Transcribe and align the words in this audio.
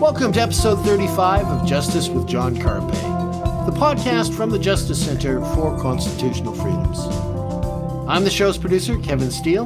Welcome 0.00 0.32
to 0.34 0.40
episode 0.40 0.76
35 0.84 1.46
of 1.46 1.66
Justice 1.66 2.08
with 2.08 2.28
John 2.28 2.54
Carpay, 2.54 3.66
the 3.66 3.72
podcast 3.72 4.32
from 4.32 4.50
the 4.50 4.58
Justice 4.60 5.04
Center 5.04 5.40
for 5.46 5.76
Constitutional 5.80 6.54
Freedoms. 6.54 7.00
I'm 8.08 8.22
the 8.22 8.30
show's 8.30 8.56
producer, 8.56 8.96
Kevin 9.00 9.32
Steele, 9.32 9.64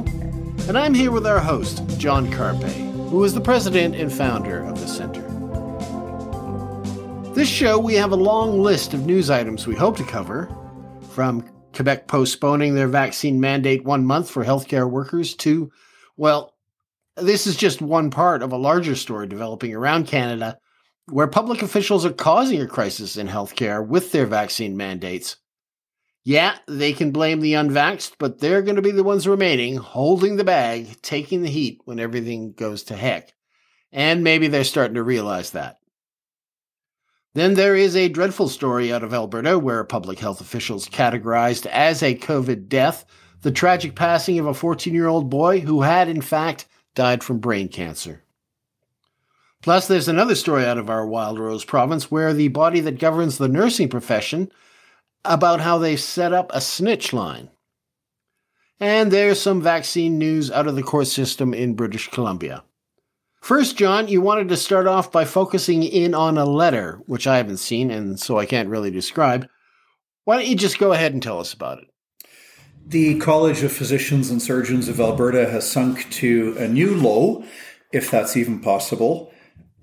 and 0.67 0.75
I'm 0.75 0.95
here 0.95 1.11
with 1.11 1.27
our 1.27 1.39
host, 1.39 1.87
John 1.99 2.31
Carpay, 2.31 3.09
who 3.11 3.23
is 3.23 3.35
the 3.35 3.41
president 3.41 3.93
and 3.93 4.11
founder 4.11 4.63
of 4.63 4.81
the 4.81 4.87
center. 4.87 5.21
This 7.35 7.47
show, 7.47 7.77
we 7.77 7.93
have 7.93 8.13
a 8.13 8.15
long 8.15 8.63
list 8.63 8.95
of 8.95 9.05
news 9.05 9.29
items 9.29 9.67
we 9.67 9.75
hope 9.75 9.95
to 9.97 10.03
cover, 10.03 10.49
from 11.11 11.45
Quebec 11.73 12.07
postponing 12.07 12.75
their 12.75 12.87
vaccine 12.87 13.39
mandate 13.39 13.83
one 13.83 14.05
month 14.05 14.29
for 14.29 14.43
healthcare 14.43 14.89
workers 14.89 15.35
to, 15.35 15.71
well, 16.17 16.55
this 17.17 17.47
is 17.47 17.55
just 17.55 17.81
one 17.81 18.09
part 18.09 18.41
of 18.41 18.51
a 18.51 18.57
larger 18.57 18.95
story 18.95 19.27
developing 19.27 19.73
around 19.73 20.07
Canada 20.07 20.57
where 21.07 21.27
public 21.27 21.61
officials 21.61 22.05
are 22.05 22.13
causing 22.13 22.61
a 22.61 22.67
crisis 22.67 23.17
in 23.17 23.27
healthcare 23.27 23.85
with 23.85 24.11
their 24.11 24.25
vaccine 24.25 24.77
mandates. 24.77 25.37
Yeah, 26.23 26.57
they 26.67 26.93
can 26.93 27.11
blame 27.11 27.41
the 27.41 27.53
unvaxxed, 27.53 28.13
but 28.19 28.39
they're 28.39 28.61
going 28.61 28.75
to 28.75 28.81
be 28.81 28.91
the 28.91 29.03
ones 29.03 29.27
remaining, 29.27 29.77
holding 29.77 30.35
the 30.35 30.43
bag, 30.43 31.01
taking 31.01 31.41
the 31.41 31.49
heat 31.49 31.81
when 31.85 31.99
everything 31.99 32.53
goes 32.53 32.83
to 32.83 32.95
heck. 32.95 33.33
And 33.91 34.23
maybe 34.23 34.47
they're 34.47 34.63
starting 34.63 34.95
to 34.95 35.03
realize 35.03 35.51
that. 35.51 35.77
Then 37.33 37.53
there 37.53 37.75
is 37.75 37.95
a 37.95 38.09
dreadful 38.09 38.49
story 38.49 38.91
out 38.91 39.03
of 39.03 39.13
Alberta 39.13 39.57
where 39.57 39.83
public 39.85 40.19
health 40.19 40.41
officials 40.41 40.89
categorized 40.89 41.65
as 41.67 42.03
a 42.03 42.15
COVID 42.15 42.67
death 42.67 43.05
the 43.41 43.51
tragic 43.51 43.95
passing 43.95 44.37
of 44.37 44.45
a 44.45 44.53
14 44.53 44.93
year 44.93 45.07
old 45.07 45.29
boy 45.29 45.61
who 45.61 45.81
had, 45.81 46.07
in 46.07 46.21
fact, 46.21 46.67
died 46.93 47.23
from 47.23 47.39
brain 47.39 47.67
cancer. 47.69 48.23
Plus, 49.61 49.87
there's 49.87 50.07
another 50.07 50.35
story 50.35 50.65
out 50.65 50.77
of 50.77 50.89
our 50.89 51.05
Wild 51.05 51.39
Rose 51.39 51.63
province 51.63 52.09
where 52.09 52.33
the 52.33 52.47
body 52.49 52.79
that 52.81 52.99
governs 52.99 53.37
the 53.37 53.47
nursing 53.47 53.89
profession 53.89 54.51
about 55.23 55.61
how 55.61 55.77
they 55.77 55.95
set 55.95 56.33
up 56.33 56.49
a 56.53 56.59
snitch 56.61 57.13
line. 57.13 57.49
And 58.79 59.11
there's 59.11 59.39
some 59.39 59.61
vaccine 59.61 60.17
news 60.17 60.49
out 60.49 60.65
of 60.65 60.75
the 60.75 60.81
court 60.81 61.07
system 61.07 61.53
in 61.53 61.75
British 61.75 62.09
Columbia. 62.09 62.63
First, 63.41 63.75
John, 63.75 64.07
you 64.07 64.21
wanted 64.21 64.49
to 64.49 64.57
start 64.57 64.85
off 64.85 65.11
by 65.11 65.25
focusing 65.25 65.81
in 65.81 66.13
on 66.13 66.37
a 66.37 66.45
letter, 66.45 67.01
which 67.07 67.25
I 67.25 67.37
haven't 67.37 67.57
seen 67.57 67.89
and 67.89 68.19
so 68.19 68.37
I 68.37 68.45
can't 68.45 68.69
really 68.69 68.91
describe. 68.91 69.47
Why 70.25 70.37
don't 70.37 70.47
you 70.47 70.55
just 70.55 70.77
go 70.77 70.93
ahead 70.93 71.13
and 71.13 71.23
tell 71.23 71.39
us 71.39 71.51
about 71.51 71.79
it? 71.79 71.85
The 72.85 73.17
College 73.17 73.63
of 73.63 73.71
Physicians 73.71 74.29
and 74.29 74.39
Surgeons 74.39 74.87
of 74.87 74.99
Alberta 74.99 75.49
has 75.49 75.69
sunk 75.69 76.09
to 76.11 76.55
a 76.59 76.67
new 76.67 76.95
low, 76.95 77.43
if 77.91 78.11
that's 78.11 78.37
even 78.37 78.59
possible. 78.59 79.33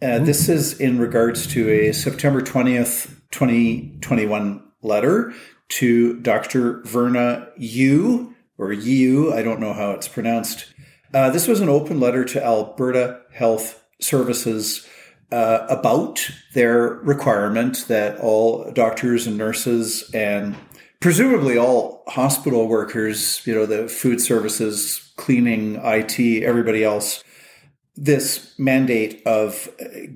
Uh, 0.01 0.07
mm-hmm. 0.07 0.25
This 0.25 0.49
is 0.49 0.79
in 0.79 1.01
regards 1.01 1.49
to 1.49 1.69
a 1.69 1.93
September 1.93 2.41
20th, 2.41 3.17
2021 3.33 4.63
letter 4.83 5.35
to 5.71 6.21
Dr. 6.21 6.81
Verna 6.85 7.49
Yiu, 7.61 8.35
or 8.57 8.73
Yu, 8.73 9.33
I 9.33 9.43
don't 9.43 9.61
know 9.61 9.73
how 9.73 9.91
it's 9.91 10.09
pronounced. 10.09 10.73
Uh, 11.13 11.31
this 11.31 11.49
was 11.49 11.61
an 11.61 11.69
open 11.69 11.99
letter 12.01 12.25
to 12.25 12.45
Alberta 12.45 13.23
Health 13.33 13.83
Services 14.01 14.87
uh, 15.33 15.67
about 15.69 16.31
their 16.55 16.95
requirement 17.03 17.87
that 17.89 18.19
all 18.21 18.71
doctors 18.73 19.27
and 19.27 19.37
nurses 19.39 20.11
and 20.13 20.57
presumably 21.01 21.57
all 21.57 22.03
hospital 22.09 22.69
workers, 22.69 23.47
you 23.47 23.55
know, 23.55 23.67
the 23.67 23.89
food 23.89 24.21
services, 24.21 25.13
cleaning, 25.17 25.77
IT, 25.83 26.43
everybody 26.43 26.85
else, 26.85 27.25
this 27.97 28.55
mandate 28.59 29.23
of 29.27 29.69
uh, 29.81 30.11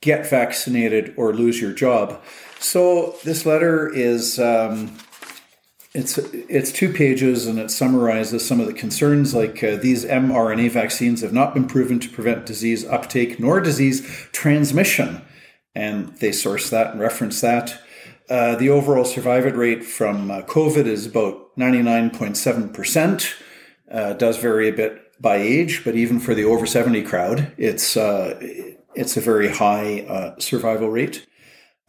get 0.00 0.28
vaccinated 0.28 1.14
or 1.16 1.32
lose 1.32 1.60
your 1.60 1.72
job. 1.72 2.22
So 2.58 3.16
this 3.24 3.46
letter 3.46 3.88
is 3.92 4.38
um, 4.38 4.96
it's 5.94 6.16
it's 6.16 6.72
two 6.72 6.90
pages 6.92 7.46
and 7.46 7.58
it 7.58 7.70
summarizes 7.70 8.46
some 8.46 8.60
of 8.60 8.66
the 8.66 8.72
concerns 8.72 9.34
like 9.34 9.62
uh, 9.62 9.76
these 9.76 10.04
mRNA 10.06 10.70
vaccines 10.70 11.20
have 11.20 11.32
not 11.34 11.52
been 11.52 11.66
proven 11.66 12.00
to 12.00 12.08
prevent 12.08 12.46
disease 12.46 12.84
uptake 12.86 13.38
nor 13.38 13.60
disease 13.60 14.00
transmission, 14.32 15.20
and 15.74 16.16
they 16.18 16.32
source 16.32 16.70
that 16.70 16.92
and 16.92 17.00
reference 17.00 17.40
that. 17.42 17.80
Uh, 18.30 18.56
the 18.56 18.70
overall 18.70 19.04
survival 19.04 19.50
rate 19.52 19.84
from 19.84 20.30
uh, 20.30 20.40
COVID 20.42 20.86
is 20.86 21.06
about 21.06 21.50
ninety 21.56 21.82
nine 21.82 22.10
point 22.10 22.36
seven 22.36 22.70
percent. 22.70 23.34
Uh, 23.90 24.14
does 24.14 24.38
vary 24.38 24.68
a 24.68 24.72
bit 24.72 25.20
by 25.20 25.36
age, 25.36 25.84
but 25.84 25.94
even 25.94 26.18
for 26.18 26.34
the 26.34 26.44
over 26.44 26.64
seventy 26.64 27.02
crowd, 27.02 27.52
it's 27.58 27.96
uh, 27.98 28.38
it's 28.94 29.18
a 29.18 29.20
very 29.20 29.48
high 29.48 30.00
uh, 30.08 30.38
survival 30.38 30.88
rate. 30.88 31.26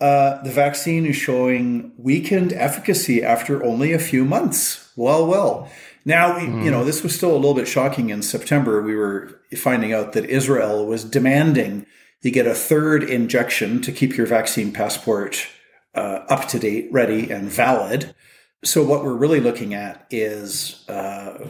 Uh, 0.03 0.43
the 0.43 0.51
vaccine 0.51 1.05
is 1.05 1.15
showing 1.15 1.93
weakened 1.97 2.51
efficacy 2.51 3.23
after 3.23 3.63
only 3.63 3.93
a 3.93 3.99
few 3.99 4.25
months. 4.25 4.91
Well, 4.97 5.25
well. 5.25 5.71
Now, 6.03 6.39
mm. 6.39 6.65
you 6.65 6.69
know, 6.69 6.83
this 6.83 7.03
was 7.03 7.15
still 7.15 7.31
a 7.31 7.39
little 7.39 7.53
bit 7.53 7.69
shocking 7.69 8.09
in 8.09 8.21
September. 8.21 8.81
We 8.81 8.97
were 8.97 9.39
finding 9.55 9.93
out 9.93 10.11
that 10.11 10.25
Israel 10.25 10.85
was 10.85 11.05
demanding 11.05 11.85
you 12.21 12.31
get 12.31 12.45
a 12.45 12.53
third 12.53 13.03
injection 13.03 13.81
to 13.81 13.93
keep 13.93 14.17
your 14.17 14.27
vaccine 14.27 14.73
passport 14.73 15.47
uh, 15.95 16.25
up 16.27 16.49
to 16.49 16.59
date, 16.59 16.89
ready, 16.91 17.31
and 17.31 17.47
valid. 17.47 18.13
So, 18.61 18.83
what 18.83 19.05
we're 19.05 19.15
really 19.15 19.39
looking 19.39 19.73
at 19.73 20.05
is 20.09 20.83
uh, 20.89 21.47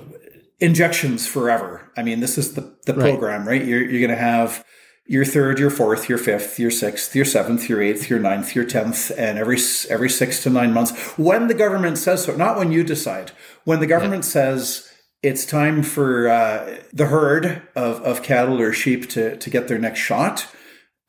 injections 0.60 1.26
forever. 1.26 1.92
I 1.98 2.04
mean, 2.04 2.20
this 2.20 2.38
is 2.38 2.54
the, 2.54 2.76
the 2.86 2.94
program, 2.94 3.48
right? 3.48 3.62
right? 3.62 3.68
You're, 3.68 3.82
you're 3.82 4.08
going 4.08 4.16
to 4.16 4.24
have 4.24 4.64
your 5.06 5.26
third, 5.26 5.60
your 5.60 5.70
fourth, 5.70 6.08
your 6.08 6.18
fifth, 6.18 6.58
your 6.58 6.72
sixth, 6.72 7.16
your 7.16 7.26
seventh, 7.26 7.68
your 7.68 7.82
eighth, 7.82 8.10
your 8.10 8.20
ninth, 8.20 8.56
your 8.56 8.66
tenth, 8.66 9.12
and 9.18 9.38
every 9.38 9.58
every 9.90 10.10
six 10.10 10.42
to 10.44 10.50
nine 10.50 10.74
months, 10.74 11.18
when 11.18 11.48
the 11.48 11.54
government 11.54 11.98
says 11.98 12.24
so, 12.24 12.36
not 12.36 12.58
when 12.58 12.72
you 12.72 12.84
decide. 12.84 13.32
When 13.66 13.80
the 13.80 13.88
government 13.88 14.24
yeah. 14.24 14.32
says 14.32 14.90
it's 15.22 15.46
time 15.46 15.84
for 15.84 16.28
uh, 16.28 16.78
the 16.92 17.08
herd 17.08 17.62
of, 17.76 18.02
of 18.02 18.24
cattle 18.24 18.62
or 18.62 18.74
sheep 18.74 19.10
to, 19.10 19.38
to 19.38 19.50
get 19.50 19.68
their 19.68 19.80
next 19.80 20.00
shot, 20.00 20.48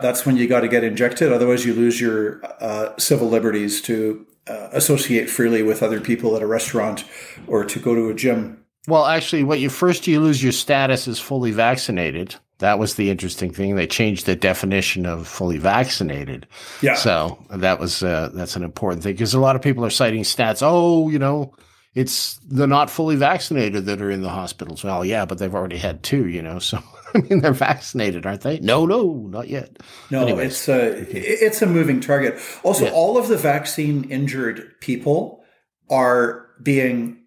that's 0.01 0.25
when 0.25 0.37
you 0.37 0.47
got 0.49 0.61
to 0.61 0.69
get 0.69 0.85
injected. 0.85 1.33
Otherwise, 1.33 1.65
you 1.65 1.75
lose 1.75 2.01
your 2.01 2.41
uh, 2.61 2.97
civil 2.99 3.29
liberties 3.29 3.81
to 3.83 4.27
uh, 4.47 4.69
associate 4.73 5.31
freely 5.31 5.63
with 5.63 5.83
other 5.83 6.01
people 6.01 6.37
at 6.37 6.43
a 6.43 6.47
restaurant 6.47 7.05
or 7.47 7.65
to 7.65 7.79
go 7.79 7.95
to 7.95 8.09
a 8.09 8.15
gym. 8.15 8.65
Well, 8.87 9.07
actually, 9.07 9.45
what 9.45 9.61
you 9.61 9.71
first 9.71 10.07
you 10.07 10.21
lose 10.21 10.43
your 10.43 10.53
status 10.53 11.09
as 11.09 11.19
fully 11.19 11.53
vaccinated 11.53 12.37
that 12.65 12.79
was 12.79 12.95
the 12.95 13.11
interesting 13.11 13.53
thing. 13.53 13.77
They 13.77 13.87
changed 13.87 14.25
the 14.25 14.35
definition 14.35 15.05
of 15.05 15.29
fully 15.29 15.59
vaccinated. 15.59 16.47
Yeah. 16.81 16.95
So 16.95 17.45
that 17.51 17.79
was 17.79 18.03
uh, 18.03 18.31
that's 18.33 18.57
an 18.57 18.63
important 18.63 19.03
thing 19.03 19.13
because 19.13 19.35
a 19.35 19.39
lot 19.39 19.55
of 19.55 19.61
people 19.61 19.85
are 19.85 19.91
citing 19.91 20.23
stats. 20.23 20.63
Oh, 20.63 21.11
you 21.11 21.19
know, 21.19 21.55
it's 21.95 22.39
the 22.49 22.67
not 22.67 22.89
fully 22.89 23.17
vaccinated 23.17 23.85
that 23.85 24.01
are 24.01 24.11
in 24.11 24.23
the 24.23 24.31
hospitals. 24.31 24.83
Well, 24.83 25.05
yeah, 25.05 25.27
but 25.27 25.37
they've 25.37 25.55
already 25.55 25.77
had 25.77 26.03
two. 26.03 26.27
You 26.27 26.41
know, 26.41 26.59
so 26.71 26.83
I 27.15 27.19
mean 27.19 27.41
they're 27.43 27.53
vaccinated, 27.53 28.25
aren't 28.25 28.41
they? 28.41 28.59
No, 28.61 28.87
no, 28.87 29.13
not 29.13 29.49
yet. 29.49 29.77
No, 30.11 30.23
Anyways. 30.23 30.47
it's 30.47 30.69
a 30.71 31.45
it's 31.45 31.61
a 31.61 31.67
moving 31.67 32.01
target. 32.01 32.41
Also, 32.63 32.87
yeah. 32.87 32.93
all 32.93 33.19
of 33.19 33.29
the 33.29 33.37
vaccine 33.37 34.05
injured 34.11 34.81
people 34.81 35.45
are 35.91 36.47
being 36.63 37.24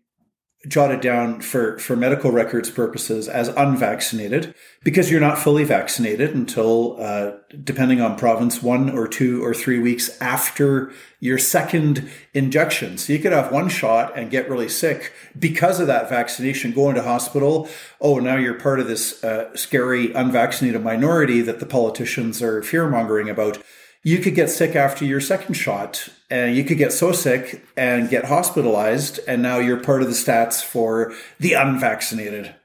jotted 0.68 1.01
down 1.01 1.40
for, 1.40 1.78
for 1.78 1.95
medical 1.95 2.31
records 2.31 2.69
purposes 2.69 3.28
as 3.28 3.47
unvaccinated 3.50 4.56
because 4.84 5.12
you're 5.12 5.22
not 5.22 5.38
fully 5.38 5.63
vaccinated 5.63 6.34
until, 6.34 6.97
uh, 7.00 7.34
depending 7.63 8.01
on 8.01 8.18
province, 8.18 8.63
one 8.63 8.90
or 8.90 9.07
two 9.07 9.44
or 9.45 9.53
three 9.53 9.78
weeks 9.78 10.19
after 10.19 10.91
your 11.19 11.38
second 11.38 12.09
injection. 12.34 12.97
So 12.97 13.13
you 13.13 13.19
could 13.19 13.34
have 13.34 13.51
one 13.51 13.69
shot 13.69 14.18
and 14.18 14.31
get 14.31 14.50
really 14.50 14.68
sick 14.69 15.13
because 15.38 15.79
of 15.79 15.88
that 15.88 16.09
vaccination, 16.09 16.72
go 16.74 16.89
into 16.89 17.03
hospital. 17.03 17.69
Oh, 18.01 18.19
now 18.19 18.36
you're 18.36 18.56
part 18.56 18.80
of 18.80 18.88
this 18.88 19.24
uh, 19.24 19.56
scary 19.56 20.12
unvaccinated 20.13 20.83
minority 20.83 21.42
that 21.42 21.60
the 21.60 21.65
politicians 21.68 22.42
are 22.42 22.63
fear 22.63 22.89
mongering 22.89 23.30
about 23.30 23.62
you 24.07 24.19
could 24.19 24.36
get 24.36 24.50
sick 24.50 24.74
after 24.74 25.04
your 25.04 25.19
second 25.19 25.54
shot 25.54 26.07
and 26.30 26.56
you 26.56 26.63
could 26.63 26.77
get 26.77 26.94
so 26.94 27.12
sick 27.12 27.62
and 27.75 28.09
get 28.09 28.24
hospitalized 28.24 29.19
and 29.27 29.42
now 29.42 29.59
you're 29.59 29.83
part 29.83 30.01
of 30.01 30.07
the 30.07 30.13
stats 30.13 30.63
for 30.63 31.13
the 31.42 31.51
unvaccinated. 31.51 32.56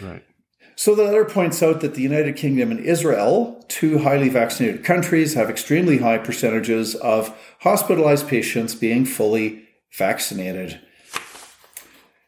Right. 0.00 0.24
So 0.76 0.94
the 0.94 1.02
letter 1.02 1.24
points 1.24 1.60
out 1.60 1.80
that 1.80 1.96
the 1.96 2.02
united 2.02 2.36
kingdom 2.36 2.70
and 2.70 2.78
israel 2.78 3.64
two 3.66 3.98
highly 3.98 4.28
vaccinated 4.28 4.84
countries 4.84 5.34
have 5.34 5.50
extremely 5.50 5.98
high 5.98 6.18
percentages 6.18 6.94
of 6.94 7.36
hospitalized 7.62 8.28
patients 8.28 8.76
being 8.76 9.04
fully 9.04 9.64
vaccinated. 9.98 10.80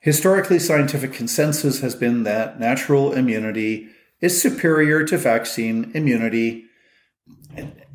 Historically 0.01 0.59
scientific 0.59 1.13
consensus 1.13 1.79
has 1.79 1.95
been 1.95 2.25
that 2.25 2.59
natural 2.59 3.13
immunity 3.13 3.89
is 4.21 4.43
superior 4.43 5.05
to 5.05 5.17
vaccine 5.17 5.93
immunity 5.95 6.65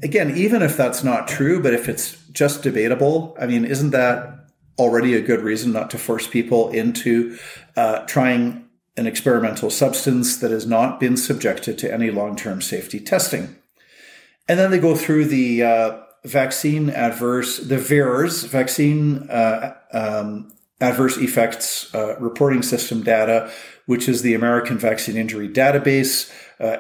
again, 0.02 0.36
even 0.36 0.62
if 0.62 0.78
that's 0.78 1.04
not 1.04 1.28
true, 1.28 1.62
but 1.62 1.74
if 1.74 1.90
it's 1.90 2.18
just 2.32 2.64
debatable, 2.64 3.36
I 3.40 3.48
mean, 3.48 3.66
isn't 3.66 3.92
that 3.92 4.36
already 4.78 5.14
a 5.14 5.22
good 5.22 5.42
reason 5.42 5.74
not 5.74 5.90
to 5.92 5.98
force 5.98 6.26
people 6.26 6.70
into 6.70 7.38
uh, 7.76 8.00
trying 8.06 8.66
an 8.96 9.08
experimental 9.08 9.70
substance 9.70 10.38
that 10.38 10.52
has 10.52 10.66
not 10.66 11.00
been 11.00 11.18
subjected 11.18 11.78
to 11.80 11.94
any 11.94 12.12
long 12.12 12.36
term 12.36 12.62
safety 12.62 13.00
testing. 13.00 13.56
And 14.48 14.58
then 14.58 14.72
they 14.72 14.80
go 14.80 14.96
through 14.96 15.26
the 15.26 15.64
uh, 15.64 16.00
vaccine 16.26 16.90
adverse, 16.90 17.60
the 17.60 17.78
VAERS, 17.78 18.48
vaccine 18.48 19.30
uh, 19.30 19.76
um, 19.94 20.52
adverse 20.82 21.18
effects 21.18 21.94
uh, 21.94 22.18
reporting 22.20 22.62
system 22.62 23.04
data, 23.04 23.52
which 23.86 24.10
is 24.10 24.22
the 24.22 24.34
American 24.34 24.78
Vaccine 24.78 25.18
Injury 25.18 25.48
Database, 25.48 26.32
uh, 26.60 26.78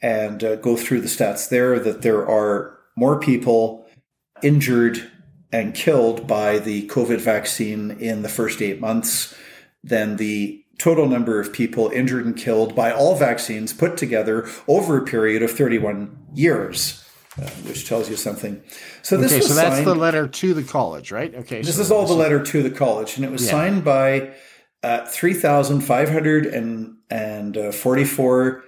and 0.00 0.44
uh, 0.44 0.56
go 0.56 0.76
through 0.76 1.00
the 1.00 1.08
stats 1.08 1.48
there 1.48 1.78
that 1.78 2.02
there 2.02 2.28
are 2.28 2.78
more 2.96 3.18
people 3.18 3.86
injured 4.42 5.10
and 5.52 5.74
killed 5.74 6.26
by 6.26 6.58
the 6.58 6.86
COVID 6.88 7.20
vaccine 7.20 7.92
in 7.92 8.22
the 8.22 8.28
first 8.28 8.60
eight 8.60 8.80
months 8.80 9.34
than 9.82 10.16
the 10.16 10.64
total 10.78 11.08
number 11.08 11.40
of 11.40 11.52
people 11.52 11.88
injured 11.88 12.24
and 12.24 12.36
killed 12.36 12.74
by 12.74 12.92
all 12.92 13.16
vaccines 13.16 13.72
put 13.72 13.96
together 13.96 14.48
over 14.68 14.98
a 14.98 15.04
period 15.04 15.42
of 15.42 15.50
31 15.50 16.16
years. 16.34 17.04
Uh, 17.40 17.48
which 17.68 17.86
tells 17.86 18.10
you 18.10 18.16
something. 18.16 18.60
So 19.02 19.16
this 19.16 19.30
okay, 19.30 19.40
so 19.42 19.54
that's 19.54 19.76
signed, 19.76 19.86
the 19.86 19.94
letter 19.94 20.26
to 20.26 20.54
the 20.54 20.64
college, 20.64 21.12
right? 21.12 21.32
Okay. 21.32 21.62
This 21.62 21.76
so 21.76 21.82
is 21.82 21.92
all 21.92 22.04
the 22.04 22.14
letter 22.14 22.42
to 22.42 22.62
the 22.64 22.70
college, 22.70 23.14
and 23.14 23.24
it 23.24 23.30
was 23.30 23.44
yeah. 23.44 23.50
signed 23.52 23.84
by 23.84 24.34
uh, 24.82 25.06
three 25.06 25.34
thousand 25.34 25.82
five 25.82 26.08
hundred 26.08 26.46
and 26.46 27.56
uh, 27.56 27.70
forty-four 27.70 28.64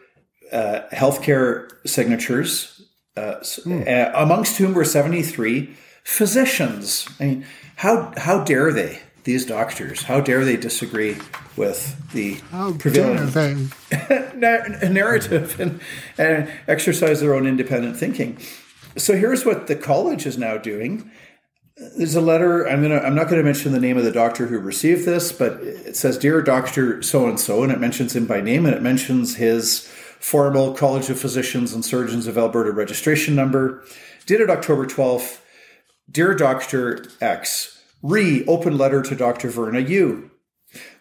uh, 0.53 0.83
healthcare 0.93 1.71
signatures, 1.87 2.83
mm. 3.17 4.13
amongst 4.15 4.57
whom 4.59 4.75
were 4.75 4.85
seventy-three 4.85 5.75
physicians. 6.05 7.09
I 7.19 7.25
mean, 7.25 7.47
how 7.77 8.13
how 8.17 8.45
dare 8.45 8.73
they? 8.73 9.01
These 9.25 9.45
doctors, 9.45 10.05
how 10.05 10.21
dare 10.21 10.47
they 10.47 10.57
disagree 10.57 11.19
with 11.55 12.11
the 12.13 12.35
how 12.51 12.73
prevailing 12.73 13.71
narrative 14.35 15.61
and, 15.61 15.81
and 16.17 16.51
exercise 16.67 17.21
their 17.21 17.35
own 17.35 17.47
independent 17.47 17.99
thinking? 17.99 18.39
So 18.97 19.17
here's 19.17 19.45
what 19.45 19.67
the 19.67 19.77
college 19.77 20.25
is 20.25 20.39
now 20.39 20.57
doing. 20.57 21.11
There's 21.97 22.15
a 22.15 22.21
letter. 22.21 22.67
I'm 22.67 22.83
gonna. 22.83 22.99
I'm 22.99 23.15
not 23.15 23.29
going 23.29 23.39
to 23.39 23.45
mention 23.45 23.73
the 23.73 23.81
name 23.81 23.97
of 23.97 24.05
the 24.05 24.13
doctor 24.13 24.47
who 24.47 24.59
received 24.59 25.07
this, 25.07 25.33
but 25.33 25.53
it 25.63 25.97
says, 25.97 26.19
"Dear 26.19 26.43
Doctor 26.43 27.03
So 27.03 27.27
and 27.27 27.39
So," 27.39 27.63
and 27.63 27.73
it 27.73 27.81
mentions 27.81 28.15
him 28.15 28.27
by 28.27 28.41
name, 28.41 28.67
and 28.67 28.75
it 28.75 28.83
mentions 28.83 29.37
his 29.37 29.91
formal 30.21 30.75
College 30.75 31.11
of 31.11 31.19
Physicians 31.19 31.73
and 31.73 31.85
Surgeons 31.85 32.27
of 32.27 32.39
Alberta 32.39 32.71
registration 32.71 33.35
number. 33.35 33.83
Dated 34.27 34.51
October 34.51 34.87
12th. 34.87 35.41
Dear 36.11 36.35
Doctor 36.35 37.05
X, 37.21 37.83
re 38.03 38.45
open 38.47 38.77
letter 38.77 39.03
to 39.03 39.15
Dr. 39.15 39.49
Verna 39.49 39.81
Yiu. 39.81 40.31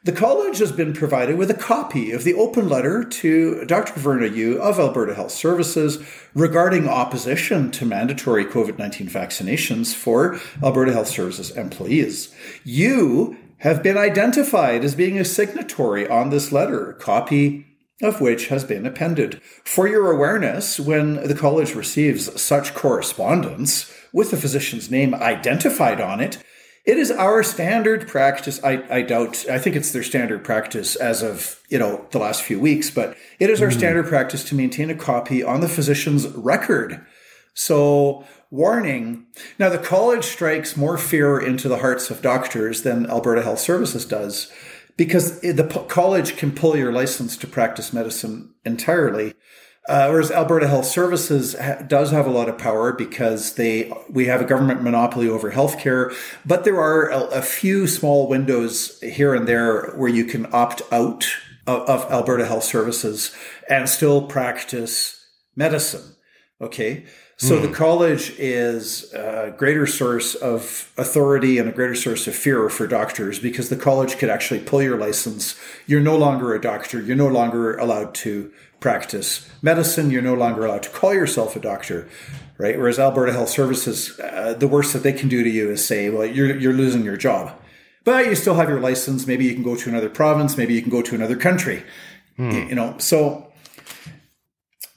The 0.03 0.11
college 0.11 0.57
has 0.59 0.71
been 0.71 0.93
provided 0.93 1.37
with 1.37 1.51
a 1.51 1.55
copy 1.55 2.11
of 2.11 2.23
the 2.23 2.33
open 2.33 2.67
letter 2.69 3.03
to 3.03 3.65
Dr. 3.65 3.99
Verna 3.99 4.27
Yiu 4.27 4.57
of 4.57 4.79
Alberta 4.79 5.13
Health 5.13 5.31
Services 5.31 6.03
regarding 6.33 6.87
opposition 6.87 7.69
to 7.71 7.85
mandatory 7.85 8.45
COVID 8.45 8.79
19 8.79 9.07
vaccinations 9.07 9.93
for 9.93 10.39
Alberta 10.63 10.93
Health 10.93 11.09
Services 11.09 11.51
employees. 11.51 12.33
You 12.63 13.37
have 13.59 13.83
been 13.83 13.97
identified 13.97 14.83
as 14.83 14.95
being 14.95 15.19
a 15.19 15.25
signatory 15.25 16.07
on 16.07 16.29
this 16.29 16.51
letter, 16.51 16.93
copy 16.93 17.68
of 18.01 18.21
which 18.21 18.47
has 18.47 18.63
been 18.63 18.85
appended. 18.85 19.41
For 19.63 19.87
your 19.87 20.11
awareness, 20.11 20.79
when 20.79 21.15
the 21.15 21.35
college 21.35 21.75
receives 21.75 22.41
such 22.41 22.73
correspondence 22.73 23.93
with 24.13 24.31
the 24.31 24.37
physician's 24.37 24.89
name 24.89 25.13
identified 25.13 25.99
on 25.99 26.19
it, 26.19 26.43
it 26.85 26.97
is 26.97 27.11
our 27.11 27.43
standard 27.43 28.07
practice. 28.07 28.63
I, 28.63 28.83
I 28.89 29.01
doubt, 29.01 29.45
I 29.49 29.59
think 29.59 29.75
it's 29.75 29.91
their 29.91 30.03
standard 30.03 30.43
practice 30.43 30.95
as 30.95 31.21
of, 31.21 31.61
you 31.69 31.77
know, 31.77 32.07
the 32.11 32.19
last 32.19 32.41
few 32.41 32.59
weeks, 32.59 32.89
but 32.89 33.17
it 33.37 33.49
is 33.49 33.61
our 33.61 33.67
mm. 33.67 33.77
standard 33.77 34.07
practice 34.07 34.43
to 34.45 34.55
maintain 34.55 34.89
a 34.89 34.95
copy 34.95 35.43
on 35.43 35.59
the 35.59 35.67
physician's 35.67 36.27
record. 36.29 37.05
So, 37.53 38.25
warning. 38.49 39.27
Now, 39.59 39.69
the 39.69 39.77
college 39.77 40.23
strikes 40.23 40.77
more 40.77 40.97
fear 40.97 41.39
into 41.39 41.67
the 41.67 41.79
hearts 41.79 42.09
of 42.09 42.21
doctors 42.21 42.81
than 42.81 43.09
Alberta 43.09 43.43
Health 43.43 43.59
Services 43.59 44.05
does 44.05 44.51
because 44.99 45.39
the 45.39 45.63
college 45.87 46.35
can 46.35 46.51
pull 46.51 46.75
your 46.75 46.91
license 46.91 47.37
to 47.37 47.47
practice 47.47 47.93
medicine 47.93 48.53
entirely. 48.65 49.33
Uh, 49.87 50.09
whereas 50.09 50.29
Alberta 50.29 50.67
Health 50.67 50.87
Services 50.87 51.55
ha- 51.57 51.81
does 51.87 52.11
have 52.11 52.27
a 52.27 52.29
lot 52.29 52.49
of 52.49 52.57
power 52.57 52.91
because 52.91 53.55
they 53.55 53.89
we 54.09 54.25
have 54.25 54.41
a 54.41 54.45
government 54.45 54.83
monopoly 54.83 55.29
over 55.29 55.53
healthcare, 55.53 56.13
but 56.45 56.65
there 56.65 56.81
are 56.81 57.09
a, 57.11 57.21
a 57.27 57.41
few 57.41 57.87
small 57.87 58.27
windows 58.27 58.99
here 58.99 59.33
and 59.33 59.47
there 59.47 59.91
where 59.91 60.09
you 60.09 60.25
can 60.25 60.53
opt 60.53 60.81
out 60.91 61.25
of, 61.65 61.79
of 61.83 62.11
Alberta 62.11 62.45
Health 62.45 62.65
Services 62.65 63.33
and 63.69 63.87
still 63.87 64.27
practice 64.27 65.25
medicine. 65.55 66.13
Okay. 66.59 67.05
So 67.39 67.57
mm. 67.57 67.61
the 67.61 67.73
college 67.73 68.31
is 68.37 69.13
a 69.13 69.53
greater 69.57 69.87
source 69.87 70.35
of 70.35 70.91
authority 70.97 71.57
and 71.57 71.69
a 71.69 71.71
greater 71.71 71.95
source 71.95 72.27
of 72.27 72.35
fear 72.35 72.67
for 72.67 72.85
doctors 72.85 73.39
because 73.39 73.69
the 73.69 73.77
college 73.77 74.17
could 74.17 74.29
actually 74.29 74.59
pull 74.59 74.83
your 74.83 74.97
license. 74.97 75.55
You're 75.87 76.01
no 76.01 76.17
longer 76.17 76.53
a 76.53 76.59
doctor. 76.59 77.01
You're 77.01 77.15
no 77.15 77.29
longer 77.29 77.77
allowed 77.77 78.13
to 78.15 78.51
practice 78.81 79.49
medicine. 79.61 80.11
You're 80.11 80.21
no 80.21 80.33
longer 80.33 80.65
allowed 80.65 80.83
to 80.83 80.89
call 80.89 81.13
yourself 81.13 81.55
a 81.55 81.61
doctor, 81.61 82.09
right? 82.57 82.77
Whereas 82.77 82.99
Alberta 82.99 83.31
Health 83.31 83.49
Services, 83.49 84.19
uh, 84.19 84.55
the 84.59 84.67
worst 84.67 84.91
that 84.91 85.03
they 85.03 85.13
can 85.13 85.29
do 85.29 85.41
to 85.41 85.49
you 85.49 85.71
is 85.71 85.85
say, 85.85 86.09
well, 86.09 86.25
you're, 86.25 86.57
you're 86.57 86.73
losing 86.73 87.05
your 87.05 87.17
job. 87.17 87.57
But 88.03 88.25
you 88.25 88.35
still 88.35 88.55
have 88.55 88.67
your 88.67 88.81
license. 88.81 89.25
Maybe 89.25 89.45
you 89.45 89.53
can 89.53 89.63
go 89.63 89.77
to 89.77 89.89
another 89.89 90.09
province. 90.09 90.57
Maybe 90.57 90.73
you 90.73 90.81
can 90.81 90.91
go 90.91 91.01
to 91.01 91.15
another 91.15 91.37
country. 91.37 91.85
Hmm. 92.35 92.51
You 92.51 92.75
know, 92.75 92.97
so 92.97 93.48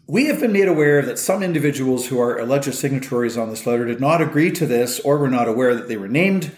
we 0.07 0.27
have 0.27 0.41
been 0.41 0.53
made 0.53 0.69
aware 0.69 1.03
that 1.03 1.19
some 1.19 1.43
individuals 1.43 2.09
who 2.09 2.21
are 2.21 2.39
alleged 2.39 2.75
signatories 2.75 3.37
on 3.37 3.51
this 3.51 3.67
letter 3.67 3.87
did 3.87 4.01
not 4.01 4.21
agree 4.21 4.51
to 4.51 4.67
this 4.67 5.01
or 5.01 5.19
were 5.19 5.31
not 5.31 5.49
aware 5.49 5.75
that 5.75 5.89
they 5.89 5.97
were 5.97 6.09
named. 6.09 6.53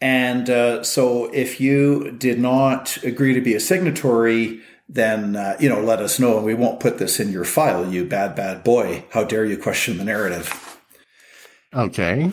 And 0.00 0.48
uh, 0.48 0.82
so 0.82 1.26
if 1.32 1.60
you 1.60 2.12
did 2.12 2.38
not 2.38 3.02
agree 3.02 3.34
to 3.34 3.40
be 3.40 3.54
a 3.54 3.60
signatory, 3.60 4.62
then 4.88 5.36
uh, 5.36 5.56
you 5.58 5.68
know 5.68 5.80
let 5.80 6.00
us 6.00 6.18
know 6.18 6.36
and 6.36 6.46
we 6.46 6.54
won't 6.54 6.80
put 6.80 6.98
this 6.98 7.18
in 7.18 7.32
your 7.32 7.44
file 7.44 7.90
you 7.90 8.04
bad 8.04 8.34
bad 8.34 8.62
boy 8.62 9.04
how 9.10 9.24
dare 9.24 9.44
you 9.44 9.56
question 9.56 9.98
the 9.98 10.04
narrative 10.04 10.78
okay 11.74 12.30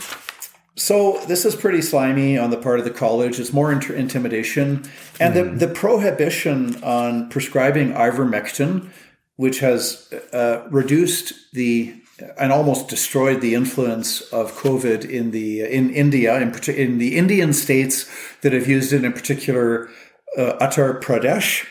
so 0.75 1.19
this 1.27 1.45
is 1.45 1.55
pretty 1.55 1.81
slimy 1.81 2.37
on 2.37 2.49
the 2.49 2.57
part 2.57 2.79
of 2.79 2.85
the 2.85 2.91
college 2.91 3.39
it's 3.39 3.53
more 3.53 3.71
inter- 3.71 3.93
intimidation 3.93 4.83
and 5.19 5.33
mm. 5.33 5.35
the, 5.35 5.43
hmm. 5.43 5.57
the 5.57 5.67
prohibition 5.67 6.81
on 6.83 7.27
prescribing 7.29 7.91
ivermectin 7.93 8.89
which 9.35 9.59
has 9.59 10.11
uh, 10.31 10.67
reduced 10.69 11.33
the 11.53 11.99
and 12.37 12.51
almost 12.51 12.87
destroyed 12.87 13.41
the 13.41 13.55
influence 13.55 14.21
of 14.31 14.53
COVID 14.53 15.09
in 15.09 15.31
the 15.31 15.61
in 15.61 15.89
India, 15.89 16.39
in, 16.39 16.53
in 16.69 16.97
the 16.99 17.17
Indian 17.17 17.53
states 17.53 18.09
that 18.41 18.53
have 18.53 18.67
used 18.67 18.93
it, 18.93 19.03
in 19.03 19.13
particular 19.13 19.89
uh, 20.37 20.57
Uttar 20.61 21.01
Pradesh, 21.01 21.65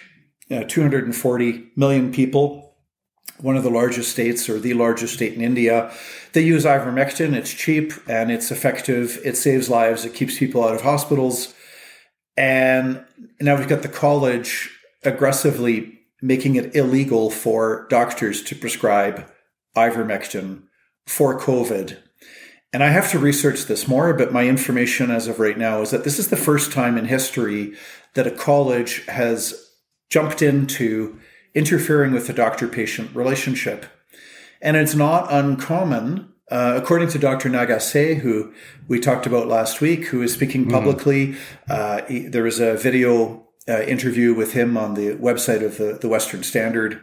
uh, 0.50 0.64
240 0.64 1.70
million 1.76 2.12
people, 2.12 2.74
one 3.38 3.56
of 3.56 3.62
the 3.62 3.70
largest 3.70 4.10
states 4.10 4.48
or 4.48 4.58
the 4.58 4.74
largest 4.74 5.14
state 5.14 5.34
in 5.34 5.40
India. 5.40 5.92
They 6.32 6.42
use 6.42 6.64
ivermectin. 6.64 7.34
It's 7.34 7.52
cheap 7.52 7.92
and 8.08 8.30
it's 8.30 8.50
effective. 8.50 9.20
It 9.24 9.36
saves 9.36 9.68
lives. 9.68 10.04
It 10.04 10.14
keeps 10.14 10.38
people 10.38 10.64
out 10.64 10.74
of 10.74 10.82
hospitals. 10.82 11.54
And 12.36 13.04
now 13.40 13.56
we've 13.56 13.68
got 13.68 13.82
the 13.82 13.88
college 13.88 14.70
aggressively 15.04 16.01
making 16.22 16.54
it 16.54 16.74
illegal 16.74 17.28
for 17.28 17.86
doctors 17.90 18.42
to 18.44 18.54
prescribe 18.54 19.28
ivermectin 19.76 20.62
for 21.06 21.38
COVID. 21.38 21.98
And 22.72 22.82
I 22.82 22.88
have 22.88 23.10
to 23.10 23.18
research 23.18 23.64
this 23.64 23.86
more, 23.86 24.14
but 24.14 24.32
my 24.32 24.46
information 24.46 25.10
as 25.10 25.28
of 25.28 25.40
right 25.40 25.58
now 25.58 25.82
is 25.82 25.90
that 25.90 26.04
this 26.04 26.18
is 26.18 26.28
the 26.28 26.36
first 26.36 26.72
time 26.72 26.96
in 26.96 27.04
history 27.04 27.74
that 28.14 28.26
a 28.26 28.30
college 28.30 29.04
has 29.06 29.70
jumped 30.08 30.40
into 30.40 31.18
interfering 31.54 32.12
with 32.12 32.26
the 32.26 32.32
doctor 32.32 32.66
patient 32.66 33.14
relationship. 33.14 33.84
And 34.62 34.76
it's 34.76 34.94
not 34.94 35.30
uncommon, 35.30 36.32
uh, 36.50 36.78
according 36.80 37.08
to 37.08 37.18
Dr. 37.18 37.50
Nagase, 37.50 38.20
who 38.20 38.54
we 38.88 39.00
talked 39.00 39.26
about 39.26 39.48
last 39.48 39.80
week, 39.80 40.06
who 40.06 40.22
is 40.22 40.32
speaking 40.32 40.62
mm-hmm. 40.62 40.70
publicly. 40.70 41.28
Mm-hmm. 41.28 41.72
Uh, 41.72 42.06
he, 42.06 42.20
there 42.20 42.44
was 42.44 42.60
a 42.60 42.76
video 42.76 43.41
uh, 43.68 43.82
interview 43.82 44.34
with 44.34 44.52
him 44.52 44.76
on 44.76 44.94
the 44.94 45.14
website 45.16 45.64
of 45.64 45.78
the, 45.78 45.98
the 46.00 46.08
Western 46.08 46.42
Standard. 46.42 47.02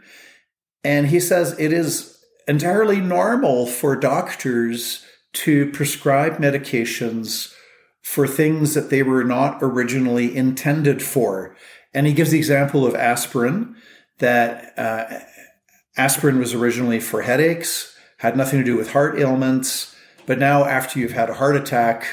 And 0.84 1.08
he 1.08 1.20
says 1.20 1.58
it 1.58 1.72
is 1.72 2.18
entirely 2.46 3.00
normal 3.00 3.66
for 3.66 3.96
doctors 3.96 5.04
to 5.32 5.70
prescribe 5.70 6.38
medications 6.38 7.54
for 8.02 8.26
things 8.26 8.74
that 8.74 8.90
they 8.90 9.02
were 9.02 9.24
not 9.24 9.58
originally 9.62 10.34
intended 10.36 11.02
for. 11.02 11.54
And 11.92 12.06
he 12.06 12.12
gives 12.12 12.30
the 12.30 12.38
example 12.38 12.86
of 12.86 12.94
aspirin, 12.94 13.76
that 14.18 14.78
uh, 14.78 15.20
aspirin 15.96 16.38
was 16.38 16.54
originally 16.54 17.00
for 17.00 17.22
headaches, 17.22 17.96
had 18.18 18.36
nothing 18.36 18.58
to 18.58 18.64
do 18.64 18.76
with 18.76 18.92
heart 18.92 19.18
ailments. 19.18 19.94
But 20.26 20.38
now, 20.38 20.64
after 20.64 20.98
you've 20.98 21.12
had 21.12 21.30
a 21.30 21.34
heart 21.34 21.56
attack, 21.56 22.06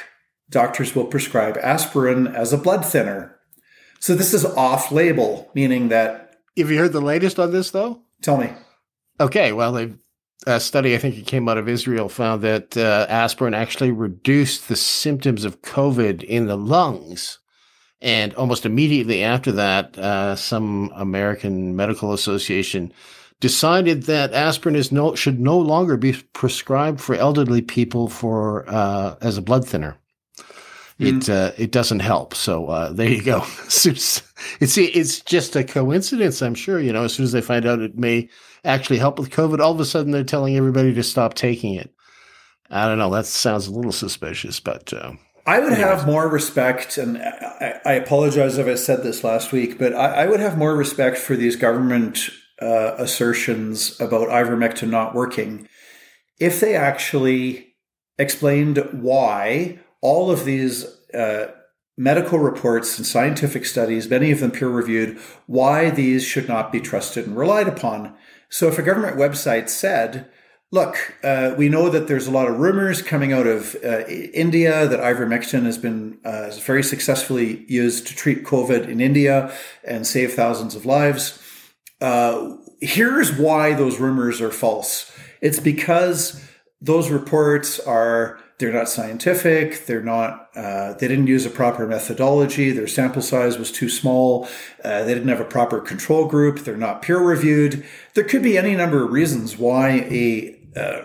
doctors 0.50 0.96
will 0.96 1.06
prescribe 1.06 1.58
aspirin 1.58 2.28
as 2.28 2.54
a 2.54 2.58
blood 2.58 2.86
thinner. 2.86 3.37
So 4.00 4.16
this 4.16 4.34
is 4.34 4.46
off 4.46 4.92
label, 4.92 5.50
meaning 5.54 5.90
that 5.90 6.40
have 6.58 6.72
you 6.72 6.78
heard 6.78 6.94
the 6.94 7.02
latest 7.02 7.40
on 7.40 7.52
this 7.52 7.72
though? 7.72 8.02
Tell 8.22 8.38
me. 8.38 8.52
Okay, 9.20 9.52
well, 9.52 9.74
they 9.74 9.94
a 10.46 10.60
study 10.60 10.94
I 10.96 10.98
think 10.98 11.18
it 11.18 11.26
came 11.26 11.50
out 11.50 11.58
of 11.58 11.68
Israel 11.68 12.10
found 12.10 12.42
that 12.44 12.78
uh, 12.78 13.06
aspirin 13.10 13.54
actually 13.54 13.92
reduced 13.92 14.68
the 14.68 14.76
symptoms 14.76 15.46
of 15.46 15.62
COVID 15.62 16.24
in 16.24 16.48
the 16.48 16.58
lungs. 16.58 17.40
And 18.00 18.34
almost 18.36 18.66
immediately 18.66 19.24
after 19.24 19.52
that, 19.54 19.98
uh, 19.98 20.36
some 20.36 20.92
American 20.96 21.76
Medical 21.76 22.14
Association 22.14 22.94
decided 23.40 24.04
that 24.04 24.34
aspirin 24.34 24.76
is 24.76 24.92
no 24.92 25.16
should 25.16 25.40
no 25.40 25.58
longer 25.58 25.98
be 25.98 26.14
prescribed 26.34 27.02
for 27.02 27.16
elderly 27.16 27.62
people 27.62 28.08
for 28.08 28.66
uh, 28.70 29.16
as 29.22 29.38
a 29.38 29.42
blood 29.42 29.68
thinner. 29.68 29.98
Mm. 31.00 31.18
It 31.18 31.30
uh, 31.30 31.52
it 31.58 31.72
doesn't 31.72 32.00
help. 32.00 32.34
So 32.34 32.68
uh, 32.68 32.92
there 32.92 33.10
you 33.10 33.22
go. 33.22 33.44
it's 33.66 34.22
it's 34.60 35.22
just 35.22 35.56
a 35.56 35.64
coincidence, 35.64 36.42
I'm 36.42 36.56
sure. 36.56 36.80
You 36.80 36.94
know, 36.94 37.04
as 37.04 37.14
soon 37.14 37.24
as 37.24 37.32
they 37.32 37.42
find 37.42 37.66
out 37.66 37.80
it 37.80 37.98
may 37.98 38.30
actually 38.64 38.98
help 38.98 39.20
with 39.20 39.30
COVID, 39.30 39.60
all 39.60 39.72
of 39.72 39.80
a 39.80 39.86
sudden 39.86 40.12
they're 40.12 40.24
telling 40.24 40.58
everybody 40.58 40.94
to 40.94 41.04
stop 41.04 41.36
taking 41.36 41.76
it. 41.76 41.94
I 42.70 42.88
don't 42.88 42.98
know. 42.98 43.12
That 43.12 43.26
sounds 43.26 43.68
a 43.68 43.72
little 43.72 43.92
suspicious, 43.92 44.60
but. 44.60 44.92
Uh, 44.92 45.14
I 45.46 45.60
would 45.60 45.72
have 45.72 46.06
more 46.06 46.28
respect, 46.28 46.98
and 46.98 47.18
I, 47.20 47.80
I, 47.86 47.94
apologize 47.94 48.58
if 48.58 48.68
I 48.68 48.76
said 48.76 49.02
this 49.04 49.24
last 49.24 49.54
week, 49.54 49.80
but 49.80 49.94
I, 49.94 50.24
I 50.24 50.26
would 50.26 50.42
have 50.42 50.58
more 50.58 50.76
respect 50.76 51.18
for 51.18 51.38
these 51.38 51.56
government 51.56 52.30
uh, 52.62 52.96
assertions 52.98 53.98
about 54.02 54.28
ivermectin 54.28 54.90
not 54.90 55.16
working 55.16 55.70
if 56.40 56.60
they 56.60 56.76
actually 56.76 57.76
explained 58.18 58.78
why 58.92 59.80
all 60.02 60.32
of 60.32 60.46
these 60.46 60.86
uh, 61.14 61.52
medical 61.98 62.40
reports 62.40 62.98
and 62.98 63.08
scientific 63.08 63.66
studies, 63.66 64.10
many 64.10 64.32
of 64.32 64.40
them 64.40 64.52
peer 64.52 64.70
reviewed, 64.70 65.18
why 65.48 65.90
these 65.90 66.24
should 66.24 66.48
not 66.48 66.72
be 66.72 66.80
trusted 66.80 67.26
and 67.26 67.38
relied 67.38 67.68
upon. 67.68 68.16
So 68.50 68.68
if 68.68 68.78
a 68.78 68.84
government 68.84 69.18
website 69.18 69.70
said, 69.70 70.30
Look, 70.70 71.16
uh, 71.24 71.56
we 71.58 71.70
know 71.70 71.90
that 71.90 72.10
there's 72.10 72.28
a 72.28 72.32
lot 72.32 72.50
of 72.50 72.60
rumors 72.60 73.02
coming 73.02 73.32
out 73.32 73.48
of 73.48 73.78
uh, 73.86 74.06
India 74.08 74.86
that 74.86 75.00
ivermectin 75.00 75.64
has 75.64 75.78
been 75.78 76.18
uh, 76.26 76.52
very 76.60 76.84
successfully 76.84 77.64
used 77.70 78.06
to 78.08 78.16
treat 78.16 78.44
COVID 78.44 78.90
in 78.90 79.00
India 79.00 79.50
and 79.86 80.06
save 80.06 80.34
thousands 80.34 80.76
of 80.76 80.86
lives. 80.86 81.42
Uh, 82.02 82.58
here's 82.82 83.32
why 83.32 83.74
those 83.76 83.98
rumors 83.98 84.42
are 84.42 84.52
false. 84.52 85.10
It's 85.42 85.62
because 85.62 86.46
those 86.82 87.10
reports 87.10 87.80
are 87.80 88.38
they're 88.58 88.74
not 88.74 88.90
scientific. 88.90 89.86
They're 89.86 90.02
not. 90.02 90.50
Uh, 90.56 90.94
they 90.94 91.08
didn't 91.08 91.28
use 91.28 91.46
a 91.46 91.50
proper 91.50 91.86
methodology. 91.86 92.72
Their 92.72 92.88
sample 92.88 93.22
size 93.22 93.58
was 93.58 93.72
too 93.72 93.88
small. 93.88 94.48
Uh, 94.84 95.04
they 95.04 95.14
didn't 95.14 95.30
have 95.30 95.40
a 95.40 95.46
proper 95.46 95.80
control 95.80 96.26
group. 96.26 96.60
They're 96.60 96.76
not 96.76 97.02
peer 97.04 97.20
reviewed. 97.20 97.86
There 98.16 98.24
could 98.24 98.42
be 98.42 98.58
any 98.58 98.76
number 98.76 99.04
of 99.04 99.12
reasons 99.12 99.58
why 99.58 100.08
a 100.10 100.60
uh, 100.76 101.02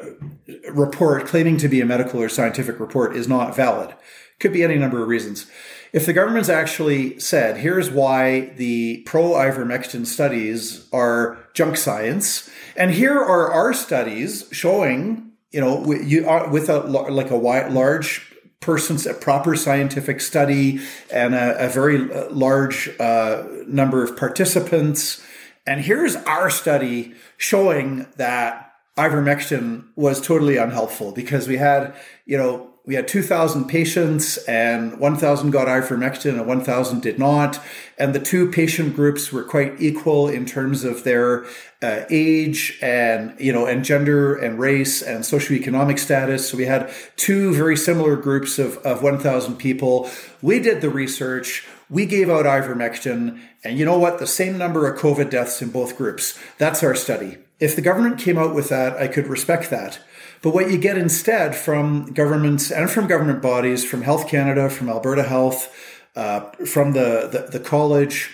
report 0.73 1.27
claiming 1.27 1.59
to 1.59 1.69
be 1.69 1.81
a 1.81 1.87
medical 1.87 2.23
or 2.23 2.29
scientific 2.29 2.81
report 2.81 3.15
is 3.17 3.29
not 3.29 3.55
valid. 3.55 3.95
Could 4.41 4.53
be 4.53 4.63
any 4.63 4.77
number 4.77 5.03
of 5.03 5.09
reasons. 5.09 5.47
If 5.93 6.07
the 6.07 6.15
government's 6.15 6.49
actually 6.49 7.21
said, 7.21 7.59
here's 7.59 7.91
why 7.91 8.55
the 8.57 9.03
pro 9.05 9.33
ivermectin 9.33 10.07
studies 10.07 10.89
are 10.91 11.39
junk 11.53 11.77
science, 11.77 12.49
and 12.77 12.93
here 12.93 13.19
are 13.19 13.53
our 13.53 13.75
studies 13.75 14.49
showing 14.51 15.32
you 15.53 15.61
know, 15.61 15.93
you 15.93 16.27
are 16.29 16.49
with 16.51 16.69
a 16.69 16.81
like 16.81 17.31
a 17.31 17.37
large 17.37 18.33
person's 18.61 19.07
a 19.07 19.13
proper 19.13 19.55
scientific 19.55 20.21
study 20.21 20.81
and 21.13 21.35
a, 21.35 21.67
a 21.67 21.69
very 21.69 22.11
uh, 22.13 22.31
large 22.31 22.89
uh, 22.99 23.45
number 23.67 24.03
of 24.03 24.17
participants. 24.17 25.23
And 25.67 25.81
here's 25.81 26.17
our 26.17 26.49
study 26.49 27.15
showing 27.37 28.07
that 28.17 28.73
ivermectin 28.97 29.85
was 29.97 30.21
totally 30.21 30.57
unhelpful 30.57 31.13
because 31.13 31.49
we 31.49 31.57
had, 31.57 31.95
you 32.25 32.39
know, 32.39 32.72
we 32.85 32.97
had 32.97 33.07
2,000 33.07 33.67
patients 33.67 34.39
and 34.39 34.99
1,000 34.99 35.51
got 35.53 35.69
ivermectin 35.69 36.33
and 36.33 36.49
1,000 36.49 37.01
did 37.01 37.17
not. 37.17 37.61
And 37.97 38.13
the 38.13 38.19
two 38.19 38.51
patient 38.51 38.97
groups 38.97 39.33
were 39.33 39.45
quite 39.45 39.81
equal 39.81 40.29
in 40.29 40.47
terms 40.47 40.83
of 40.83 41.05
their 41.05 41.45
uh, 41.81 42.05
age 42.11 42.79
and, 42.83 43.39
you 43.39 43.53
know, 43.53 43.67
and 43.67 43.85
gender 43.85 44.35
and 44.35 44.59
race 44.59 45.01
and 45.01 45.23
socioeconomic 45.23 46.01
status. 46.01 46.49
So 46.49 46.57
we 46.57 46.65
had 46.65 46.93
two 47.15 47.55
very 47.55 47.77
similar 47.77 48.17
groups 48.17 48.59
of, 48.59 48.79
of 48.79 49.01
1,000 49.01 49.57
people. 49.57 50.11
We 50.41 50.59
did 50.59 50.81
the 50.81 50.91
research. 50.91 51.65
We 51.89 52.05
gave 52.05 52.29
out 52.29 52.47
ivermectin. 52.47 53.41
And 53.63 53.79
you 53.79 53.85
know 53.85 53.99
what? 53.99 54.19
The 54.19 54.27
same 54.27 54.59
number 54.59 54.93
of 54.93 54.99
COVID 54.99 55.31
deaths 55.31 55.63
in 55.63 55.71
both 55.71 55.97
groups. 55.97 56.37
That's 56.59 56.83
our 56.83 56.97
study. 56.97 57.39
If 57.61 57.77
the 57.77 57.83
government 57.83 58.19
came 58.19 58.39
out 58.39 58.57
with 58.57 58.71
that, 58.71 58.97
I 58.97 59.07
could 59.07 59.29
respect 59.29 59.71
that. 59.71 60.01
But 60.43 60.55
what 60.55 60.71
you 60.71 60.79
get 60.79 60.99
instead 60.99 61.55
from 61.55 62.13
governments 62.13 62.71
and 62.71 62.91
from 62.91 63.07
government 63.07 63.41
bodies, 63.41 63.85
from 63.85 64.03
Health 64.03 64.29
Canada, 64.29 64.69
from 64.69 64.89
Alberta 64.89 65.23
Health, 65.23 65.73
uh, 66.17 66.41
from 66.67 66.93
the, 66.93 67.29
the, 67.31 67.59
the 67.59 67.65
college, 67.65 68.31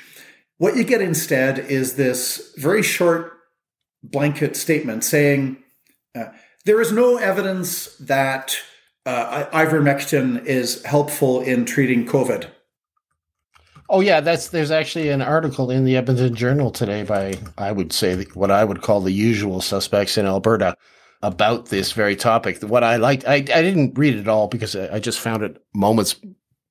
what 0.57 0.77
you 0.77 0.85
get 0.85 1.03
instead 1.03 1.59
is 1.59 1.95
this 1.95 2.53
very 2.57 2.83
short 2.83 3.33
blanket 4.03 4.57
statement 4.57 5.05
saying 5.05 5.63
uh, 6.17 6.27
there 6.65 6.81
is 6.81 6.93
no 6.93 7.19
evidence 7.19 7.95
that 7.97 8.57
uh, 9.07 9.45
ivermectin 9.53 10.45
is 10.45 10.83
helpful 10.85 11.41
in 11.41 11.65
treating 11.65 12.07
COVID. 12.07 12.49
Oh 13.91 14.01
yeah, 14.01 14.21
that's 14.21 14.49
there's 14.49 14.71
actually 14.71 15.09
an 15.09 15.23
article 15.23 15.71
in 15.71 15.85
the 15.85 15.97
Edmonton 15.97 16.35
Journal 16.35 16.71
today 16.71 17.05
by 17.05 17.39
I 17.57 17.73
would 17.73 17.93
say 17.93 18.25
what 18.35 18.51
I 18.51 18.65
would 18.65 18.83
call 18.83 19.01
the 19.01 19.13
usual 19.13 19.63
suspects 19.63 20.19
in 20.19 20.27
Alberta 20.27 20.77
about 21.23 21.67
this 21.67 21.93
very 21.93 22.17
topic. 22.17 22.63
What 22.63 22.85
I 22.85 22.97
liked, 22.97 23.27
I, 23.27 23.35
I 23.35 23.41
didn't 23.63 23.99
read 23.99 24.15
it 24.15 24.29
all 24.29 24.49
because 24.49 24.77
I, 24.77 25.01
just 25.01 25.19
found 25.19 25.43
it 25.43 25.63
moments 25.75 26.17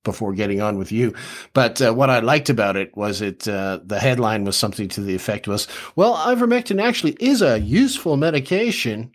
before 0.04 0.34
getting 0.34 0.62
on 0.62 0.78
with 0.78 0.92
you. 0.92 1.14
But 1.54 1.82
uh, 1.82 1.94
what 1.94 2.10
I 2.10 2.20
liked 2.20 2.50
about 2.50 2.78
it 2.78 2.96
was 2.96 3.22
it 3.22 3.48
uh, 3.48 3.80
the 3.84 4.00
headline 4.00 4.46
was 4.46 4.56
something 4.56 4.88
to 4.90 5.02
the 5.02 5.16
effect 5.16 5.48
was, 5.48 5.68
well, 5.96 6.16
ivermectin 6.16 6.82
actually 6.82 7.18
is 7.20 7.42
a 7.42 7.60
useful 7.60 8.16
medication 8.16 9.12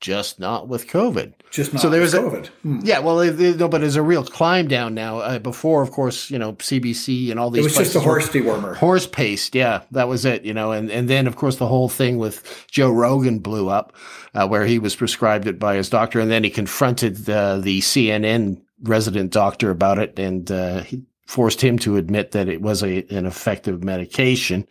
just 0.00 0.38
not 0.38 0.68
with 0.68 0.86
COVID. 0.86 1.32
Just 1.50 1.72
not 1.72 1.82
so 1.82 1.90
there's 1.90 2.14
COVID. 2.14 2.46
A, 2.46 2.50
hmm. 2.62 2.80
Yeah, 2.82 3.00
well, 3.00 3.24
no, 3.24 3.68
but 3.68 3.80
there's 3.80 3.96
a 3.96 4.02
real 4.02 4.24
climb 4.24 4.68
down 4.68 4.94
now. 4.94 5.18
Uh, 5.18 5.38
before, 5.38 5.82
of 5.82 5.90
course, 5.90 6.30
you 6.30 6.38
know, 6.38 6.52
CBC 6.54 7.30
and 7.30 7.40
all 7.40 7.50
these. 7.50 7.60
It 7.60 7.64
was 7.64 7.76
just 7.76 7.96
a 7.96 8.00
horse 8.00 8.28
dewormer. 8.28 8.76
Horse 8.76 9.06
paste, 9.06 9.54
yeah, 9.54 9.82
that 9.90 10.08
was 10.08 10.24
it. 10.24 10.44
You 10.44 10.54
know, 10.54 10.72
and 10.72 10.90
and 10.90 11.08
then 11.08 11.26
of 11.26 11.36
course 11.36 11.56
the 11.56 11.66
whole 11.66 11.88
thing 11.88 12.18
with 12.18 12.66
Joe 12.70 12.90
Rogan 12.90 13.40
blew 13.40 13.68
up, 13.68 13.94
uh, 14.34 14.46
where 14.46 14.66
he 14.66 14.78
was 14.78 14.94
prescribed 14.94 15.46
it 15.46 15.58
by 15.58 15.76
his 15.76 15.90
doctor, 15.90 16.20
and 16.20 16.30
then 16.30 16.44
he 16.44 16.50
confronted 16.50 17.28
uh, 17.28 17.58
the 17.58 17.80
CNN 17.80 18.62
resident 18.82 19.32
doctor 19.32 19.70
about 19.70 19.98
it, 19.98 20.18
and 20.18 20.50
uh, 20.50 20.82
he 20.82 21.02
forced 21.26 21.60
him 21.60 21.78
to 21.78 21.96
admit 21.96 22.30
that 22.32 22.48
it 22.48 22.62
was 22.62 22.82
a, 22.82 23.04
an 23.14 23.26
effective 23.26 23.82
medication. 23.82 24.66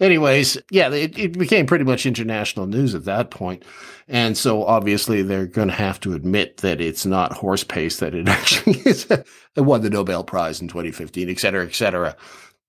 Anyways, 0.00 0.58
yeah, 0.70 0.90
it, 0.90 1.18
it 1.18 1.38
became 1.38 1.66
pretty 1.66 1.84
much 1.84 2.06
international 2.06 2.66
news 2.66 2.94
at 2.94 3.04
that 3.04 3.30
point. 3.30 3.64
And 4.08 4.36
so 4.36 4.64
obviously 4.64 5.22
they're 5.22 5.46
going 5.46 5.68
to 5.68 5.74
have 5.74 6.00
to 6.00 6.14
admit 6.14 6.58
that 6.58 6.80
it's 6.80 7.06
not 7.06 7.32
horse 7.32 7.64
paste, 7.64 8.00
that 8.00 8.14
it 8.14 8.28
actually 8.28 8.80
is. 8.80 9.06
it 9.10 9.26
won 9.60 9.82
the 9.82 9.90
Nobel 9.90 10.24
Prize 10.24 10.60
in 10.60 10.68
2015, 10.68 11.28
et 11.28 11.38
cetera, 11.38 11.64
et 11.64 11.74
cetera. 11.74 12.16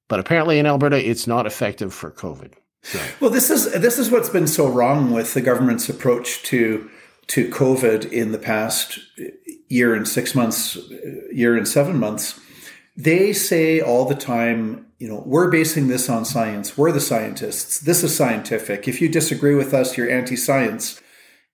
But 0.08 0.20
apparently 0.20 0.60
in 0.60 0.65
Alberta, 0.65 0.98
it's 0.98 1.27
not 1.27 1.46
effective 1.46 1.94
for 1.94 2.12
COVID. 2.12 2.53
So. 2.84 3.00
Well, 3.22 3.30
this 3.30 3.50
is 3.50 3.72
this 3.72 3.98
is 3.98 4.12
what's 4.12 4.30
been 4.30 4.46
so 4.46 4.68
wrong 4.68 5.12
with 5.12 5.34
the 5.34 5.42
government's 5.42 5.88
approach 5.88 6.44
to 6.44 6.89
to 7.27 7.50
COVID 7.50 8.12
in 8.12 8.34
the 8.34 8.38
past 8.38 9.00
year 9.70 9.96
and 9.96 10.08
six 10.08 10.36
months, 10.36 10.77
year 11.32 11.56
and 11.56 11.68
seven 11.68 11.98
months. 11.98 12.39
They 12.96 13.34
say 13.34 13.80
all 13.80 14.06
the 14.06 14.15
time, 14.15 14.86
you 15.03 15.10
know, 15.10 15.22
we're 15.25 15.51
basing 15.51 15.89
this 15.89 16.10
on 16.10 16.24
science. 16.24 16.77
We're 16.77 16.93
the 16.93 17.01
scientists. 17.01 17.81
This 17.81 18.05
is 18.05 18.15
scientific. 18.15 18.88
If 18.88 19.01
you 19.01 19.10
disagree 19.10 19.53
with 19.53 19.74
us, 19.74 19.98
you're 19.98 20.10
anti-science. 20.10 21.01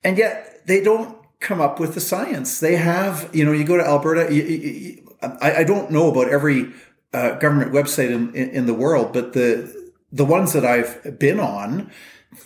And 0.03 0.19
yet 0.19 0.67
they 0.67 0.83
don't 0.83 1.17
come 1.39 1.59
up 1.59 1.79
with 1.79 1.95
the 1.95 1.99
science. 1.99 2.59
They 2.59 2.75
have, 2.75 3.27
you 3.33 3.43
know, 3.43 3.51
you 3.51 3.63
go 3.63 3.75
to 3.75 3.83
Alberta. 3.83 4.31
You, 4.31 4.43
you, 4.43 5.15
I, 5.23 5.61
I, 5.61 5.63
don't 5.63 5.89
know 5.89 6.11
about 6.11 6.29
every 6.29 6.71
uh, 7.11 7.39
government 7.39 7.71
website 7.71 8.11
in, 8.11 8.35
in, 8.35 8.49
in 8.51 8.65
the 8.67 8.75
world, 8.75 9.13
but 9.13 9.33
the 9.33 9.89
the 10.11 10.25
ones 10.25 10.53
that 10.53 10.63
I've 10.63 11.17
been 11.17 11.39
on, 11.39 11.89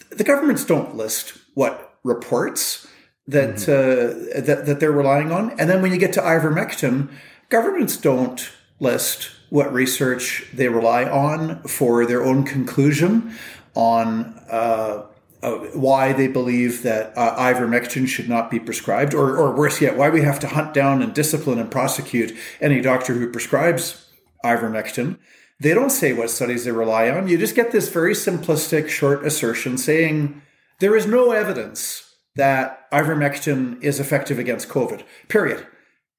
the 0.10 0.24
governments 0.24 0.64
don't 0.64 0.96
list 0.96 1.34
what 1.54 1.98
reports 2.04 2.88
that 3.28 3.56
mm-hmm. 3.56 4.40
uh, 4.40 4.42
that 4.42 4.66
that 4.68 4.80
they're 4.80 4.94
relying 4.94 5.34
on. 5.34 5.52
And 5.60 5.70
then 5.70 5.82
when 5.82 5.92
you 5.92 5.98
get 5.98 6.14
to 6.14 6.22
ivermectin, 6.22 7.12
governments 7.50 7.98
don't 7.98 8.50
list 8.80 9.32
what 9.54 9.72
research 9.72 10.48
they 10.52 10.68
rely 10.68 11.04
on 11.04 11.62
for 11.62 12.08
their 12.08 12.24
own 12.24 12.44
conclusion 12.44 13.32
on 13.76 14.34
uh, 14.50 15.04
uh, 15.44 15.52
why 15.76 16.12
they 16.12 16.28
believe 16.28 16.82
that 16.82 17.16
uh, 17.16 17.38
ivermectin 17.38 18.08
should 18.08 18.28
not 18.28 18.50
be 18.50 18.60
prescribed, 18.60 19.14
or, 19.14 19.38
or 19.38 19.56
worse 19.56 19.80
yet, 19.80 19.96
why 19.96 20.10
we 20.10 20.24
have 20.24 20.40
to 20.40 20.48
hunt 20.48 20.74
down 20.74 21.04
and 21.04 21.14
discipline 21.14 21.60
and 21.60 21.70
prosecute 21.70 22.36
any 22.62 22.82
doctor 22.82 23.14
who 23.14 23.30
prescribes 23.30 24.10
ivermectin. 24.44 25.20
They 25.60 25.76
don't 25.76 25.92
say 25.92 26.14
what 26.14 26.32
studies 26.32 26.66
they 26.66 26.72
rely 26.72 27.12
on. 27.12 27.28
You 27.28 27.38
just 27.38 27.56
get 27.56 27.72
this 27.72 27.90
very 27.90 28.16
simplistic, 28.16 28.90
short 28.90 29.24
assertion 29.24 29.78
saying 29.78 30.42
there 30.80 30.96
is 30.96 31.06
no 31.06 31.32
evidence 31.32 32.16
that 32.36 32.90
ivermectin 32.90 33.80
is 33.84 34.00
effective 34.00 34.40
against 34.40 34.68
COVID, 34.68 35.04
period. 35.28 35.68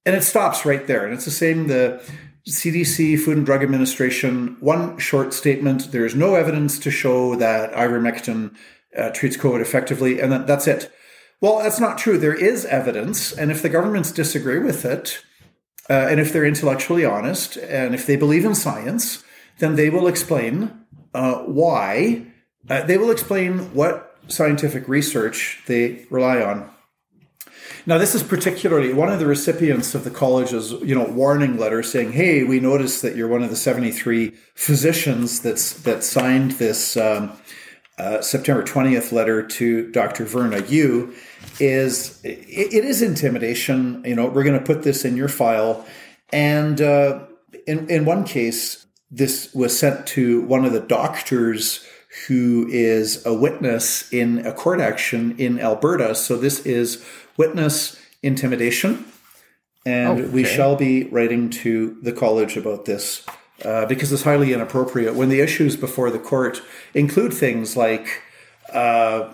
And 0.07 0.15
it 0.15 0.23
stops 0.23 0.65
right 0.65 0.87
there. 0.87 1.05
And 1.05 1.13
it's 1.13 1.25
the 1.25 1.33
same, 1.33 1.67
the 1.67 2.01
CDC, 2.49 3.19
Food 3.19 3.39
and 3.39 3.47
Drug 3.47 3.63
Administration, 3.63 4.57
one 4.61 4.99
short 4.99 5.33
statement 5.33 5.93
there 5.93 6.05
is 6.05 6.15
no 6.15 6.35
evidence 6.35 6.79
to 6.81 6.91
show 6.91 7.37
that 7.37 7.73
ivermectin 7.73 8.55
uh, 8.97 9.11
treats 9.11 9.37
COVID 9.37 9.61
effectively, 9.61 10.21
and 10.21 10.31
that, 10.31 10.47
that's 10.47 10.67
it. 10.67 10.93
Well, 11.41 11.59
that's 11.59 11.81
not 11.81 11.99
true. 11.99 12.19
There 12.19 12.35
is 12.35 12.67
evidence, 12.67 13.33
and 13.33 13.51
if 13.51 13.63
the 13.63 13.69
governments 13.71 14.13
disagree 14.13 14.59
with 14.59 14.85
it, 14.85 15.25
uh, 15.89 15.93
and 16.11 16.21
if 16.21 16.33
they're 16.33 16.45
intellectually 16.45 17.05
honest, 17.05 17.57
and 17.57 17.95
if 17.95 18.07
they 18.07 18.17
believe 18.17 18.45
in 18.45 18.55
science, 18.55 19.25
then 19.59 19.77
they 19.77 19.91
will 19.91 20.07
explain 20.07 20.85
uh, 21.15 21.37
why. 21.41 22.27
Uh, 22.69 22.83
they 22.83 22.99
will 22.99 23.11
explain 23.11 23.75
what 23.75 24.19
scientific 24.29 24.89
research 24.89 25.63
they 25.67 26.07
rely 26.11 26.41
on. 26.43 26.71
Now, 27.87 27.99
this 27.99 28.15
is 28.15 28.23
particularly 28.23 28.95
one 28.95 29.13
of 29.13 29.19
the 29.19 29.27
recipients 29.27 29.95
of 29.95 30.05
the 30.05 30.11
college's, 30.11 30.73
you 30.73 30.95
know, 30.95 31.05
warning 31.05 31.59
letter 31.59 31.83
saying, 31.83 32.13
"Hey, 32.13 32.43
we 32.43 32.59
noticed 32.59 33.03
that 33.03 33.15
you're 33.15 33.29
one 33.29 33.43
of 33.43 33.51
the 33.51 33.57
73 33.57 34.33
physicians 34.55 35.41
that's 35.41 35.75
that 35.83 36.03
signed 36.03 36.53
this 36.53 36.97
um, 36.97 37.33
uh, 37.99 38.23
September 38.23 38.63
20th 38.63 39.13
letter 39.13 39.43
to 39.43 39.91
Dr. 39.91 40.25
Verna 40.25 40.63
Yiu." 40.63 41.15
Is 41.61 42.21
it, 42.25 42.39
it 42.49 42.85
is 42.87 43.03
intimidation? 43.03 44.03
You 44.07 44.15
know, 44.15 44.27
we're 44.27 44.45
going 44.45 44.59
to 44.59 44.65
put 44.65 44.83
this 44.83 45.05
in 45.05 45.17
your 45.17 45.29
file, 45.29 45.85
and 46.33 46.81
uh, 46.81 47.27
in 47.67 47.91
in 47.91 48.07
one 48.07 48.25
case, 48.25 48.87
this 49.11 49.53
was 49.55 49.79
sent 49.79 50.07
to 50.09 50.41
one 50.43 50.65
of 50.65 50.73
the 50.73 50.81
doctors 50.81 51.87
who 52.27 52.67
is 52.71 53.25
a 53.27 53.35
witness 53.35 54.11
in 54.13 54.45
a 54.47 54.53
court 54.53 54.81
action 54.81 55.35
in 55.39 55.61
Alberta. 55.61 56.15
So 56.15 56.37
this 56.37 56.65
is 56.65 57.05
witness 57.37 58.01
intimidation. 58.23 59.05
And 59.87 60.21
okay. 60.21 60.29
we 60.29 60.45
shall 60.45 60.77
be 60.77 61.05
writing 61.05 61.51
to 61.51 61.99
the 62.01 62.13
college 62.13 62.57
about 62.57 62.87
this 62.87 63.27
uh, 63.65 63.85
because 63.87 64.13
it's 64.13 64.23
highly 64.23 64.53
inappropriate 64.53 65.15
when 65.15 65.29
the 65.29 65.41
issues 65.41 65.77
before 65.77 66.11
the 66.11 66.19
court 66.19 66.63
include 66.95 67.35
things 67.35 67.77
like 67.77 68.23
uh, 68.73 69.33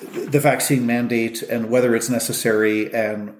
the 0.00 0.38
vaccine 0.38 0.86
mandate 0.86 1.42
and 1.42 1.68
whether 1.68 1.96
it's 1.96 2.08
necessary 2.08 2.92
and 2.94 3.34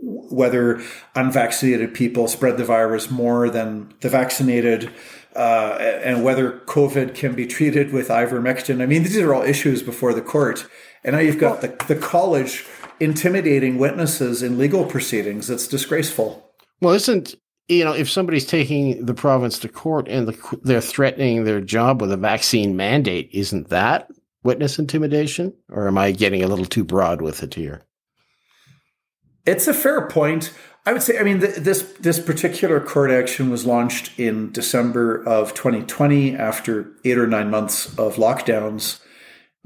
whether 0.00 0.80
unvaccinated 1.14 1.92
people 1.92 2.28
spread 2.28 2.56
the 2.56 2.64
virus 2.64 3.10
more 3.10 3.50
than 3.50 3.92
the 4.00 4.08
vaccinated. 4.08 4.90
Uh, 5.38 5.78
and 6.02 6.24
whether 6.24 6.58
COVID 6.66 7.14
can 7.14 7.36
be 7.36 7.46
treated 7.46 7.92
with 7.92 8.08
ivermectin. 8.08 8.82
I 8.82 8.86
mean, 8.86 9.04
these 9.04 9.16
are 9.18 9.32
all 9.32 9.42
issues 9.42 9.84
before 9.84 10.12
the 10.12 10.20
court. 10.20 10.66
And 11.04 11.14
now 11.14 11.20
you've 11.20 11.38
got 11.38 11.60
the, 11.60 11.68
the 11.86 11.94
college 11.94 12.66
intimidating 12.98 13.78
witnesses 13.78 14.42
in 14.42 14.58
legal 14.58 14.84
proceedings. 14.84 15.48
It's 15.48 15.68
disgraceful. 15.68 16.52
Well, 16.80 16.94
isn't 16.94 17.36
you 17.68 17.84
know 17.84 17.92
if 17.92 18.10
somebody's 18.10 18.46
taking 18.46 19.06
the 19.06 19.14
province 19.14 19.60
to 19.60 19.68
court 19.68 20.08
and 20.08 20.26
the, 20.26 20.58
they're 20.62 20.80
threatening 20.80 21.44
their 21.44 21.60
job 21.60 22.00
with 22.00 22.10
a 22.10 22.16
vaccine 22.16 22.76
mandate, 22.76 23.30
isn't 23.32 23.68
that 23.68 24.10
witness 24.42 24.78
intimidation? 24.78 25.54
Or 25.70 25.86
am 25.86 25.98
I 25.98 26.10
getting 26.10 26.42
a 26.42 26.48
little 26.48 26.64
too 26.64 26.84
broad 26.84 27.22
with 27.22 27.44
it 27.44 27.54
here? 27.54 27.82
It's 29.46 29.68
a 29.68 29.74
fair 29.74 30.08
point. 30.08 30.52
I 30.88 30.92
would 30.94 31.02
say, 31.02 31.18
I 31.18 31.22
mean, 31.22 31.40
this 31.40 31.82
this 32.00 32.18
particular 32.18 32.80
court 32.80 33.10
action 33.10 33.50
was 33.50 33.66
launched 33.66 34.18
in 34.18 34.50
December 34.52 35.22
of 35.22 35.52
2020 35.52 36.34
after 36.34 36.90
eight 37.04 37.18
or 37.18 37.26
nine 37.26 37.50
months 37.50 37.88
of 37.98 38.16
lockdowns. 38.16 38.98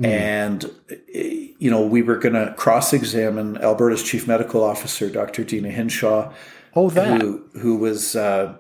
Mm. 0.01 0.07
And, 0.07 0.71
you 1.15 1.71
know, 1.71 1.87
we 1.87 2.03
were 2.03 2.17
going 2.17 2.35
to 2.35 2.53
cross 2.55 2.93
examine 2.93 3.57
Alberta's 3.59 4.03
chief 4.03 4.27
medical 4.27 4.65
officer, 4.65 5.09
Dr. 5.09 5.45
Deena 5.45 5.71
Hinshaw. 5.71 6.33
Oh, 6.75 6.91
that. 6.91 7.21
Who, 7.21 7.45
who 7.53 7.77
was 7.77 8.17
uh, 8.17 8.57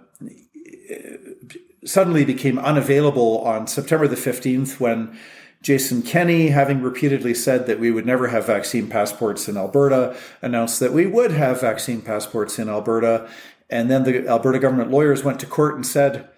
suddenly 1.85 2.25
became 2.25 2.61
unavailable 2.61 3.41
on 3.41 3.67
September 3.67 4.07
the 4.07 4.15
15th 4.15 4.79
when 4.79 5.19
Jason 5.63 6.03
Kenney, 6.03 6.49
having 6.49 6.83
repeatedly 6.83 7.35
said 7.35 7.67
that 7.67 7.79
we 7.79 7.93
would 7.93 8.05
never 8.05 8.29
have 8.29 8.47
vaccine 8.47 8.89
passports 8.89 9.49
in 9.49 9.57
Alberta, 9.57 10.17
announced 10.43 10.81
that 10.81 10.93
we 10.93 11.07
would 11.07 11.31
have 11.31 11.61
vaccine 11.61 12.03
passports 12.03 12.59
in 12.59 12.69
Alberta. 12.69 13.29
And 13.71 13.91
then 13.91 14.03
the 14.03 14.27
Alberta 14.29 14.59
government 14.59 14.91
lawyers 14.91 15.23
went 15.23 15.39
to 15.41 15.47
court 15.47 15.77
and 15.77 15.87
said, 15.87 16.29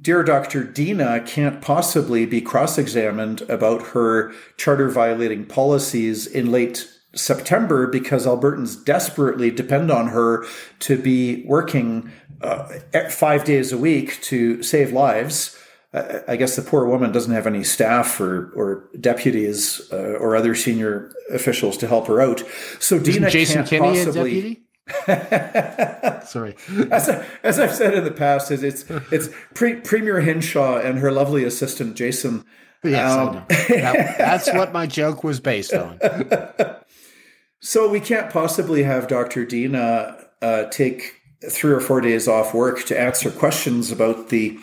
Dear 0.00 0.22
Dr. 0.22 0.64
Deena 0.64 1.20
can't 1.20 1.60
possibly 1.60 2.24
be 2.24 2.40
cross 2.40 2.78
examined 2.78 3.42
about 3.42 3.88
her 3.88 4.32
charter 4.56 4.88
violating 4.88 5.44
policies 5.44 6.26
in 6.26 6.50
late 6.50 6.88
September 7.14 7.86
because 7.86 8.26
Albertans 8.26 8.82
desperately 8.82 9.50
depend 9.50 9.90
on 9.90 10.08
her 10.08 10.46
to 10.78 10.96
be 10.96 11.44
working 11.46 12.10
uh, 12.40 12.68
five 13.10 13.44
days 13.44 13.72
a 13.72 13.76
week 13.76 14.20
to 14.22 14.62
save 14.62 14.92
lives. 14.92 15.58
I 15.94 16.36
guess 16.36 16.56
the 16.56 16.62
poor 16.62 16.86
woman 16.86 17.12
doesn't 17.12 17.32
have 17.32 17.46
any 17.46 17.62
staff 17.62 18.18
or, 18.18 18.50
or 18.54 18.88
deputies 18.98 19.80
uh, 19.92 20.16
or 20.18 20.34
other 20.34 20.54
senior 20.54 21.12
officials 21.30 21.76
to 21.78 21.86
help 21.86 22.06
her 22.06 22.20
out. 22.20 22.42
So 22.80 22.96
Isn't 22.96 23.12
Deena 23.12 23.30
Jason 23.30 23.66
can't 23.66 23.68
Kenney 23.68 24.04
possibly. 24.04 24.62
Sorry. 26.26 26.56
as, 26.90 27.08
I, 27.10 27.26
as 27.42 27.58
I've 27.58 27.74
said 27.74 27.94
in 27.94 28.04
the 28.04 28.10
past, 28.10 28.50
is 28.50 28.62
it's 28.62 28.84
it's 29.10 29.28
Pre- 29.54 29.80
Premier 29.80 30.20
Hinshaw 30.20 30.78
and 30.78 30.98
her 30.98 31.12
lovely 31.12 31.44
assistant 31.44 31.94
Jason. 31.94 32.44
Yes, 32.82 33.12
um, 33.12 33.44
that, 33.48 34.16
that's 34.18 34.52
what 34.52 34.72
my 34.72 34.86
joke 34.86 35.22
was 35.22 35.40
based 35.40 35.72
on. 35.72 36.00
so 37.60 37.88
we 37.88 38.00
can't 38.00 38.32
possibly 38.32 38.82
have 38.82 39.06
Dr. 39.06 39.44
Deena 39.44 40.16
uh, 40.40 40.64
take 40.64 41.20
three 41.48 41.72
or 41.72 41.80
four 41.80 42.00
days 42.00 42.26
off 42.26 42.54
work 42.54 42.84
to 42.86 42.98
answer 42.98 43.30
questions 43.30 43.92
about 43.92 44.30
the 44.30 44.58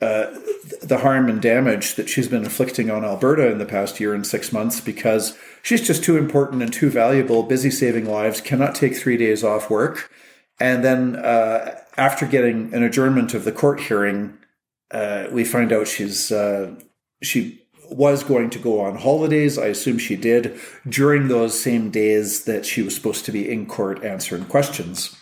uh, 0.00 0.26
the 0.80 0.98
harm 0.98 1.28
and 1.28 1.42
damage 1.42 1.96
that 1.96 2.08
she's 2.08 2.28
been 2.28 2.44
inflicting 2.44 2.88
on 2.88 3.04
Alberta 3.04 3.50
in 3.50 3.58
the 3.58 3.66
past 3.66 3.98
year 3.98 4.14
and 4.14 4.26
six 4.26 4.52
months 4.52 4.80
because 4.80 5.36
she's 5.62 5.84
just 5.84 6.04
too 6.04 6.16
important 6.16 6.62
and 6.62 6.72
too 6.72 6.88
valuable, 6.88 7.42
busy 7.42 7.70
saving 7.70 8.06
lives, 8.06 8.40
cannot 8.40 8.76
take 8.76 8.96
three 8.96 9.16
days 9.16 9.42
off 9.42 9.68
work. 9.68 10.10
And 10.60 10.84
then 10.84 11.16
uh, 11.16 11.80
after 11.96 12.26
getting 12.26 12.72
an 12.72 12.82
adjournment 12.82 13.34
of 13.34 13.44
the 13.44 13.52
court 13.52 13.80
hearing, 13.80 14.38
uh, 14.92 15.26
we 15.32 15.44
find 15.44 15.72
out 15.72 15.88
she's 15.88 16.30
uh, 16.30 16.74
she 17.20 17.60
was 17.90 18.22
going 18.22 18.50
to 18.50 18.58
go 18.58 18.80
on 18.80 18.96
holidays. 18.96 19.58
I 19.58 19.66
assume 19.66 19.98
she 19.98 20.16
did 20.16 20.58
during 20.88 21.28
those 21.28 21.58
same 21.58 21.90
days 21.90 22.44
that 22.44 22.66
she 22.66 22.82
was 22.82 22.94
supposed 22.94 23.24
to 23.24 23.32
be 23.32 23.50
in 23.50 23.66
court 23.66 24.04
answering 24.04 24.44
questions. 24.44 25.16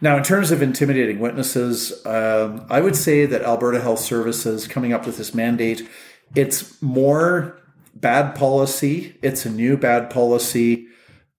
Now, 0.00 0.16
in 0.16 0.22
terms 0.22 0.50
of 0.50 0.60
intimidating 0.60 1.18
witnesses, 1.18 2.04
um, 2.04 2.66
I 2.68 2.80
would 2.80 2.96
say 2.96 3.26
that 3.26 3.42
Alberta 3.42 3.80
Health 3.80 4.00
Services 4.00 4.66
coming 4.66 4.92
up 4.92 5.06
with 5.06 5.16
this 5.16 5.34
mandate, 5.34 5.88
it's 6.34 6.80
more 6.82 7.60
bad 7.94 8.34
policy. 8.34 9.16
It's 9.22 9.46
a 9.46 9.50
new 9.50 9.76
bad 9.76 10.10
policy. 10.10 10.88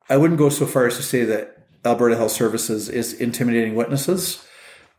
I 0.09 0.17
wouldn't 0.17 0.39
go 0.39 0.49
so 0.49 0.65
far 0.65 0.87
as 0.87 0.95
to 0.97 1.03
say 1.03 1.25
that 1.25 1.67
Alberta 1.83 2.15
Health 2.15 2.31
Services 2.31 2.89
is 2.89 3.13
intimidating 3.13 3.75
witnesses. 3.75 4.43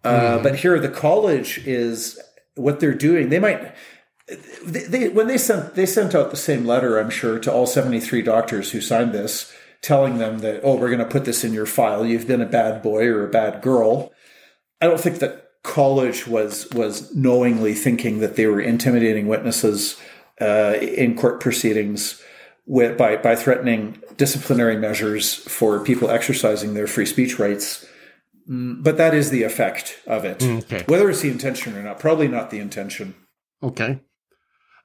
Uh, 0.05 0.35
mm-hmm. 0.35 0.43
But 0.43 0.57
here, 0.57 0.79
the 0.79 0.89
college 0.89 1.67
is 1.67 2.21
what 2.55 2.81
they're 2.81 2.95
doing. 2.95 3.31
They 3.31 3.39
might. 3.39 3.75
They, 4.65 4.81
they, 4.83 5.09
when 5.09 5.29
they 5.29 5.39
sent 5.39 5.75
they 5.75 5.87
sent 5.87 6.15
out 6.15 6.31
the 6.31 6.37
same 6.37 6.67
letter, 6.67 6.99
I'm 6.99 7.11
sure, 7.11 7.39
to 7.39 7.53
all 7.53 7.67
73 7.67 8.23
doctors 8.23 8.73
who 8.73 8.81
signed 8.81 9.13
this 9.13 9.53
telling 9.87 10.19
them 10.19 10.39
that, 10.39 10.61
oh, 10.65 10.75
we're 10.75 10.89
going 10.89 10.99
to 10.99 11.05
put 11.05 11.25
this 11.25 11.45
in 11.45 11.53
your 11.53 11.65
file. 11.65 12.05
You've 12.05 12.27
been 12.27 12.43
a 12.43 12.47
bad 12.47 12.83
boy 12.83 13.07
or 13.07 13.25
a 13.25 13.31
bad 13.31 13.63
girl. 13.63 14.13
I 14.81 14.87
don't 14.87 15.01
think 15.01 15.21
that 15.21 15.45
college 15.63 16.27
was 16.27 16.69
was 16.73 17.15
knowingly 17.15 17.73
thinking 17.73 18.19
that 18.19 18.35
they 18.35 18.47
were 18.47 18.61
intimidating 18.61 19.29
witnesses 19.29 19.97
uh, 20.41 20.75
in 20.81 21.17
court 21.17 21.41
proceedings 21.41 22.21
with, 22.67 22.99
by 22.99 23.17
by 23.17 23.37
threatening 23.37 24.03
disciplinary 24.17 24.77
measures 24.77 25.35
for 25.35 25.79
people 25.85 26.11
exercising 26.11 26.75
their 26.75 26.89
free 26.89 27.07
speech 27.07 27.39
rights. 27.39 27.87
Mm, 28.51 28.83
but 28.83 28.97
that 28.97 29.15
is 29.15 29.31
the 29.31 29.45
effect 29.45 30.01
of 30.07 30.25
it. 30.25 30.41
Mm, 30.41 30.65
okay. 30.65 30.85
Whether 30.87 31.09
it's 31.11 31.21
the 31.21 31.31
intention 31.31 31.77
or 31.77 31.83
not, 31.83 32.01
probably 32.01 32.27
not 32.27 32.51
the 32.51 32.59
intention. 32.59 33.15
Okay. 33.63 34.01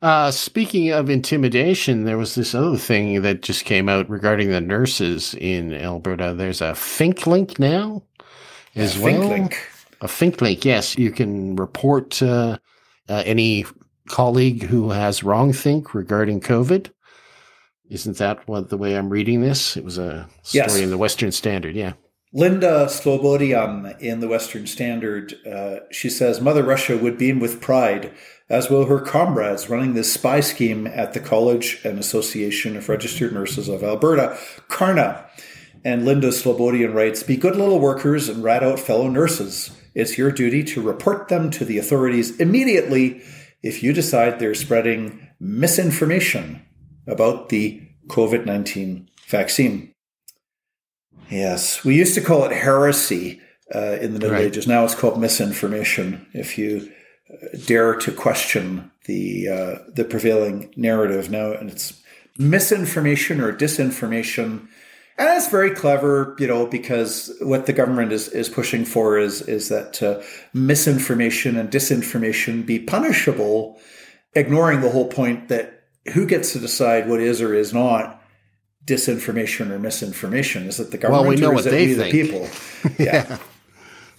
Uh, 0.01 0.31
speaking 0.31 0.89
of 0.89 1.09
intimidation, 1.11 2.05
there 2.05 2.17
was 2.17 2.33
this 2.33 2.55
other 2.55 2.77
thing 2.77 3.21
that 3.21 3.43
just 3.43 3.65
came 3.65 3.87
out 3.87 4.09
regarding 4.09 4.49
the 4.49 4.61
nurses 4.61 5.35
in 5.35 5.73
Alberta. 5.73 6.33
There's 6.35 6.61
a 6.61 6.73
Fink 6.73 7.27
link 7.27 7.59
now 7.59 8.01
as 8.75 8.97
a 8.97 9.01
well. 9.01 9.29
Fink 9.29 9.31
link. 9.31 9.69
A 10.01 10.07
Fink 10.07 10.41
link, 10.41 10.65
yes. 10.65 10.97
You 10.97 11.11
can 11.11 11.55
report 11.55 12.21
uh, 12.23 12.57
uh, 13.07 13.23
any 13.25 13.65
colleague 14.09 14.63
who 14.63 14.89
has 14.89 15.23
wrong 15.23 15.53
think 15.53 15.93
regarding 15.93 16.41
COVID. 16.41 16.89
Isn't 17.87 18.17
that 18.17 18.47
what 18.47 18.69
the 18.69 18.77
way 18.77 18.97
I'm 18.97 19.09
reading 19.09 19.41
this? 19.41 19.77
It 19.77 19.83
was 19.83 19.99
a 19.99 20.27
story 20.41 20.65
yes. 20.65 20.77
in 20.77 20.89
the 20.89 20.97
Western 20.97 21.31
Standard, 21.31 21.75
yeah. 21.75 21.93
Linda 22.33 22.85
Slobodian 22.85 23.99
in 23.99 24.21
the 24.21 24.27
Western 24.29 24.65
Standard, 24.65 25.33
uh, 25.45 25.81
she 25.91 26.09
says, 26.09 26.39
Mother 26.39 26.63
Russia 26.63 26.97
would 26.97 27.17
beam 27.17 27.41
with 27.41 27.59
pride, 27.59 28.13
as 28.47 28.69
will 28.69 28.85
her 28.85 29.01
comrades 29.01 29.69
running 29.69 29.95
this 29.95 30.13
spy 30.13 30.39
scheme 30.39 30.87
at 30.87 31.11
the 31.11 31.19
College 31.19 31.81
and 31.83 31.99
Association 31.99 32.77
of 32.77 32.87
Registered 32.87 33.33
Nurses 33.33 33.67
of 33.67 33.83
Alberta, 33.83 34.37
CARNA. 34.69 35.25
And 35.83 36.05
Linda 36.05 36.29
Slobodian 36.29 36.93
writes, 36.93 37.21
Be 37.21 37.35
good 37.35 37.57
little 37.57 37.79
workers 37.79 38.29
and 38.29 38.41
rat 38.41 38.63
out 38.63 38.79
fellow 38.79 39.09
nurses. 39.09 39.71
It's 39.93 40.17
your 40.17 40.31
duty 40.31 40.63
to 40.65 40.81
report 40.81 41.27
them 41.27 41.49
to 41.51 41.65
the 41.65 41.77
authorities 41.77 42.39
immediately 42.39 43.23
if 43.61 43.83
you 43.83 43.91
decide 43.91 44.39
they're 44.39 44.55
spreading 44.55 45.27
misinformation 45.39 46.65
about 47.07 47.49
the 47.49 47.81
COVID 48.07 48.45
19 48.45 49.09
vaccine. 49.27 49.90
Yes, 51.29 51.83
we 51.83 51.95
used 51.95 52.15
to 52.15 52.21
call 52.21 52.43
it 52.45 52.51
heresy 52.51 53.41
uh, 53.73 53.97
in 54.01 54.13
the 54.13 54.19
Middle 54.19 54.31
right. 54.31 54.45
Ages. 54.45 54.67
Now 54.67 54.83
it's 54.83 54.95
called 54.95 55.19
misinformation. 55.19 56.27
If 56.33 56.57
you 56.57 56.91
uh, 57.31 57.57
dare 57.65 57.95
to 57.95 58.11
question 58.11 58.91
the 59.05 59.47
uh, 59.47 59.91
the 59.93 60.03
prevailing 60.03 60.73
narrative 60.75 61.31
now, 61.31 61.53
and 61.53 61.69
it's 61.69 62.01
misinformation 62.37 63.39
or 63.39 63.53
disinformation, 63.53 64.67
and 65.17 65.37
it's 65.37 65.49
very 65.49 65.71
clever, 65.71 66.35
you 66.39 66.47
know, 66.47 66.65
because 66.65 67.33
what 67.41 67.65
the 67.65 67.73
government 67.73 68.11
is 68.11 68.27
is 68.29 68.49
pushing 68.49 68.85
for 68.85 69.17
is 69.17 69.41
is 69.43 69.69
that 69.69 70.01
uh, 70.03 70.21
misinformation 70.53 71.57
and 71.57 71.69
disinformation 71.69 72.65
be 72.65 72.79
punishable, 72.79 73.79
ignoring 74.33 74.81
the 74.81 74.89
whole 74.89 75.07
point 75.07 75.47
that 75.47 75.83
who 76.13 76.25
gets 76.25 76.53
to 76.53 76.59
decide 76.59 77.07
what 77.07 77.19
is 77.21 77.41
or 77.41 77.53
is 77.53 77.73
not 77.73 78.20
disinformation 78.85 79.69
or 79.69 79.79
misinformation? 79.79 80.67
Is 80.67 80.77
that 80.77 80.91
the 80.91 80.97
government 80.97 81.27
well, 81.27 81.29
we 81.29 81.41
know 81.41 81.51
or 81.51 81.55
what 81.55 81.65
is 81.65 81.71
they 81.71 81.95
think. 81.95 82.11
the 82.11 82.21
people? 82.21 82.95
Yeah. 83.03 83.27
yeah. 83.29 83.37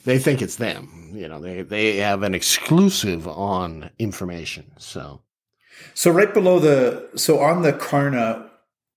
They 0.04 0.18
think 0.18 0.42
it's 0.42 0.56
them. 0.56 1.12
You 1.14 1.28
know, 1.28 1.40
they, 1.40 1.62
they 1.62 1.96
have 1.98 2.22
an 2.22 2.34
exclusive 2.34 3.28
on 3.28 3.90
information. 3.98 4.72
So 4.78 5.20
So 5.94 6.10
right 6.10 6.32
below 6.32 6.58
the 6.58 7.10
so 7.16 7.40
on 7.40 7.62
the 7.62 7.72
CARNA 7.72 8.50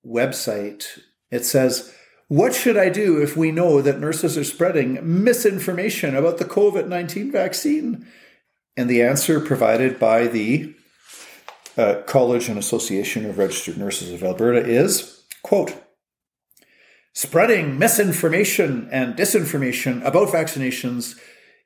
website, 0.06 1.00
it 1.32 1.46
says, 1.46 1.94
What 2.28 2.54
should 2.54 2.78
I 2.78 2.90
do 2.90 3.22
if 3.22 3.36
we 3.36 3.52
know 3.52 3.82
that 3.82 4.00
nurses 4.00 4.38
are 4.38 4.44
spreading 4.44 5.00
misinformation 5.24 6.16
about 6.16 6.38
the 6.38 6.46
COVID 6.46 6.88
19 6.88 7.32
vaccine? 7.32 8.08
And 8.78 8.90
the 8.90 9.02
answer 9.02 9.40
provided 9.40 10.00
by 10.00 10.28
the 10.28 10.76
uh, 11.78 12.02
College 12.06 12.50
and 12.50 12.58
Association 12.58 13.26
of 13.26 13.38
Registered 13.38 13.78
Nurses 13.78 14.12
of 14.12 14.24
Alberta 14.24 14.60
is 14.60 15.15
Quote 15.46 15.76
Spreading 17.14 17.78
misinformation 17.78 18.90
and 18.92 19.14
disinformation 19.14 20.04
about 20.04 20.30
vaccinations 20.30 21.20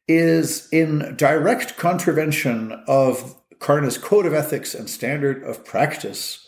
is 0.05 0.67
in 0.69 1.15
direct 1.15 1.77
contravention 1.77 2.73
of 2.87 3.37
CARNA's 3.59 3.97
Code 3.97 4.25
of 4.25 4.33
Ethics 4.33 4.75
and 4.75 4.89
Standard 4.89 5.41
of 5.43 5.63
Practice. 5.63 6.45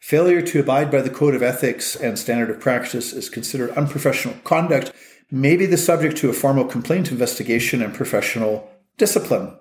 Failure 0.00 0.40
to 0.40 0.60
abide 0.60 0.90
by 0.90 1.02
the 1.02 1.10
Code 1.10 1.34
of 1.34 1.42
Ethics 1.42 1.96
and 1.96 2.18
Standard 2.18 2.48
of 2.48 2.60
Practice 2.60 3.12
is 3.12 3.28
considered 3.28 3.72
unprofessional 3.72 4.38
conduct, 4.44 4.90
may 5.30 5.58
be 5.58 5.66
the 5.66 5.76
subject 5.76 6.16
to 6.16 6.30
a 6.30 6.32
formal 6.32 6.64
complaint 6.64 7.10
investigation 7.10 7.82
and 7.82 7.92
professional 7.92 8.70
discipline. 8.96 9.54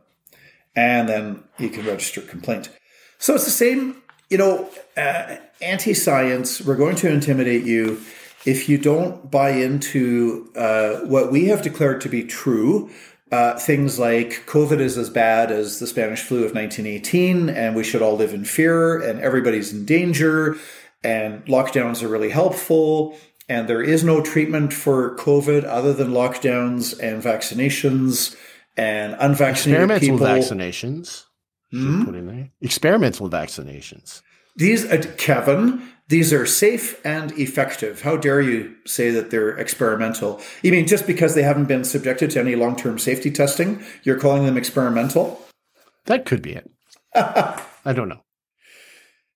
And 0.73 1.10
then 1.10 1.43
you 1.58 1.67
can 1.67 1.86
register 1.86 2.21
a 2.21 2.23
complaint. 2.23 2.69
So 3.17 3.36
it's 3.36 3.43
the 3.43 3.51
same 3.51 4.03
you 4.29 4.37
know, 4.37 4.69
uh, 4.95 5.37
anti 5.61 5.93
science, 5.93 6.61
we're 6.61 6.75
going 6.75 6.95
to 6.97 7.11
intimidate 7.11 7.65
you 7.65 8.01
if 8.45 8.69
you 8.69 8.77
don't 8.77 9.29
buy 9.29 9.51
into 9.51 10.49
uh, 10.55 10.99
what 11.01 11.31
we 11.31 11.45
have 11.47 11.61
declared 11.61 12.01
to 12.01 12.09
be 12.09 12.23
true. 12.23 12.89
Uh, 13.31 13.57
things 13.59 13.99
like 13.99 14.43
COVID 14.47 14.79
is 14.79 14.97
as 14.97 15.09
bad 15.09 15.51
as 15.51 15.79
the 15.79 15.85
Spanish 15.85 16.21
flu 16.21 16.39
of 16.39 16.55
1918, 16.55 17.49
and 17.49 17.75
we 17.75 17.83
should 17.83 18.01
all 18.01 18.15
live 18.15 18.33
in 18.33 18.43
fear, 18.43 18.99
and 18.99 19.19
everybody's 19.19 19.71
in 19.71 19.85
danger, 19.85 20.57
and 21.03 21.45
lockdowns 21.45 22.01
are 22.01 22.07
really 22.07 22.31
helpful, 22.31 23.15
and 23.47 23.67
there 23.67 23.83
is 23.83 24.03
no 24.03 24.23
treatment 24.23 24.73
for 24.73 25.15
COVID 25.17 25.63
other 25.63 25.93
than 25.93 26.09
lockdowns 26.09 26.99
and 26.99 27.21
vaccinations 27.21 28.35
and 28.75 29.15
unvaccinated 29.19 29.91
Experimental 29.91 30.17
people. 30.17 30.25
vaccinations. 30.25 31.25
Mm-hmm. 31.73 32.05
Put 32.05 32.15
in 32.15 32.27
there. 32.27 32.49
Experimental 32.62 33.29
vaccinations. 33.29 34.21
These, 34.55 34.86
uh, 34.86 35.03
Kevin, 35.17 35.82
these 36.10 36.34
are 36.34 36.45
safe 36.45 36.99
and 37.05 37.32
effective. 37.38 38.01
How 38.01 38.17
dare 38.17 38.41
you 38.41 38.75
say 38.86 39.12
that 39.12 39.29
they're 39.29 39.55
experimental? 39.58 40.41
You 40.63 40.71
mean 40.71 40.88
just 40.88 41.05
because 41.05 41.36
they 41.36 41.43
haven't 41.43 41.65
been 41.65 41.84
subjected 41.84 42.32
to 42.32 42.39
any 42.39 42.55
long 42.55 42.75
term 42.75 42.97
safety 42.97 43.29
testing, 43.29 43.84
you're 44.03 44.19
calling 44.19 44.45
them 44.45 44.58
experimental? 44.58 45.45
That 46.05 46.25
could 46.25 46.41
be 46.41 46.53
it. 46.53 46.69
I 47.15 47.93
don't 47.93 48.10
know. 48.10 48.21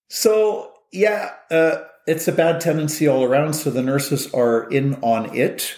So, 0.09 0.73
yeah, 0.91 1.33
uh, 1.51 1.83
it's 2.07 2.27
a 2.27 2.31
bad 2.31 2.59
tendency 2.59 3.07
all 3.07 3.23
around. 3.23 3.53
So 3.53 3.69
the 3.69 3.83
nurses 3.83 4.33
are 4.33 4.69
in 4.69 4.95
on 4.95 5.35
it. 5.35 5.75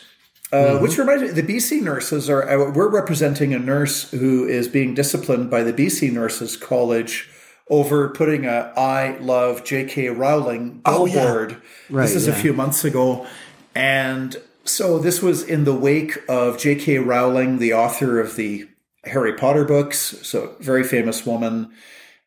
Uh, 0.56 0.74
mm-hmm. 0.74 0.84
Which 0.84 0.98
reminds 0.98 1.24
me, 1.24 1.42
the 1.42 1.44
BC 1.44 1.82
nurses 1.82 2.30
are, 2.30 2.48
uh, 2.48 2.72
we're 2.72 2.88
representing 2.88 3.54
a 3.54 3.60
nurse 3.60 4.10
who 4.12 4.48
is 4.48 4.70
being 4.70 4.94
disciplined 4.94 5.52
by 5.52 5.64
the 5.64 5.74
BC 5.74 6.14
Nurses 6.14 6.56
College 6.56 7.30
over 7.70 8.10
putting 8.10 8.46
a 8.46 8.72
I 8.78 9.18
love 9.18 9.66
J.K. 9.66 10.10
Rowling 10.10 10.82
billboard. 10.86 11.54
Oh, 11.54 11.62
yeah. 11.90 11.98
right, 11.98 12.04
this 12.04 12.16
is 12.16 12.28
yeah. 12.28 12.34
a 12.34 12.36
few 12.38 12.54
months 12.54 12.86
ago. 12.86 13.28
And 13.74 14.38
so 14.64 14.98
this 14.98 15.22
was 15.22 15.44
in 15.44 15.66
the 15.66 15.76
wake 15.76 16.18
of 16.30 16.58
J.K. 16.58 17.00
Rowling, 17.00 17.58
the 17.58 17.74
author 17.74 18.22
of 18.22 18.38
the 18.38 18.70
Harry 19.04 19.34
Potter 19.34 19.66
books, 19.66 20.00
so 20.22 20.56
very 20.60 20.84
famous 20.84 21.26
woman. 21.26 21.70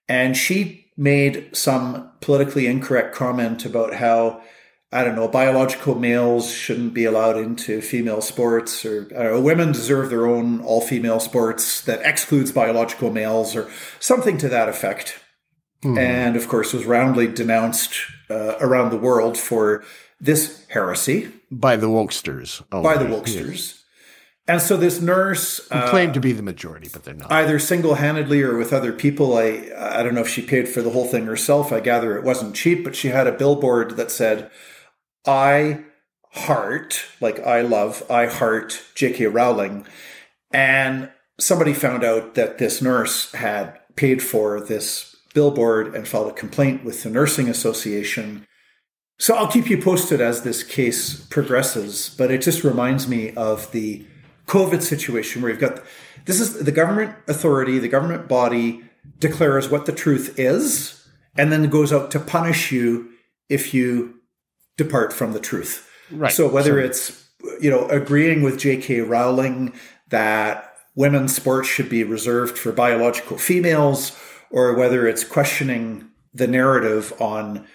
And 0.07 0.37
she 0.37 0.87
made 0.99 1.57
some 1.57 2.11
politically 2.21 2.67
incorrect 2.67 3.15
comment 3.15 3.65
about 3.65 3.95
how 3.95 4.43
I 4.91 5.05
don't 5.05 5.17
know, 5.17 5.29
biological 5.29 5.95
males 5.97 6.51
shouldn't 6.51 6.95
be 6.95 7.05
allowed 7.05 7.37
into 7.37 7.83
female 7.83 8.23
sports, 8.23 8.87
or 8.87 9.07
know, 9.13 9.41
women 9.41 9.73
deserve 9.73 10.09
their 10.09 10.27
own 10.27 10.61
all 10.63 10.81
female 10.81 11.21
sports 11.21 11.83
that 11.83 12.01
excludes 12.03 12.53
biological 12.53 13.11
males, 13.11 13.55
or 13.55 13.71
something 14.01 14.39
to 14.39 14.49
that 14.49 14.69
effect. 14.69 15.21
Hmm. 15.83 15.99
And 15.99 16.37
of 16.37 16.49
course, 16.49 16.73
was 16.73 16.87
roundly 16.87 17.29
denounced 17.29 17.93
uh, 18.31 18.55
around 18.61 18.91
the 18.91 18.97
world 18.97 19.37
for 19.37 19.85
this 20.21 20.67
heresy 20.69 21.33
by 21.51 21.77
the 21.77 21.89
wokesters. 21.89 22.63
Oh, 22.73 22.83
by 22.83 22.97
the 22.97 23.05
wokesters. 23.05 23.79
And 24.49 24.63
so 24.63 24.79
this 24.79 25.03
nurse 25.03 25.61
uh, 25.71 25.91
claimed 25.91 26.15
to 26.15 26.21
be 26.21 26.33
the 26.33 26.43
majority, 26.43 26.89
but 26.91 27.05
they're 27.05 27.13
not. 27.13 27.31
Either 27.31 27.59
single-handedly 27.59 28.41
or 28.43 28.57
with 28.57 28.73
other 28.73 28.95
people. 28.95 29.37
I 29.37 29.71
I 29.77 30.03
don't 30.03 30.15
know 30.15 30.23
if 30.23 30.29
she 30.29 30.41
paid 30.41 30.67
for 30.67 30.81
the 30.81 30.91
whole 30.91 31.07
thing 31.07 31.27
herself. 31.27 31.71
I 31.71 31.81
gather 31.81 32.17
it 32.17 32.25
wasn't 32.25 32.57
cheap, 32.57 32.83
but 32.83 32.97
she 32.97 33.09
had 33.09 33.27
a 33.27 33.33
billboard 33.33 33.97
that 33.99 34.11
said 34.11 34.51
I 35.27 35.85
heart, 36.33 37.05
like 37.21 37.41
I 37.41 37.63
love, 37.63 38.03
I 38.11 38.27
heart 38.27 38.83
J.K. 38.95 39.27
Rowling. 39.27 39.87
And 40.53 41.11
somebody 41.39 41.73
found 41.73 42.05
out 42.05 42.35
that 42.35 42.59
this 42.59 42.83
nurse 42.83 43.33
had 43.33 43.79
paid 43.97 44.23
for 44.23 44.61
this 44.61 45.17
billboard 45.35 45.95
and 45.95 46.07
filed 46.07 46.31
a 46.31 46.35
complaint 46.35 46.85
with 46.85 47.03
the 47.03 47.11
Nursing 47.11 47.49
Association. 47.49 48.47
So 49.19 49.35
I'll 49.35 49.51
keep 49.51 49.69
you 49.69 49.81
posted 49.81 50.21
as 50.21 50.43
this 50.43 50.63
case 50.63 51.21
progresses, 51.27 52.15
but 52.17 52.31
it 52.31 52.43
just 52.43 52.65
reminds 52.65 53.09
me 53.09 53.33
of 53.35 53.71
the 53.73 54.07
COVID 54.47 54.83
situation 54.83 55.43
where 55.43 55.51
you've 55.51 55.61
got 55.61 55.83
this 56.25 56.41
is 56.41 56.65
the 56.65 56.73
government 56.73 57.15
authority, 57.27 57.79
the 57.79 57.89
government 57.89 58.29
body 58.29 58.83
declares 59.19 59.69
what 59.69 59.87
the 59.87 59.93
truth 59.93 60.39
is, 60.39 61.07
and 61.37 61.51
then 61.53 61.69
goes 61.69 61.93
out 61.93 62.11
to 62.11 62.21
punish 62.21 62.71
you 62.71 63.11
if 63.49 63.73
you 63.73 64.18
depart 64.79 65.13
from 65.13 65.35
the 65.35 65.41
truth. 65.41 65.87
Right. 66.11 66.33
So 66.33 66.49
whether 66.49 66.81
so, 66.81 66.87
it's 66.87 67.29
you 67.61 67.71
know 67.71 67.87
agreeing 67.89 68.43
with 68.43 68.59
J.K. 68.59 69.03
Rowling 69.03 69.75
that 70.09 70.75
women's 70.95 71.37
sports 71.37 71.69
should 71.69 71.91
be 71.91 72.03
reserved 72.03 72.57
for 72.57 72.73
biological 72.73 73.37
females, 73.37 74.19
or 74.51 74.75
whether 74.75 75.07
it's 75.07 75.23
questioning 75.25 76.09
the 76.33 76.47
narrative 76.47 77.13
on 77.21 77.67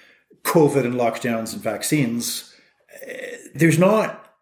COVID 0.44 0.86
and 0.86 0.96
lockdowns 0.96 1.54
and 1.54 1.62
vaccines, 1.62 2.54
eh, 3.06 3.38
there's 3.56 3.80
not 3.80 4.34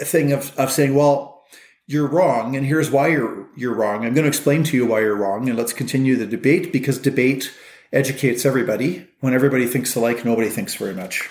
a 0.00 0.04
thing 0.04 0.32
of, 0.32 0.56
of 0.56 0.70
saying, 0.70 0.94
well, 0.94 1.42
you're 1.86 2.06
wrong, 2.06 2.54
and 2.54 2.66
here's 2.66 2.90
why 2.90 3.08
you're 3.08 3.48
you're 3.56 3.74
wrong. 3.74 4.04
I'm 4.04 4.12
going 4.12 4.24
to 4.24 4.28
explain 4.28 4.62
to 4.64 4.76
you 4.76 4.86
why 4.86 5.00
you're 5.00 5.16
wrong, 5.16 5.48
and 5.48 5.56
let's 5.56 5.72
continue 5.72 6.16
the 6.16 6.26
debate 6.26 6.70
because 6.70 6.98
debate 6.98 7.50
educates 7.92 8.44
everybody. 8.44 9.08
When 9.20 9.32
everybody 9.32 9.66
thinks 9.66 9.96
alike, 9.96 10.24
nobody 10.24 10.50
thinks 10.50 10.74
very 10.74 10.94
much. 10.94 11.28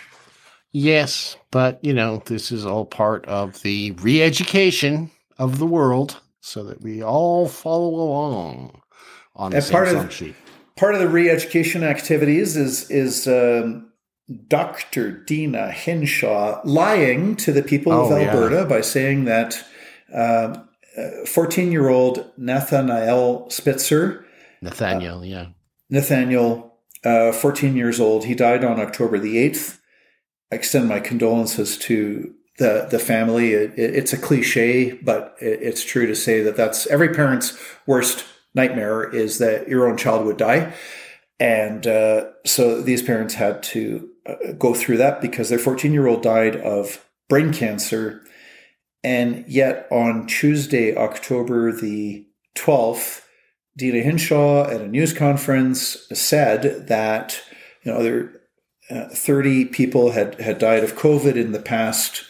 Yes, 0.72 1.38
but 1.52 1.84
you 1.84 1.94
know, 1.94 2.22
this 2.26 2.52
is 2.52 2.66
all 2.66 2.86
part 2.86 3.26
of 3.26 3.62
the 3.62 3.92
re 3.92 4.22
education 4.22 5.12
of 5.38 5.60
the 5.60 5.66
world 5.66 6.20
so 6.42 6.64
that 6.64 6.82
we 6.82 7.04
all 7.04 7.48
follow 7.48 7.96
along 7.96 8.82
on 9.36 9.52
the 9.52 9.58
and 9.58 9.66
part 9.72 9.88
of, 9.90 10.12
sheet. 10.12 10.36
Part 10.76 10.94
of 10.94 11.02
the 11.02 11.10
re 11.10 11.30
education 11.30 11.84
activities 11.84 12.56
is 12.58 12.90
is 12.92 13.28
um, 13.28 13.92
Dr. 14.48 15.12
Deena 15.12 15.72
Hinshaw 15.72 16.62
lying 16.66 17.36
to 17.38 17.52
the 17.52 17.64
people 17.64 17.94
oh, 17.94 18.06
of 18.06 18.12
Alberta 18.12 18.58
yeah. 18.58 18.66
by 18.66 18.82
saying 18.82 19.26
that 19.26 19.64
14 21.26 21.68
uh, 21.68 21.72
year 21.72 21.90
old 21.90 22.32
Nathaniel 22.38 23.50
Spitzer. 23.50 24.26
Nathaniel, 24.62 25.20
uh, 25.20 25.24
yeah. 25.24 25.46
Nathaniel, 25.90 26.78
uh, 27.06 27.32
14 27.32 27.76
years 27.76 28.00
old. 28.00 28.26
He 28.26 28.36
died 28.36 28.64
on 28.64 28.80
October 28.80 29.18
the 29.18 29.36
8th. 29.38 29.78
Extend 30.52 30.88
my 30.88 31.00
condolences 31.00 31.78
to 31.80 32.34
the 32.58 32.88
the 32.90 33.00
family. 33.00 33.54
It, 33.54 33.78
it, 33.78 33.96
it's 33.96 34.14
a 34.14 34.18
cliche, 34.18 34.92
but 34.92 35.36
it, 35.40 35.60
it's 35.62 35.84
true 35.84 36.08
to 36.08 36.16
say 36.16 36.42
that 36.42 36.56
that's 36.56 36.88
every 36.88 37.10
parent's 37.10 37.58
worst 37.86 38.26
nightmare 38.54 39.04
is 39.14 39.38
that 39.38 39.68
your 39.68 39.88
own 39.88 39.98
child 39.98 40.26
would 40.26 40.38
die. 40.38 40.74
And 41.40 41.86
uh, 41.86 42.26
so 42.46 42.82
these 42.82 43.04
parents 43.04 43.36
had 43.36 43.62
to 43.64 44.10
uh, 44.26 44.54
go 44.58 44.74
through 44.74 44.98
that 44.98 45.22
because 45.22 45.50
their 45.50 45.60
14 45.60 45.94
year 45.94 46.08
old 46.08 46.24
died 46.24 46.56
of 46.56 47.06
brain 47.30 47.54
cancer. 47.54 48.24
And 49.04 49.46
yet 49.48 49.88
on 49.92 50.28
Tuesday, 50.28 50.96
October 50.96 51.72
the 51.72 52.26
12th, 52.58 53.22
Deena 53.78 54.02
Hinshaw 54.02 54.66
at 54.66 54.82
a 54.82 54.88
news 54.88 55.14
conference 55.14 56.08
said 56.12 56.88
that 56.88 57.42
you 57.84 57.92
know 57.92 58.02
there 58.02 58.37
uh, 58.90 59.08
30 59.10 59.66
people 59.66 60.12
had, 60.12 60.40
had 60.40 60.60
died 60.60 60.84
of 60.84 60.96
COVID 60.96 61.36
in 61.36 61.52
the 61.52 61.60
past 61.60 62.24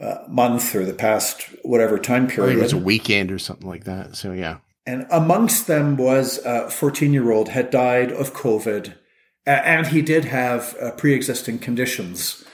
uh, 0.00 0.24
month 0.28 0.74
or 0.74 0.84
the 0.84 0.94
past 0.94 1.42
whatever 1.62 1.98
time 1.98 2.26
period. 2.26 2.58
it 2.58 2.62
was 2.62 2.72
a 2.72 2.78
weekend 2.78 3.30
or 3.30 3.38
something 3.38 3.68
like 3.68 3.84
that. 3.84 4.16
So, 4.16 4.32
yeah. 4.32 4.58
And 4.86 5.06
amongst 5.10 5.66
them 5.66 5.96
was 5.96 6.38
a 6.44 6.70
14 6.70 7.12
year 7.12 7.30
old 7.30 7.50
had 7.50 7.70
died 7.70 8.10
of 8.10 8.32
COVID, 8.32 8.94
and 9.46 9.86
he 9.86 10.02
did 10.02 10.24
have 10.24 10.74
uh, 10.80 10.92
pre 10.92 11.12
existing 11.12 11.58
conditions. 11.58 12.44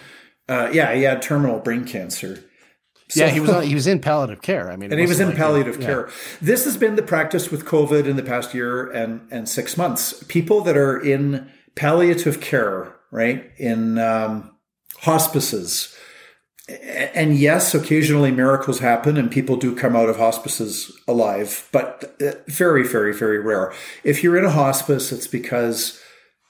Uh, 0.48 0.68
yeah, 0.72 0.94
he 0.94 1.02
had 1.02 1.22
terminal 1.22 1.60
brain 1.60 1.84
cancer. 1.84 2.44
So, 3.08 3.24
yeah, 3.24 3.30
he 3.30 3.40
was 3.40 3.50
on, 3.50 3.62
he 3.66 3.74
was 3.74 3.86
in 3.86 4.00
palliative 4.00 4.42
care. 4.42 4.70
I 4.70 4.76
mean, 4.76 4.90
and 4.90 5.00
he 5.00 5.06
was 5.06 5.20
in 5.20 5.28
like 5.28 5.36
palliative 5.36 5.80
care. 5.80 6.10
This 6.40 6.64
has 6.64 6.76
been 6.76 6.96
the 6.96 7.02
practice 7.02 7.50
with 7.50 7.64
COVID 7.64 8.06
in 8.06 8.16
the 8.16 8.22
past 8.22 8.54
year 8.54 8.90
and 8.90 9.26
and 9.30 9.48
six 9.48 9.76
months. 9.76 10.24
People 10.24 10.60
that 10.62 10.76
are 10.76 10.98
in 10.98 11.48
palliative 11.76 12.40
care, 12.40 12.95
right, 13.10 13.50
in 13.58 13.98
um, 13.98 14.56
hospices, 14.98 15.96
and 16.68 17.36
yes, 17.36 17.74
occasionally 17.74 18.32
miracles 18.32 18.80
happen 18.80 19.16
and 19.16 19.30
people 19.30 19.56
do 19.56 19.76
come 19.76 19.94
out 19.94 20.08
of 20.08 20.16
hospices 20.16 20.90
alive, 21.06 21.68
but 21.70 22.16
uh, 22.20 22.32
very, 22.48 22.86
very, 22.86 23.14
very 23.14 23.38
rare. 23.38 23.72
If 24.02 24.24
you're 24.24 24.36
in 24.36 24.44
a 24.44 24.50
hospice, 24.50 25.12
it's 25.12 25.28
because 25.28 26.00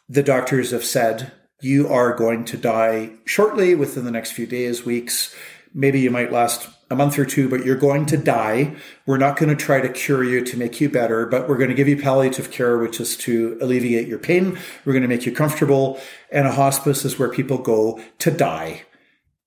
the 0.09 0.23
doctors 0.23 0.71
have 0.71 0.85
said 0.85 1.33
you 1.61 1.89
are 1.89 2.15
going 2.15 2.45
to 2.47 2.57
die 2.57 3.11
shortly 3.27 3.75
within 3.75 4.05
the 4.05 4.11
next 4.11 4.33
few 4.33 4.47
days, 4.47 4.87
weeks. 4.87 5.35
Maybe 5.75 6.01
you 6.01 6.11
might 6.11 6.33
last 6.33 6.69
a 6.89 6.95
month 6.95 7.19
or 7.19 7.25
two, 7.25 7.49
but 7.49 7.65
you're 7.65 7.77
going 7.77 8.07
to 8.07 8.17
die. 8.17 8.77
We're 9.07 9.17
not 9.17 9.37
going 9.37 9.49
to 9.49 9.57
try 9.57 9.81
to 9.81 9.89
cure 9.89 10.23
you 10.23 10.45
to 10.45 10.57
make 10.57 10.81
you 10.81 10.89
better, 10.89 11.27
but 11.27 11.49
we're 11.49 11.57
going 11.57 11.71
to 11.71 11.75
give 11.75 11.89
you 11.89 12.01
palliative 12.01 12.51
care, 12.51 12.79
which 12.79 13.01
is 13.01 13.17
to 13.19 13.59
alleviate 13.61 14.07
your 14.07 14.19
pain. 14.19 14.59
We're 14.85 14.93
going 14.93 15.03
to 15.03 15.09
make 15.09 15.27
you 15.27 15.33
comfortable. 15.33 16.01
And 16.31 16.47
a 16.47 16.53
hospice 16.53 17.05
is 17.05 17.19
where 17.19 17.29
people 17.29 17.59
go 17.59 18.01
to 18.19 18.31
die. 18.31 18.83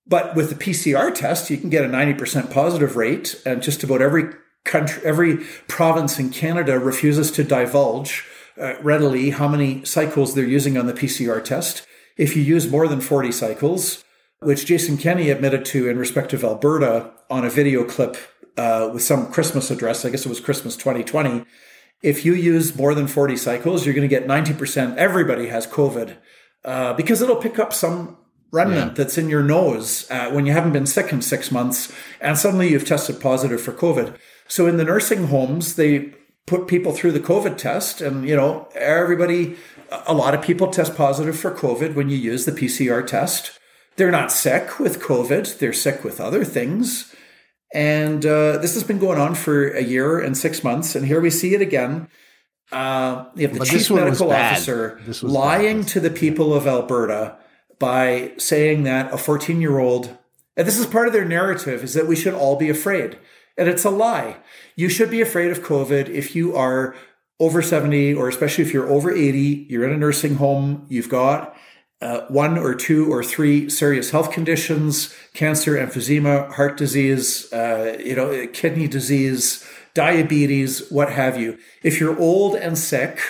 But 0.06 0.34
with 0.34 0.50
the 0.50 0.56
PCR 0.56 1.14
test, 1.14 1.50
you 1.50 1.56
can 1.56 1.70
get 1.70 1.84
a 1.84 1.88
90% 1.88 2.50
positive 2.50 2.96
rate, 2.96 3.40
and 3.46 3.62
just 3.62 3.84
about 3.84 4.02
every 4.02 4.24
country, 4.64 5.02
every 5.04 5.36
province 5.68 6.18
in 6.18 6.30
Canada 6.30 6.78
refuses 6.78 7.30
to 7.32 7.44
divulge 7.44 8.26
uh, 8.60 8.74
readily 8.82 9.30
how 9.30 9.48
many 9.48 9.84
cycles 9.84 10.34
they're 10.34 10.44
using 10.44 10.76
on 10.76 10.86
the 10.86 10.92
PCR 10.92 11.42
test. 11.42 11.86
If 12.16 12.36
you 12.36 12.42
use 12.42 12.70
more 12.70 12.88
than 12.88 13.00
40 13.00 13.32
cycles, 13.32 14.04
which 14.40 14.66
Jason 14.66 14.96
Kenney 14.96 15.30
admitted 15.30 15.64
to 15.66 15.88
in 15.88 15.98
respect 15.98 16.32
of 16.32 16.42
Alberta 16.42 17.12
on 17.28 17.44
a 17.44 17.50
video 17.50 17.84
clip 17.84 18.16
uh, 18.56 18.90
with 18.92 19.02
some 19.02 19.30
Christmas 19.30 19.70
address, 19.70 20.04
I 20.04 20.10
guess 20.10 20.24
it 20.24 20.28
was 20.28 20.40
Christmas 20.40 20.76
2020. 20.76 21.44
If 22.02 22.24
you 22.24 22.34
use 22.34 22.74
more 22.74 22.94
than 22.94 23.06
40 23.06 23.36
cycles, 23.36 23.84
you're 23.84 23.94
going 23.94 24.08
to 24.08 24.14
get 24.14 24.26
90%. 24.26 24.96
Everybody 24.96 25.48
has 25.48 25.66
COVID 25.66 26.16
uh, 26.64 26.94
because 26.94 27.20
it'll 27.20 27.36
pick 27.36 27.58
up 27.58 27.74
some 27.74 28.16
remnant 28.50 28.92
yeah. 28.92 28.94
that's 28.94 29.18
in 29.18 29.28
your 29.28 29.42
nose 29.42 30.10
uh, 30.10 30.30
when 30.30 30.46
you 30.46 30.52
haven't 30.52 30.72
been 30.72 30.86
sick 30.86 31.12
in 31.12 31.22
six 31.22 31.52
months 31.52 31.92
and 32.20 32.36
suddenly 32.36 32.70
you've 32.70 32.86
tested 32.86 33.20
positive 33.20 33.60
for 33.60 33.72
COVID. 33.72 34.16
So 34.48 34.66
in 34.66 34.78
the 34.78 34.84
nursing 34.84 35.26
homes, 35.26 35.76
they 35.76 36.14
put 36.46 36.66
people 36.66 36.92
through 36.92 37.12
the 37.12 37.20
COVID 37.20 37.58
test 37.58 38.00
and, 38.00 38.26
you 38.26 38.34
know, 38.34 38.68
everybody, 38.74 39.56
a 40.06 40.14
lot 40.14 40.34
of 40.34 40.42
people 40.42 40.68
test 40.68 40.96
positive 40.96 41.38
for 41.38 41.54
COVID 41.54 41.94
when 41.94 42.08
you 42.08 42.16
use 42.16 42.46
the 42.46 42.52
PCR 42.52 43.06
test. 43.06 43.59
They're 44.00 44.10
not 44.10 44.32
sick 44.32 44.80
with 44.80 44.98
COVID, 44.98 45.58
they're 45.58 45.74
sick 45.74 46.04
with 46.04 46.22
other 46.22 46.42
things. 46.42 47.14
And 47.74 48.24
uh, 48.24 48.56
this 48.56 48.72
has 48.72 48.82
been 48.82 48.98
going 48.98 49.18
on 49.18 49.34
for 49.34 49.68
a 49.72 49.82
year 49.82 50.18
and 50.18 50.34
six 50.34 50.64
months. 50.64 50.96
And 50.96 51.04
here 51.04 51.20
we 51.20 51.28
see 51.28 51.54
it 51.54 51.60
again. 51.60 52.08
Uh, 52.72 53.26
you 53.34 53.46
have 53.46 53.52
the 53.52 53.58
but 53.58 53.68
chief 53.68 53.90
medical 53.90 54.32
officer 54.32 54.98
lying 55.20 55.80
bad. 55.82 55.88
to 55.88 56.00
the 56.00 56.08
people 56.08 56.54
of 56.54 56.66
Alberta 56.66 57.36
by 57.78 58.32
saying 58.38 58.84
that 58.84 59.12
a 59.12 59.18
14 59.18 59.60
year 59.60 59.78
old, 59.78 60.16
and 60.56 60.66
this 60.66 60.78
is 60.78 60.86
part 60.86 61.06
of 61.06 61.12
their 61.12 61.26
narrative, 61.26 61.84
is 61.84 61.92
that 61.92 62.06
we 62.06 62.16
should 62.16 62.32
all 62.32 62.56
be 62.56 62.70
afraid. 62.70 63.18
And 63.58 63.68
it's 63.68 63.84
a 63.84 63.90
lie. 63.90 64.38
You 64.76 64.88
should 64.88 65.10
be 65.10 65.20
afraid 65.20 65.50
of 65.50 65.60
COVID 65.60 66.08
if 66.08 66.34
you 66.34 66.56
are 66.56 66.94
over 67.38 67.60
70, 67.60 68.14
or 68.14 68.30
especially 68.30 68.64
if 68.64 68.72
you're 68.72 68.88
over 68.88 69.12
80, 69.12 69.66
you're 69.68 69.84
in 69.84 69.92
a 69.92 69.98
nursing 69.98 70.36
home, 70.36 70.86
you've 70.88 71.10
got 71.10 71.54
uh, 72.02 72.22
one 72.28 72.56
or 72.56 72.74
two 72.74 73.12
or 73.12 73.22
three 73.22 73.68
serious 73.68 74.10
health 74.10 74.32
conditions, 74.32 75.14
cancer, 75.34 75.74
emphysema, 75.74 76.50
heart 76.52 76.76
disease, 76.76 77.52
uh, 77.52 77.96
you 78.02 78.14
know, 78.14 78.46
kidney 78.48 78.88
disease, 78.88 79.66
diabetes, 79.94 80.90
what 80.90 81.12
have 81.12 81.38
you. 81.38 81.58
If 81.82 82.00
you're 82.00 82.18
old 82.18 82.54
and 82.54 82.78
sick, 82.78 83.20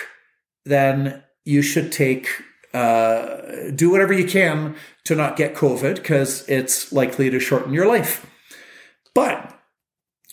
then 0.65 1.23
you 1.43 1.61
should 1.61 1.91
take 1.91 2.29
uh, 2.73 3.71
do 3.75 3.89
whatever 3.89 4.13
you 4.13 4.25
can 4.25 4.75
to 5.03 5.15
not 5.15 5.35
get 5.35 5.55
COVID 5.55 5.95
because 5.95 6.47
it's 6.47 6.93
likely 6.93 7.29
to 7.29 7.39
shorten 7.39 7.73
your 7.73 7.85
life. 7.85 8.25
But 9.13 9.60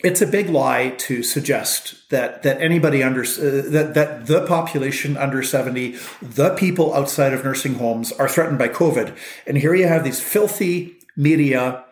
it's 0.05 0.23
a 0.23 0.27
big 0.27 0.49
lie 0.49 0.91
to 0.91 1.23
suggest 1.23 2.09
that 2.11 2.43
that 2.45 2.61
anybody 2.61 3.03
under 3.03 3.23
uh, 3.23 3.63
that 3.71 3.95
that 3.95 4.27
the 4.27 4.47
population 4.47 5.17
under 5.17 5.43
70 5.43 5.97
the 6.23 6.55
people 6.55 6.95
outside 6.95 7.33
of 7.33 7.45
nursing 7.45 7.75
homes 7.75 8.13
are 8.13 8.29
threatened 8.29 8.59
by 8.59 8.69
covid. 8.69 9.17
And 9.47 9.59
here 9.59 9.75
you 9.75 9.89
have 9.89 10.05
these 10.05 10.21
filthy 10.21 10.97
media 11.17 11.85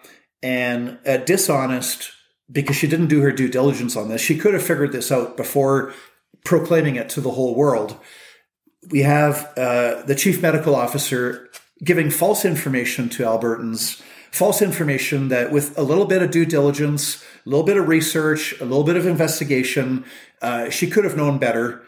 and 0.43 0.99
uh, 1.05 1.17
dishonest 1.19 2.13
because 2.51 2.77
she 2.77 2.87
didn't 2.87 3.09
do 3.09 3.23
her 3.23 3.33
due 3.33 3.49
diligence 3.49 3.97
on 3.97 4.09
this. 4.09 4.21
She 4.21 4.39
could 4.39 4.55
have 4.55 4.63
figured 4.63 4.93
this 4.93 5.11
out 5.11 5.37
before 5.37 5.93
proclaiming 6.45 6.95
it 6.95 7.09
to 7.11 7.21
the 7.21 7.33
whole 7.33 7.57
world. 7.57 7.99
We 8.89 9.03
have 9.03 9.53
uh, 9.57 10.03
the 10.03 10.15
chief 10.15 10.41
medical 10.41 10.77
officer 10.77 11.49
giving 11.83 12.11
false 12.11 12.45
information 12.45 13.09
to 13.11 13.25
Albertans, 13.25 14.01
false 14.37 14.61
information 14.61 15.29
that 15.29 15.51
with 15.51 15.77
a 15.79 15.83
little 15.83 16.05
bit 16.05 16.23
of 16.23 16.31
due 16.31 16.45
diligence, 16.45 17.25
a 17.45 17.49
little 17.49 17.65
bit 17.65 17.77
of 17.77 17.89
research, 17.89 18.55
a 18.61 18.65
little 18.65 18.85
bit 18.85 18.97
of 18.97 19.07
investigation, 19.07 20.05
uh, 20.43 20.69
she 20.69 20.89
could 20.89 21.05
have 21.05 21.17
known 21.17 21.39
better. 21.39 21.83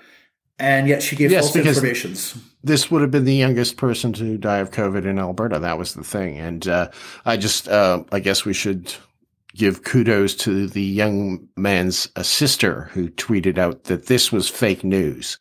And 0.58 0.88
yet 0.88 1.02
she 1.02 1.14
gave 1.14 1.30
yes, 1.30 1.52
false 1.52 1.56
informations. 1.56 2.36
This 2.64 2.90
would 2.90 3.02
have 3.02 3.12
been 3.12 3.24
the 3.24 3.34
youngest 3.34 3.76
person 3.76 4.12
to 4.14 4.36
die 4.36 4.58
of 4.58 4.72
COVID 4.72 5.04
in 5.04 5.18
Alberta. 5.18 5.60
That 5.60 5.78
was 5.78 5.94
the 5.94 6.02
thing. 6.02 6.36
And 6.38 6.66
uh, 6.66 6.90
I 7.24 7.36
just, 7.36 7.68
uh, 7.68 8.02
I 8.10 8.18
guess 8.18 8.44
we 8.44 8.54
should 8.54 8.92
give 9.54 9.84
kudos 9.84 10.34
to 10.36 10.66
the 10.66 10.82
young 10.82 11.48
man's 11.56 12.08
sister 12.26 12.90
who 12.92 13.08
tweeted 13.10 13.58
out 13.58 13.84
that 13.84 14.06
this 14.06 14.32
was 14.32 14.48
fake 14.48 14.82
news. 14.82 15.38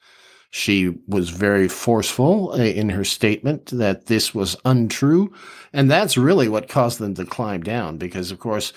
She 0.58 0.96
was 1.08 1.30
very 1.30 1.68
forceful 1.68 2.52
uh, 2.54 2.58
in 2.58 2.90
her 2.90 3.04
statement 3.04 3.68
that 3.68 4.08
this 4.08 4.34
was 4.34 4.56
untrue. 4.66 5.32
And 5.72 5.90
that's 5.90 6.18
really 6.18 6.50
what 6.50 6.68
caused 6.68 6.98
them 6.98 7.14
to 7.14 7.26
climb 7.26 7.62
down 7.62 7.98
because, 7.98 8.32
of 8.32 8.40
course, 8.40 8.74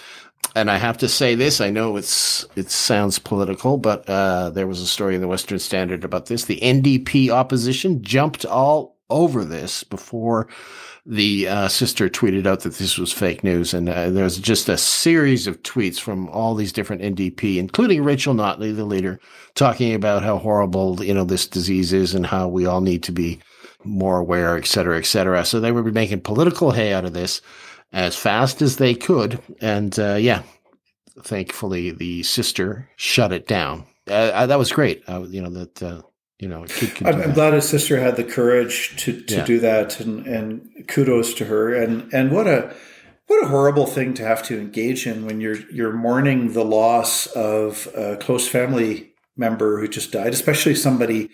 and 0.55 0.71
I 0.71 0.77
have 0.77 0.99
to 0.99 1.09
say 1.09 1.35
this, 1.35 1.61
I 1.61 1.71
know 1.71 1.97
it's, 1.97 2.45
it 2.55 2.71
sounds 2.71 3.19
political, 3.19 3.79
but, 3.79 4.07
uh, 4.09 4.51
there 4.51 4.67
was 4.67 4.81
a 4.81 4.87
story 4.87 5.15
in 5.15 5.23
the 5.23 5.29
Western 5.29 5.59
Standard 5.59 6.05
about 6.05 6.27
this. 6.27 6.45
The 6.45 6.61
NDP 6.61 7.31
opposition 7.31 8.03
jumped 8.03 8.45
all 8.45 8.99
over 9.09 9.45
this 9.45 9.83
before 9.83 10.49
the 11.11 11.49
uh, 11.49 11.67
sister 11.67 12.09
tweeted 12.09 12.47
out 12.47 12.61
that 12.61 12.75
this 12.75 12.97
was 12.97 13.13
fake 13.13 13.43
news. 13.43 13.75
And 13.75 13.89
uh, 13.89 14.11
there's 14.11 14.39
just 14.39 14.69
a 14.69 14.79
series 14.79 15.49
of 15.49 15.61
tweets 15.65 15.99
from 15.99 16.29
all 16.29 16.55
these 16.55 16.73
different 16.73 17.03
NDP, 17.03 17.57
including 17.57 18.05
Rachel 18.05 18.33
Notley, 18.33 18.75
the 18.75 18.85
leader, 18.85 19.19
talking 19.57 19.93
about 19.93 20.23
how 20.23 20.39
horrible, 20.39 21.03
you 21.03 21.13
know, 21.13 21.25
this 21.25 21.49
disease 21.49 21.93
is 21.93 22.15
and 22.15 22.25
how 22.25 22.47
we 22.47 22.65
all 22.65 22.81
need 22.81 23.03
to 23.03 23.13
be 23.13 23.41
more 23.83 24.19
aware, 24.19 24.57
et 24.57 24.67
cetera, 24.67 24.99
et 24.99 25.07
cetera. 25.07 25.45
So 25.45 25.59
they 25.59 25.73
were 25.73 25.83
making 25.83 26.21
political 26.21 26.71
hay 26.71 26.93
out 26.93 27.05
of 27.05 27.13
this 27.13 27.43
as 27.93 28.15
fast 28.15 28.63
as 28.63 28.77
they 28.77 28.95
could. 28.95 29.43
And 29.61 29.99
uh, 29.99 30.15
yeah, 30.15 30.45
thankfully 31.23 31.91
the 31.91 32.23
sister 32.23 32.89
shut 32.95 33.33
it 33.33 33.49
down. 33.49 33.85
Uh, 34.09 34.13
uh 34.33 34.47
that 34.47 34.61
was 34.61 34.71
great. 34.71 35.03
Uh, 35.09 35.23
you 35.23 35.43
know, 35.43 35.51
that 35.51 36.05
you 36.41 36.49
know. 36.49 36.65
I'm, 37.05 37.21
I'm 37.23 37.33
glad 37.33 37.53
his 37.55 37.69
sister 37.69 38.01
had 38.01 38.17
the 38.17 38.25
courage 38.25 38.97
to, 39.05 39.21
to 39.23 39.37
Yeah. 39.37 39.45
do 39.45 39.61
that, 39.61 40.01
and, 40.01 40.27
and 40.27 40.85
kudos 40.89 41.35
to 41.35 41.45
her. 41.45 41.75
And 41.75 42.13
and 42.13 42.33
what 42.33 42.47
a 42.49 42.75
what 43.27 43.45
a 43.45 43.49
horrible 43.49 43.87
thing 43.87 44.15
to 44.15 44.25
have 44.25 44.43
to 44.45 44.59
engage 44.59 45.07
in 45.07 45.27
when 45.27 45.41
you're 45.41 45.61
you're 45.71 45.93
mourning 45.93 46.53
the 46.53 46.65
loss 46.65 47.27
of 47.29 47.89
a 47.95 48.17
close 48.17 48.49
family 48.49 49.13
member 49.37 49.79
who 49.81 49.87
just 49.89 50.11
died, 50.13 50.33
especially 50.33 50.75
somebody. 50.75 51.31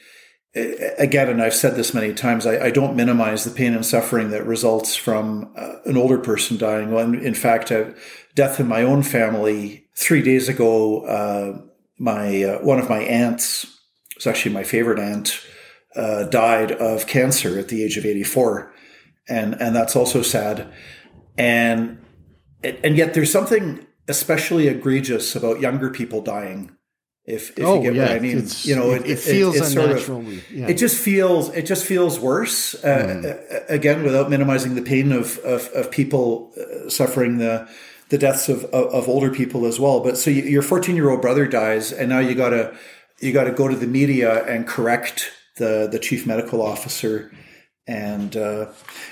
Again, 0.98 1.28
and 1.28 1.42
I've 1.42 1.54
said 1.54 1.76
this 1.76 1.92
many 1.92 2.14
times. 2.14 2.46
I, 2.46 2.66
I 2.66 2.70
don't 2.70 2.96
minimize 2.96 3.44
the 3.44 3.50
pain 3.50 3.74
and 3.74 3.84
suffering 3.84 4.30
that 4.30 4.46
results 4.46 4.96
from 4.96 5.52
uh, 5.54 5.74
an 5.84 5.98
older 5.98 6.16
person 6.16 6.56
dying. 6.56 6.92
Well, 6.92 7.04
in, 7.04 7.14
in 7.20 7.34
fact, 7.34 7.70
a 7.70 7.94
death 8.34 8.58
in 8.58 8.66
my 8.66 8.82
own 8.82 9.02
family 9.02 9.84
three 9.94 10.22
days 10.22 10.48
ago. 10.48 11.04
Uh, 11.04 11.60
my 11.98 12.42
uh, 12.42 12.58
one 12.60 12.78
of 12.78 12.88
my 12.88 13.00
aunts 13.00 13.75
it's 14.16 14.26
actually 14.26 14.54
my 14.54 14.64
favorite 14.64 14.98
aunt, 14.98 15.40
uh, 15.94 16.24
died 16.24 16.72
of 16.72 17.06
cancer 17.06 17.58
at 17.58 17.68
the 17.68 17.84
age 17.84 17.96
of 17.96 18.04
84. 18.04 18.72
And, 19.28 19.60
and 19.60 19.74
that's 19.74 19.96
also 19.96 20.22
sad. 20.22 20.72
And, 21.38 21.98
and 22.62 22.96
yet 22.96 23.14
there's 23.14 23.30
something 23.30 23.86
especially 24.08 24.68
egregious 24.68 25.36
about 25.36 25.60
younger 25.60 25.90
people 25.90 26.20
dying. 26.22 26.76
If, 27.24 27.58
if 27.58 27.64
oh 27.64 27.76
you 27.76 27.82
get 27.82 27.94
yeah, 27.94 28.02
what 28.02 28.12
I 28.12 28.18
mean, 28.20 28.46
you 28.62 28.76
know, 28.76 28.92
it, 28.92 29.04
it 29.04 29.18
feels 29.18 29.56
it's 29.56 29.72
sort 29.72 29.90
of- 29.90 30.52
yeah. 30.52 30.68
it 30.68 30.74
just 30.74 30.96
feels 30.96 31.48
it 31.56 31.66
just 31.66 31.84
feels 31.84 32.20
worse. 32.20 32.76
Uh, 32.84 33.36
uh, 33.50 33.64
again, 33.68 34.04
without 34.04 34.30
minimizing 34.30 34.76
the 34.76 34.82
pain 34.82 35.10
of 35.10 35.38
of, 35.38 35.66
of 35.74 35.90
people 35.90 36.52
uh, 36.56 36.88
suffering 36.88 37.38
the 37.38 37.68
the 38.10 38.18
deaths 38.18 38.48
of, 38.48 38.64
of 38.66 38.94
of 38.94 39.08
older 39.08 39.32
people 39.32 39.66
as 39.66 39.80
well. 39.80 39.98
But 39.98 40.16
so 40.16 40.30
you, 40.30 40.42
your 40.42 40.62
14 40.62 40.94
year 40.94 41.10
old 41.10 41.20
brother 41.20 41.48
dies, 41.48 41.90
and 41.90 42.08
now 42.08 42.20
you 42.20 42.36
gotta 42.36 42.76
you 43.20 43.32
gotta 43.32 43.52
go 43.52 43.68
to 43.68 43.76
the 43.76 43.86
media 43.86 44.44
and 44.44 44.66
correct 44.66 45.30
the 45.56 45.88
the 45.90 45.98
chief 45.98 46.26
medical 46.26 46.60
officer, 46.62 47.30
and 47.86 48.36
uh, 48.36 48.66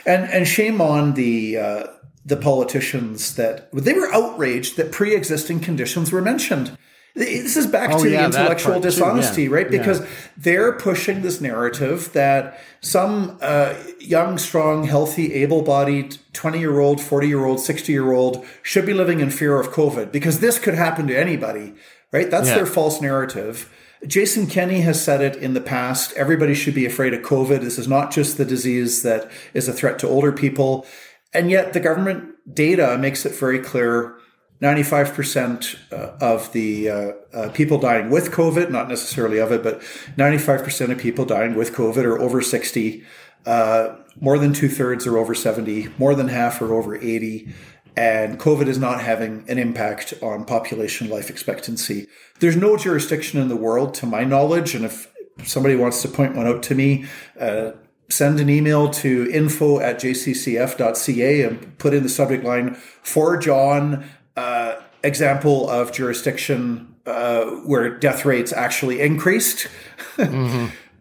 and 0.06 0.24
and 0.30 0.46
shame 0.48 0.80
on 0.80 1.14
the. 1.14 1.58
Uh, 1.58 1.86
the 2.26 2.36
politicians 2.38 3.34
that 3.36 3.68
they 3.74 3.92
were 3.92 4.10
outraged 4.14 4.78
that 4.78 4.90
pre-existing 4.90 5.60
conditions 5.60 6.10
were 6.10 6.22
mentioned. 6.22 6.74
This 7.14 7.54
is 7.54 7.66
back 7.66 7.90
Oh, 7.92 8.02
to 8.02 8.08
yeah, 8.10 8.20
the 8.20 8.40
intellectual 8.40 8.80
dishonesty, 8.80 9.42
yeah. 9.42 9.50
right? 9.50 9.70
Yeah. 9.70 9.76
Because 9.78 10.00
they're 10.34 10.72
pushing 10.72 11.20
this 11.20 11.42
narrative 11.42 12.10
that 12.14 12.58
some 12.80 13.36
uh, 13.42 13.74
young, 14.00 14.38
strong, 14.38 14.84
healthy, 14.84 15.34
able 15.34 15.60
bodied 15.60 16.16
20 16.32 16.58
year 16.58 16.80
old, 16.80 16.98
40 16.98 17.28
year 17.28 17.44
old, 17.44 17.60
60 17.60 17.92
year 17.92 18.12
old 18.12 18.42
should 18.62 18.86
be 18.86 18.94
living 18.94 19.20
in 19.20 19.28
fear 19.28 19.60
of 19.60 19.68
COVID 19.68 20.10
because 20.10 20.40
this 20.40 20.58
could 20.58 20.74
happen 20.74 21.06
to 21.08 21.14
anybody, 21.14 21.74
right? 22.10 22.30
That's 22.30 22.48
Yeah. 22.48 22.54
their 22.54 22.66
false 22.66 23.02
narrative. 23.02 23.70
Jason 24.06 24.46
Kenney 24.46 24.80
has 24.80 25.02
said 25.02 25.20
it 25.20 25.36
in 25.36 25.54
the 25.54 25.60
past. 25.60 26.12
Everybody 26.14 26.54
should 26.54 26.74
be 26.74 26.86
afraid 26.86 27.14
of 27.14 27.22
COVID. 27.22 27.60
This 27.60 27.78
is 27.78 27.88
not 27.88 28.10
just 28.10 28.36
the 28.36 28.44
disease 28.44 29.02
that 29.02 29.30
is 29.54 29.68
a 29.68 29.72
threat 29.72 29.98
to 30.00 30.08
older 30.08 30.32
people. 30.32 30.86
And 31.32 31.50
yet 31.50 31.72
the 31.72 31.80
government 31.80 32.54
data 32.54 32.96
makes 32.98 33.24
it 33.24 33.34
very 33.34 33.58
clear 33.58 34.16
95% 34.62 35.92
uh, 35.92 36.16
of 36.24 36.52
the 36.52 36.88
uh, 36.88 37.12
uh, 37.32 37.48
people 37.50 37.78
dying 37.78 38.08
with 38.10 38.30
COVID, 38.30 38.70
not 38.70 38.88
necessarily 38.88 39.38
of 39.38 39.52
it, 39.52 39.62
but 39.62 39.80
95% 40.16 40.90
of 40.90 40.98
people 40.98 41.24
dying 41.24 41.54
with 41.54 41.72
COVID 41.72 42.04
are 42.04 42.18
over 42.20 42.40
60. 42.40 43.04
Uh, 43.44 43.96
more 44.20 44.38
than 44.38 44.52
two 44.52 44.68
thirds 44.68 45.06
are 45.06 45.18
over 45.18 45.34
70. 45.34 45.88
More 45.98 46.14
than 46.14 46.28
half 46.28 46.62
are 46.62 46.72
over 46.72 46.96
80. 46.96 47.52
And 47.96 48.40
COVID 48.40 48.66
is 48.66 48.78
not 48.78 49.00
having 49.00 49.44
an 49.48 49.58
impact 49.58 50.14
on 50.20 50.44
population 50.44 51.08
life 51.08 51.30
expectancy. 51.30 52.08
There's 52.40 52.56
no 52.56 52.76
jurisdiction 52.76 53.40
in 53.40 53.48
the 53.48 53.56
world, 53.56 53.94
to 53.94 54.06
my 54.06 54.24
knowledge, 54.24 54.74
and 54.74 54.84
if 54.84 55.12
somebody 55.44 55.76
wants 55.76 56.02
to 56.02 56.08
point 56.08 56.34
one 56.34 56.46
out 56.46 56.62
to 56.64 56.74
me, 56.74 57.06
uh, 57.38 57.72
send 58.08 58.40
an 58.40 58.50
email 58.50 58.90
to 58.90 59.30
info 59.30 59.78
at 59.80 60.00
jccf.ca 60.00 61.42
and 61.42 61.78
put 61.78 61.94
in 61.94 62.02
the 62.02 62.08
subject 62.08 62.44
line 62.44 62.74
for 63.02 63.36
John, 63.36 64.04
uh, 64.36 64.76
example 65.02 65.68
of 65.70 65.92
jurisdiction 65.92 66.96
uh, 67.06 67.44
where 67.44 67.96
death 67.98 68.24
rates 68.24 68.52
actually 68.52 69.00
increased. 69.00 69.68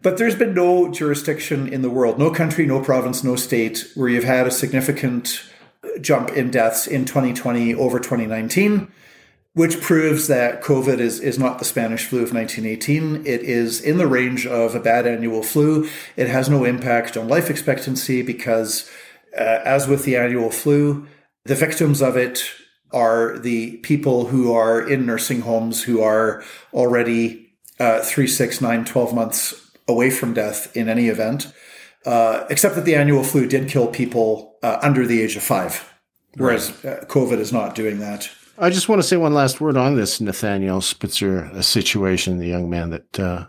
But 0.04 0.18
there's 0.18 0.36
been 0.36 0.52
no 0.52 0.90
jurisdiction 0.90 1.66
in 1.66 1.80
the 1.80 1.88
world, 1.88 2.18
no 2.18 2.30
country, 2.30 2.66
no 2.66 2.78
province, 2.78 3.24
no 3.24 3.36
state 3.36 3.90
where 3.94 4.06
you've 4.06 4.22
had 4.22 4.46
a 4.46 4.50
significant 4.50 5.42
jump 6.00 6.30
in 6.30 6.50
deaths 6.50 6.86
in 6.86 7.04
2020 7.04 7.74
over 7.74 7.98
2019 7.98 8.92
which 9.54 9.80
proves 9.80 10.26
that 10.26 10.62
COVID 10.62 10.98
is, 10.98 11.20
is 11.20 11.38
not 11.38 11.58
the 11.58 11.64
Spanish 11.64 12.06
flu 12.06 12.22
of 12.22 12.34
1918. 12.34 13.24
It 13.24 13.42
is 13.42 13.80
in 13.80 13.98
the 13.98 14.06
range 14.06 14.46
of 14.46 14.74
a 14.74 14.80
bad 14.80 15.06
annual 15.06 15.44
flu. 15.44 15.88
It 16.16 16.28
has 16.28 16.48
no 16.48 16.64
impact 16.64 17.16
on 17.16 17.28
life 17.28 17.48
expectancy 17.48 18.20
because, 18.20 18.90
uh, 19.38 19.60
as 19.64 19.86
with 19.86 20.04
the 20.04 20.16
annual 20.16 20.50
flu, 20.50 21.06
the 21.44 21.54
victims 21.54 22.02
of 22.02 22.16
it 22.16 22.50
are 22.92 23.38
the 23.38 23.76
people 23.78 24.26
who 24.26 24.52
are 24.52 24.80
in 24.80 25.06
nursing 25.06 25.42
homes 25.42 25.84
who 25.84 26.00
are 26.00 26.42
already 26.72 27.52
uh, 27.78 28.00
three, 28.02 28.26
six, 28.26 28.60
nine, 28.60 28.84
12 28.84 29.14
months 29.14 29.70
away 29.86 30.10
from 30.10 30.34
death 30.34 30.76
in 30.76 30.88
any 30.88 31.08
event, 31.08 31.52
uh, 32.04 32.44
except 32.50 32.74
that 32.76 32.84
the 32.84 32.94
annual 32.94 33.24
flu 33.24 33.46
did 33.46 33.68
kill 33.68 33.86
people 33.86 34.56
uh, 34.62 34.78
under 34.82 35.06
the 35.06 35.22
age 35.22 35.36
of 35.36 35.42
five, 35.42 35.92
whereas 36.36 36.70
uh, 36.84 37.04
COVID 37.08 37.38
is 37.38 37.52
not 37.52 37.74
doing 37.74 37.98
that. 38.00 38.28
I 38.56 38.70
just 38.70 38.88
want 38.88 39.02
to 39.02 39.08
say 39.08 39.16
one 39.16 39.34
last 39.34 39.60
word 39.60 39.76
on 39.76 39.96
this 39.96 40.20
Nathaniel 40.20 40.80
Spitzer 40.80 41.46
uh, 41.46 41.62
situation, 41.62 42.38
the 42.38 42.46
young 42.46 42.70
man 42.70 42.90
that 42.90 43.18
uh, 43.18 43.46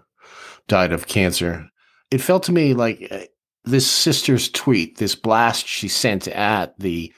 died 0.68 0.92
of 0.92 1.08
cancer. 1.08 1.70
It 2.12 2.22
felt 2.22 2.44
to 2.44 2.52
me 2.52 2.74
like 2.74 3.32
this 3.66 3.90
sister's 3.90 4.50
tweet, 4.50 4.98
this 4.98 5.16
blast 5.16 5.68
she 5.68 5.88
sent 5.88 6.28
at 6.28 6.78
the 6.80 7.14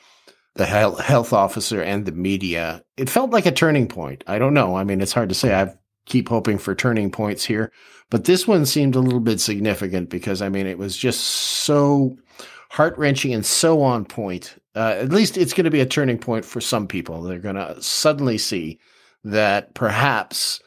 the 0.56 0.65
health 0.65 1.00
health 1.00 1.34
officer 1.34 1.82
and 1.82 2.06
the 2.06 2.12
media. 2.12 2.84
It 2.97 3.10
felt 3.10 3.30
like 3.32 3.45
a 3.45 3.52
turning 3.52 3.88
point. 3.88 4.23
I 4.28 4.39
don't 4.39 4.56
know. 4.56 4.76
I 4.76 4.84
mean, 4.84 5.02
it's 5.02 5.13
hard 5.13 5.30
to 5.30 5.36
say. 5.36 5.54
I 5.54 5.73
keep 6.08 6.30
hoping 6.30 6.58
for 6.58 6.74
turning 6.74 7.12
points 7.12 7.46
here, 7.46 7.72
but 8.10 8.24
this 8.26 8.48
one 8.48 8.65
seemed 8.65 8.96
a 8.96 9.00
little 9.00 9.20
bit 9.20 9.39
significant 9.39 10.10
because 10.10 10.41
I 10.41 10.50
mean, 10.50 10.65
it 10.65 10.78
was 10.78 10.98
just 10.98 11.22
so 11.22 12.17
heart 12.70 12.98
wrenching 12.98 13.34
and 13.34 13.46
so 13.46 13.82
on 13.82 14.06
point. 14.06 14.56
Uh, 14.76 14.96
at 15.00 15.10
least 15.10 15.38
it's 15.38 15.54
going 15.54 15.65
to 15.65 15.72
be 15.72 15.82
a 15.82 15.86
turning 15.86 16.17
point 16.17 16.46
for 16.46 16.62
some 16.62 16.88
people. 16.88 17.22
They're 17.22 17.39
going 17.39 17.56
to 17.56 17.82
suddenly 17.82 18.38
see 18.38 18.80
that 19.24 19.74
perhaps 19.74 20.62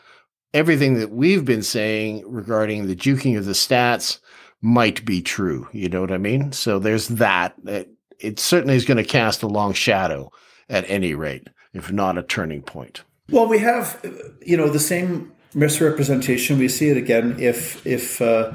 everything 0.52 0.94
that 0.98 1.10
we've 1.10 1.44
been 1.44 1.62
saying 1.62 2.24
regarding 2.26 2.86
the 2.86 2.96
juking 2.96 3.38
of 3.38 3.44
the 3.44 3.52
stats 3.52 4.18
might 4.60 5.04
be 5.04 5.22
true. 5.22 5.68
You 5.72 5.88
know 5.88 6.00
what 6.00 6.12
I 6.12 6.18
mean? 6.18 6.52
So 6.52 6.78
there's 6.78 7.08
that. 7.08 7.54
It, 7.66 7.90
it 8.18 8.38
certainly 8.38 8.76
is 8.76 8.84
going 8.84 8.98
to 8.98 9.04
cast 9.04 9.42
a 9.42 9.48
long 9.48 9.72
shadow 9.72 10.30
at 10.68 10.88
any 10.88 11.14
rate, 11.14 11.48
if 11.72 11.90
not 11.90 12.18
a 12.18 12.22
turning 12.22 12.62
point. 12.62 13.02
Well, 13.30 13.46
we 13.46 13.58
have, 13.60 14.00
you 14.44 14.56
know, 14.56 14.68
the 14.68 14.80
same 14.80 15.32
misrepresentation. 15.54 16.58
We 16.58 16.68
see 16.68 16.88
it 16.88 16.96
again 16.96 17.36
if 17.38 17.84
if 17.86 18.20
uh, 18.20 18.52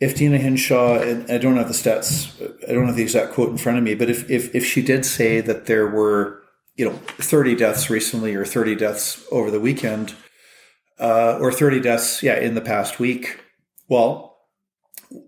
if 0.00 0.16
Deena 0.16 0.38
Hinshaw, 0.38 1.00
and 1.00 1.30
I 1.30 1.38
don't 1.38 1.56
have 1.56 1.68
the 1.68 1.74
stats, 1.74 2.30
I 2.68 2.72
don't 2.72 2.86
have 2.86 2.96
the 2.96 3.02
exact 3.02 3.32
quote 3.32 3.50
in 3.50 3.58
front 3.58 3.78
of 3.78 3.84
me, 3.84 3.94
but 3.94 4.08
if 4.08 4.30
if 4.30 4.54
if 4.54 4.64
she 4.64 4.82
did 4.82 5.04
say 5.04 5.40
that 5.40 5.66
there 5.66 5.86
were, 5.86 6.42
you 6.74 6.84
know, 6.84 6.94
thirty 7.18 7.54
deaths 7.54 7.90
recently 7.90 8.34
or 8.34 8.44
thirty 8.44 8.74
deaths 8.74 9.24
over 9.30 9.50
the 9.50 9.60
weekend, 9.60 10.14
uh, 10.98 11.38
or 11.40 11.52
thirty 11.52 11.80
deaths, 11.80 12.22
yeah, 12.22 12.38
in 12.38 12.54
the 12.54 12.60
past 12.60 12.98
week, 12.98 13.40
well. 13.88 14.30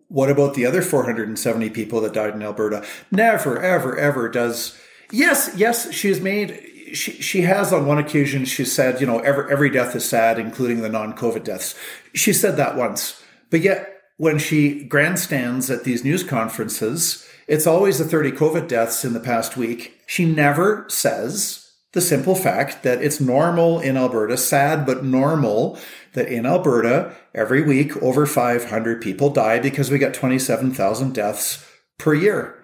What 0.09 0.31
about 0.31 0.55
the 0.55 0.67
other 0.67 0.83
470 0.83 1.71
people 1.71 2.01
that 2.01 2.13
died 2.13 2.35
in 2.35 2.43
Alberta? 2.43 2.85
Never, 3.11 3.61
ever, 3.61 3.97
ever 3.97 4.29
does. 4.29 4.77
Yes, 5.13 5.53
yes, 5.57 5.93
she 5.93 6.09
has 6.09 6.21
made 6.21 6.76
she 6.92 7.12
she 7.12 7.42
has 7.42 7.72
on 7.72 7.87
one 7.87 7.99
occasion 7.99 8.44
she 8.44 8.64
said 8.64 9.01
you 9.01 9.07
know 9.07 9.18
every 9.20 9.51
every 9.51 9.70
death 9.70 9.94
is 9.96 10.09
sad 10.09 10.38
including 10.38 10.83
the 10.83 10.88
non-covid 10.88 11.44
deaths. 11.44 11.75
She 12.14 12.33
said 12.33 12.57
that 12.57 12.77
once. 12.77 13.22
But 13.51 13.61
yet 13.61 14.01
when 14.16 14.38
she 14.38 14.85
grandstands 14.85 15.70
at 15.70 15.85
these 15.85 16.05
news 16.05 16.22
conferences 16.22 17.27
it's 17.49 17.66
always 17.66 17.99
the 17.99 18.05
30 18.05 18.33
covid 18.33 18.68
deaths 18.68 19.05
in 19.05 19.12
the 19.12 19.20
past 19.20 19.57
week. 19.57 20.01
She 20.07 20.25
never 20.25 20.87
says 20.88 21.70
the 21.92 22.01
simple 22.01 22.35
fact 22.35 22.83
that 22.83 23.03
it's 23.03 23.20
normal 23.20 23.81
in 23.81 23.96
alberta 23.96 24.37
sad 24.37 24.85
but 24.85 25.05
normal 25.05 25.79
that 26.13 26.29
in 26.29 26.44
alberta 26.44 27.15
every 27.35 27.63
week 27.63 27.96
over 28.02 28.27
500 28.27 29.00
people 29.00 29.31
die 29.31 29.58
because 29.58 29.90
we 29.90 29.98
got 29.98 30.13
27000 30.15 31.15
deaths 31.15 31.65
per 31.98 32.15
year 32.15 32.56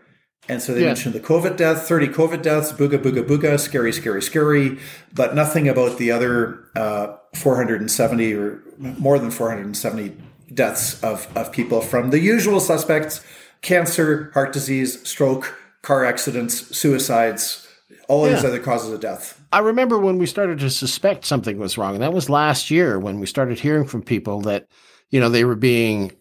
and 0.53 0.63
so 0.63 0.73
they 0.75 0.81
Yeah. 0.83 0.89
mentioned 0.89 1.15
the 1.15 1.21
COVID 1.21 1.57
death, 1.57 1.89
30 1.89 2.09
COVID 2.09 2.43
deaths, 2.43 2.71
booga, 2.73 2.99
booga, 2.99 3.23
booga, 3.27 3.59
scary, 3.59 3.93
scary, 3.93 4.23
scary, 4.23 4.79
but 5.15 5.35
nothing 5.35 5.69
about 5.69 5.99
the 5.99 6.11
other 6.13 6.65
uh, 6.77 7.17
470 7.35 8.35
or 8.35 8.63
more 8.79 9.19
than 9.19 9.31
470 9.31 10.13
deaths 10.55 11.03
of, 11.03 11.27
of 11.37 11.51
people 11.53 11.81
from 11.81 12.11
the 12.11 12.21
usual 12.21 12.61
suspects 12.61 13.21
cancer, 13.63 14.31
heart 14.35 14.53
disease, 14.53 15.01
stroke, 15.09 15.57
car 15.83 16.05
accidents, 16.05 16.77
suicides, 16.77 17.67
all 18.09 18.25
these 18.25 18.45
other 18.45 18.59
causes 18.59 18.93
of 18.93 19.01
death. 19.01 19.41
I 19.53 19.61
remember 19.61 19.99
when 19.99 20.19
we 20.19 20.27
started 20.27 20.59
to 20.61 20.71
suspect 20.71 21.25
something 21.25 21.59
was 21.59 21.79
wrong. 21.79 21.95
And 21.95 22.03
that 22.03 22.13
was 22.13 22.29
last 22.29 22.71
year 22.71 22.99
when 22.99 23.21
we 23.21 23.27
started 23.27 23.59
hearing 23.61 23.87
from 23.87 24.03
people 24.03 24.41
that, 24.43 24.67
you 25.11 25.21
know, 25.21 25.29
they 25.29 25.45
were 25.45 25.55
being 25.57 26.13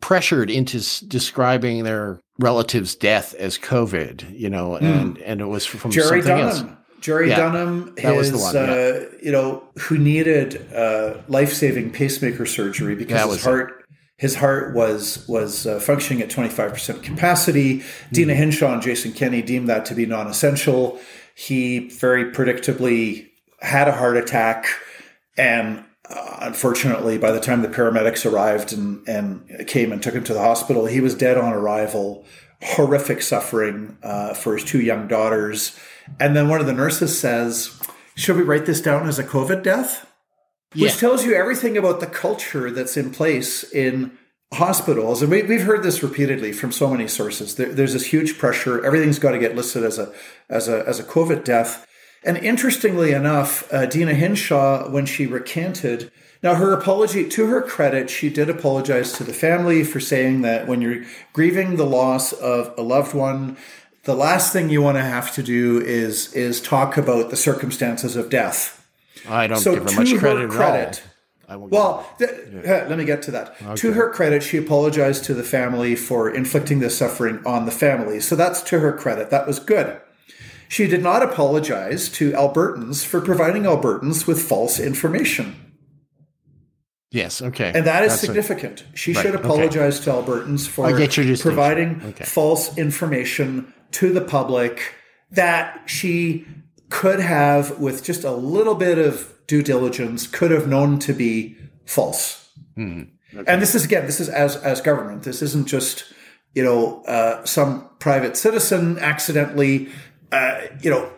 pressured 0.00 0.50
into 0.50 0.78
s- 0.78 1.00
describing 1.00 1.84
their 1.84 2.20
relative's 2.38 2.94
death 2.94 3.34
as 3.34 3.58
COVID, 3.58 4.38
you 4.38 4.48
know, 4.50 4.76
and, 4.76 5.18
and 5.18 5.40
it 5.40 5.46
was 5.46 5.66
from 5.66 5.90
Jerry 5.90 6.22
something 6.22 6.36
Dunham. 6.36 6.68
else. 6.68 6.76
Jerry 7.00 7.28
Yeah, 7.30 7.36
Dunham, 7.36 7.94
that 7.96 8.16
was 8.16 8.28
his, 8.28 8.36
the 8.36 8.38
one, 8.42 8.54
yeah. 8.54 8.74
uh, 8.74 9.18
you 9.22 9.30
know, 9.32 9.62
who 9.78 9.98
needed 9.98 10.72
uh, 10.72 11.18
life-saving 11.28 11.92
pacemaker 11.92 12.44
surgery 12.46 12.94
because 12.96 13.20
his 13.20 13.28
was 13.28 13.38
it. 13.38 13.42
heart, 13.48 13.84
his 14.16 14.34
heart 14.34 14.74
was 14.74 15.24
was 15.28 15.64
uh, 15.66 15.78
functioning 15.78 16.22
at 16.22 16.30
twenty 16.30 16.48
five 16.48 16.72
percent 16.72 17.04
capacity. 17.04 17.84
Deena 18.12 18.34
Hmm. 18.34 18.38
Hinshaw 18.40 18.72
and 18.72 18.82
Jason 18.82 19.12
Kenney 19.12 19.42
deemed 19.42 19.68
that 19.68 19.84
to 19.86 19.94
be 19.94 20.06
non-essential. 20.06 20.98
He 21.36 21.88
very 21.90 22.32
predictably 22.32 23.28
had 23.60 23.86
a 23.86 23.92
heart 23.92 24.16
attack, 24.16 24.66
and 25.36 25.84
uh, 26.10 26.38
unfortunately, 26.40 27.18
by 27.18 27.32
the 27.32 27.40
time 27.40 27.62
the 27.62 27.68
paramedics 27.68 28.30
arrived 28.30 28.72
and 28.72 29.06
and 29.08 29.66
came 29.66 29.92
and 29.92 30.02
took 30.02 30.14
him 30.14 30.24
to 30.24 30.34
the 30.34 30.40
hospital, 30.40 30.86
he 30.86 31.00
was 31.00 31.14
dead 31.14 31.36
on 31.36 31.52
arrival. 31.52 32.24
Horrific 32.60 33.22
suffering 33.22 33.98
uh, 34.02 34.34
for 34.34 34.56
his 34.56 34.64
two 34.64 34.80
young 34.80 35.06
daughters. 35.06 35.78
And 36.18 36.34
then 36.34 36.48
one 36.48 36.60
of 36.60 36.66
the 36.66 36.72
nurses 36.72 37.18
says, 37.18 37.80
Should 38.16 38.36
we 38.36 38.42
write 38.42 38.66
this 38.66 38.80
down 38.80 39.06
as 39.06 39.18
a 39.18 39.24
COVID 39.24 39.62
death? 39.62 40.06
Which 40.74 40.98
tells 40.98 41.24
you 41.24 41.34
everything 41.34 41.78
about 41.78 42.00
the 42.00 42.06
culture 42.06 42.70
that's 42.70 42.96
in 42.96 43.10
place 43.10 43.62
in 43.72 44.18
hospitals. 44.52 45.22
And 45.22 45.30
we, 45.30 45.42
we've 45.42 45.62
heard 45.62 45.82
this 45.82 46.02
repeatedly 46.02 46.52
from 46.52 46.72
so 46.72 46.90
many 46.90 47.08
sources. 47.08 47.54
There, 47.56 47.72
there's 47.72 47.92
this 47.92 48.06
huge 48.06 48.38
pressure. 48.38 48.84
Everything's 48.84 49.18
got 49.18 49.32
to 49.32 49.38
get 49.38 49.54
listed 49.54 49.84
as 49.84 49.98
a, 49.98 50.12
as 50.48 50.68
a, 50.68 50.86
as 50.86 50.98
a 50.98 51.04
COVID 51.04 51.44
death. 51.44 51.86
And 52.28 52.36
interestingly 52.36 53.12
enough, 53.12 53.66
uh, 53.72 53.86
Deena 53.86 54.12
Hinshaw, 54.12 54.90
when 54.90 55.06
she 55.06 55.26
recanted, 55.26 56.12
now 56.42 56.56
her 56.56 56.74
apology, 56.74 57.26
to 57.26 57.46
her 57.46 57.62
credit, 57.62 58.10
she 58.10 58.28
did 58.28 58.50
apologize 58.50 59.14
to 59.14 59.24
the 59.24 59.32
family 59.32 59.82
for 59.82 59.98
saying 59.98 60.42
that 60.42 60.68
when 60.68 60.82
you're 60.82 61.04
grieving 61.32 61.76
the 61.76 61.86
loss 61.86 62.34
of 62.34 62.74
a 62.76 62.82
loved 62.82 63.14
one, 63.14 63.56
the 64.04 64.14
last 64.14 64.52
thing 64.52 64.68
you 64.68 64.82
want 64.82 64.98
to 64.98 65.02
have 65.02 65.32
to 65.36 65.42
do 65.42 65.80
is 65.80 66.30
is 66.34 66.60
talk 66.60 66.98
about 66.98 67.30
the 67.30 67.36
circumstances 67.36 68.14
of 68.14 68.28
death. 68.28 68.86
I 69.26 69.46
don't 69.46 69.58
So 69.58 69.72
give 69.72 69.84
her 69.84 69.88
to 69.88 69.96
much 69.96 70.10
her 70.10 70.18
credit 70.18 70.44
at 70.44 70.50
credit- 70.50 71.02
all. 71.48 71.54
I 71.54 71.56
won't 71.56 71.72
Well, 71.72 72.06
th- 72.18 72.30
uh, 72.30 72.84
let 72.90 72.98
me 72.98 73.06
get 73.06 73.22
to 73.22 73.30
that. 73.30 73.56
To 73.76 73.92
her 73.94 74.10
credit, 74.10 74.42
she 74.42 74.58
apologized 74.58 75.24
to 75.24 75.34
the 75.34 75.42
family 75.42 75.96
for 75.96 76.28
inflicting 76.28 76.80
this 76.80 76.98
suffering 76.98 77.40
on 77.46 77.64
the 77.64 77.70
family. 77.72 78.20
So 78.20 78.36
that's 78.36 78.60
to 78.64 78.80
her 78.80 78.92
credit. 78.92 79.30
That 79.30 79.46
was 79.46 79.58
good. 79.58 79.96
She 80.68 80.86
did 80.86 81.02
not 81.02 81.22
apologize 81.22 82.08
to 82.10 82.32
Albertans 82.32 83.04
for 83.04 83.20
providing 83.20 83.62
Albertans 83.64 84.26
with 84.26 84.40
false 84.42 84.78
information. 84.78 85.56
yes, 87.10 87.40
okay. 87.40 87.72
And 87.74 87.86
that 87.86 88.02
is 88.04 88.12
That's 88.12 88.22
a- 88.22 88.26
significant. 88.26 88.84
she 88.94 89.12
right, 89.12 89.22
should 89.22 89.34
okay. 89.34 89.44
apologize 89.44 90.00
to 90.00 90.10
Albertans 90.10 90.68
for 90.68 90.90
providing 91.42 92.02
Okay. 92.04 92.24
false 92.24 92.76
information 92.76 93.72
to 93.92 94.12
the 94.12 94.20
public 94.20 94.94
that 95.30 95.82
she 95.86 96.46
could 96.90 97.20
have, 97.20 97.78
with 97.78 98.02
just 98.04 98.24
a 98.24 98.32
little 98.32 98.74
bit 98.74 98.98
of 98.98 99.32
due 99.46 99.62
diligence, 99.62 100.26
could 100.26 100.50
have 100.50 100.66
known 100.68 100.98
to 100.98 101.12
be 101.12 101.56
false. 101.86 102.48
Hmm. 102.76 103.02
And 103.46 103.60
this 103.60 103.74
is 103.74 103.84
again, 103.84 104.06
this 104.06 104.20
is 104.20 104.28
as 104.28 104.56
as 104.56 104.80
government. 104.80 105.22
This 105.22 105.42
isn't 105.42 105.66
just 105.66 106.04
you 106.54 106.62
know 106.64 107.02
uh, 107.04 107.44
some 107.44 107.88
private 107.98 108.36
citizen 108.36 108.98
accidentally 108.98 109.88
uh, 110.32 110.60
you 110.80 110.90
know 110.90 111.10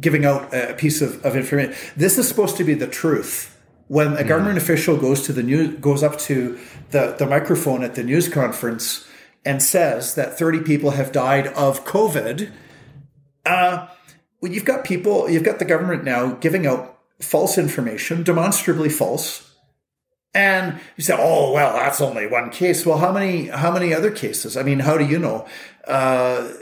giving 0.00 0.24
out 0.24 0.52
a 0.54 0.74
piece 0.74 1.02
of, 1.02 1.24
of 1.24 1.36
information. 1.36 1.74
This 1.96 2.18
is 2.18 2.26
supposed 2.26 2.56
to 2.56 2.64
be 2.64 2.74
the 2.74 2.86
truth. 2.86 3.56
When 3.88 4.16
a 4.16 4.24
government 4.24 4.56
official 4.56 4.96
goes 4.96 5.22
to 5.26 5.32
the 5.32 5.42
news, 5.42 5.78
goes 5.80 6.02
up 6.02 6.18
to 6.20 6.58
the, 6.90 7.16
the 7.18 7.26
microphone 7.26 7.82
at 7.82 7.96
the 7.96 8.04
news 8.04 8.28
conference 8.28 9.06
and 9.44 9.62
says 9.62 10.14
that 10.14 10.38
30 10.38 10.60
people 10.60 10.92
have 10.92 11.12
died 11.12 11.48
of 11.48 11.84
COVID, 11.84 12.52
uh, 13.44 13.88
well, 14.40 14.52
you've 14.52 14.64
got 14.64 14.84
people, 14.84 15.28
you've 15.28 15.44
got 15.44 15.58
the 15.58 15.64
government 15.64 16.04
now 16.04 16.32
giving 16.34 16.66
out 16.66 16.98
false 17.20 17.58
information, 17.58 18.22
demonstrably 18.22 18.88
false. 18.88 19.46
And 20.32 20.78
you 20.96 21.02
say, 21.02 21.16
"Oh 21.18 21.52
well, 21.52 21.74
that's 21.74 22.00
only 22.00 22.28
one 22.28 22.50
case." 22.50 22.86
Well, 22.86 22.98
how 22.98 23.10
many 23.10 23.48
how 23.48 23.72
many 23.72 23.92
other 23.92 24.12
cases? 24.12 24.56
I 24.56 24.62
mean, 24.62 24.78
how 24.78 24.96
do 24.96 25.04
you 25.04 25.18
know? 25.18 25.44
Uh, 25.84 26.52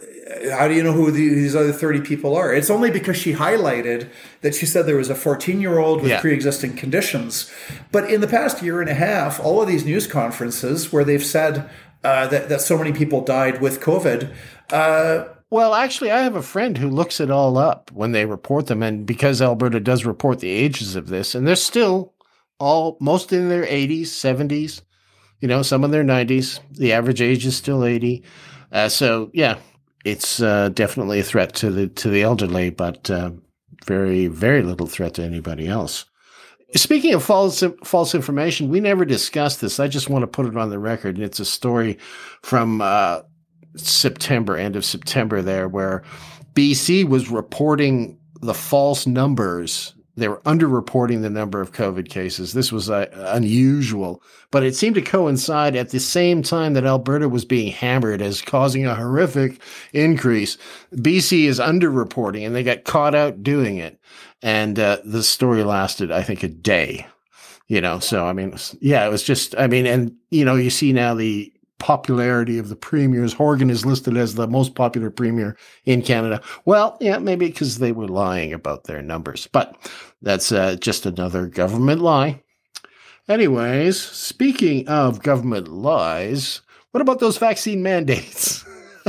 how 0.52 0.68
do 0.68 0.74
you 0.74 0.82
know 0.82 0.92
who 0.92 1.10
these 1.10 1.56
other 1.56 1.72
30 1.72 2.00
people 2.02 2.36
are? 2.36 2.52
It's 2.52 2.70
only 2.70 2.90
because 2.90 3.16
she 3.16 3.32
highlighted 3.34 4.08
that 4.42 4.54
she 4.54 4.66
said 4.66 4.86
there 4.86 4.96
was 4.96 5.10
a 5.10 5.14
14 5.14 5.60
year 5.60 5.78
old 5.78 6.02
with 6.02 6.10
Yeah. 6.10 6.20
pre 6.20 6.32
existing 6.34 6.74
conditions. 6.76 7.50
But 7.92 8.10
in 8.10 8.20
the 8.20 8.26
past 8.28 8.62
year 8.62 8.80
and 8.80 8.90
a 8.90 8.94
half, 8.94 9.40
all 9.40 9.62
of 9.62 9.68
these 9.68 9.84
news 9.84 10.06
conferences 10.06 10.92
where 10.92 11.04
they've 11.04 11.24
said 11.24 11.68
uh, 12.04 12.26
that, 12.28 12.48
that 12.48 12.60
so 12.60 12.76
many 12.78 12.92
people 12.92 13.22
died 13.22 13.60
with 13.60 13.80
COVID, 13.80 14.32
uh, 14.72 15.24
Well, 15.50 15.74
actually, 15.74 16.10
I 16.10 16.22
have 16.22 16.36
a 16.36 16.42
friend 16.42 16.76
who 16.78 16.88
looks 16.88 17.20
it 17.20 17.30
all 17.30 17.56
up 17.58 17.90
when 17.92 18.12
they 18.12 18.24
report 18.26 18.66
them, 18.66 18.82
and 18.82 19.04
because 19.06 19.40
Alberta 19.42 19.80
does 19.80 20.04
report 20.04 20.38
the 20.40 20.50
ages 20.50 20.94
of 20.94 21.08
this, 21.08 21.34
and 21.34 21.46
they're 21.46 21.56
still 21.56 22.12
all 22.60 22.98
most 23.00 23.32
in 23.32 23.48
their 23.48 23.64
80s, 23.64 24.08
70s, 24.08 24.82
you 25.40 25.48
know, 25.48 25.62
some 25.62 25.84
in 25.84 25.90
their 25.90 26.04
90s. 26.04 26.60
The 26.70 26.92
average 26.92 27.20
age 27.22 27.46
is 27.46 27.56
still 27.56 27.84
80. 27.84 28.22
Uh, 28.70 28.88
so, 28.88 29.30
yeah, 29.32 29.56
it's 30.10 30.40
uh, 30.40 30.70
definitely 30.70 31.20
a 31.20 31.24
threat 31.24 31.54
to 31.56 31.70
the 31.70 31.88
to 31.88 32.08
the 32.08 32.22
elderly, 32.22 32.70
but 32.70 33.10
uh, 33.10 33.30
very 33.84 34.26
very 34.26 34.62
little 34.62 34.86
threat 34.86 35.14
to 35.14 35.22
anybody 35.22 35.68
else. 35.68 36.04
Speaking 36.76 37.14
of 37.14 37.22
false 37.22 37.62
false 37.84 38.14
information, 38.14 38.68
we 38.68 38.80
never 38.80 39.04
discussed 39.04 39.60
this. 39.60 39.80
I 39.80 39.88
just 39.88 40.10
want 40.10 40.22
to 40.22 40.26
put 40.26 40.46
it 40.46 40.56
on 40.56 40.70
the 40.70 40.78
record. 40.78 41.16
And 41.16 41.24
it's 41.24 41.40
a 41.40 41.44
story 41.44 41.98
from 42.42 42.80
uh, 42.82 43.22
September, 43.76 44.56
end 44.56 44.76
of 44.76 44.84
September, 44.84 45.40
there 45.40 45.68
where 45.68 46.02
BC 46.54 47.08
was 47.08 47.30
reporting 47.30 48.18
the 48.40 48.54
false 48.54 49.06
numbers. 49.06 49.94
They 50.18 50.28
were 50.28 50.40
underreporting 50.40 51.22
the 51.22 51.30
number 51.30 51.60
of 51.60 51.72
COVID 51.72 52.08
cases. 52.08 52.52
This 52.52 52.72
was 52.72 52.90
uh, 52.90 53.06
unusual, 53.14 54.22
but 54.50 54.64
it 54.64 54.74
seemed 54.74 54.96
to 54.96 55.02
coincide 55.02 55.76
at 55.76 55.90
the 55.90 56.00
same 56.00 56.42
time 56.42 56.74
that 56.74 56.84
Alberta 56.84 57.28
was 57.28 57.44
being 57.44 57.70
hammered 57.70 58.20
as 58.20 58.42
causing 58.42 58.84
a 58.84 58.96
horrific 58.96 59.60
increase. 59.92 60.58
BC 60.94 61.44
is 61.44 61.60
underreporting, 61.60 62.44
and 62.44 62.54
they 62.54 62.64
got 62.64 62.84
caught 62.84 63.14
out 63.14 63.42
doing 63.44 63.76
it. 63.76 64.00
And 64.42 64.78
uh, 64.78 64.98
the 65.04 65.22
story 65.22 65.62
lasted, 65.62 66.10
I 66.10 66.22
think, 66.22 66.42
a 66.42 66.48
day. 66.48 67.06
You 67.68 67.80
know, 67.80 67.98
so 67.98 68.26
I 68.26 68.32
mean, 68.32 68.56
yeah, 68.80 69.06
it 69.06 69.10
was 69.10 69.22
just, 69.22 69.54
I 69.58 69.66
mean, 69.66 69.86
and 69.86 70.16
you 70.30 70.44
know, 70.44 70.56
you 70.56 70.70
see 70.70 70.92
now 70.92 71.14
the 71.14 71.52
popularity 71.78 72.58
of 72.58 72.68
the 72.68 72.76
premiers. 72.76 73.32
Horgan 73.32 73.70
is 73.70 73.86
listed 73.86 74.16
as 74.16 74.34
the 74.34 74.46
most 74.46 74.74
popular 74.74 75.10
premier 75.10 75.56
in 75.84 76.02
Canada. 76.02 76.40
Well, 76.64 76.96
yeah, 77.00 77.18
maybe 77.18 77.46
because 77.46 77.78
they 77.78 77.92
were 77.92 78.08
lying 78.08 78.52
about 78.52 78.84
their 78.84 79.02
numbers, 79.02 79.48
but 79.52 79.76
that's 80.22 80.52
uh, 80.52 80.76
just 80.76 81.06
another 81.06 81.46
government 81.46 82.00
lie. 82.00 82.42
Anyways, 83.28 84.00
speaking 84.00 84.88
of 84.88 85.22
government 85.22 85.68
lies, 85.68 86.62
what 86.92 87.02
about 87.02 87.20
those 87.20 87.36
vaccine 87.38 87.82
mandates? 87.82 88.64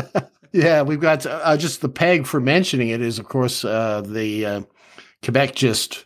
yeah, 0.52 0.82
we've 0.82 1.00
got 1.00 1.26
uh, 1.26 1.56
just 1.58 1.82
the 1.82 1.90
peg 1.90 2.28
for 2.28 2.40
mentioning 2.40 2.90
it 2.90 3.02
is, 3.02 3.18
of 3.18 3.28
course, 3.30 3.64
uh, 3.64 4.02
the 4.02 4.46
uh, 4.46 4.62
Quebec 5.24 5.56
just 5.56 6.06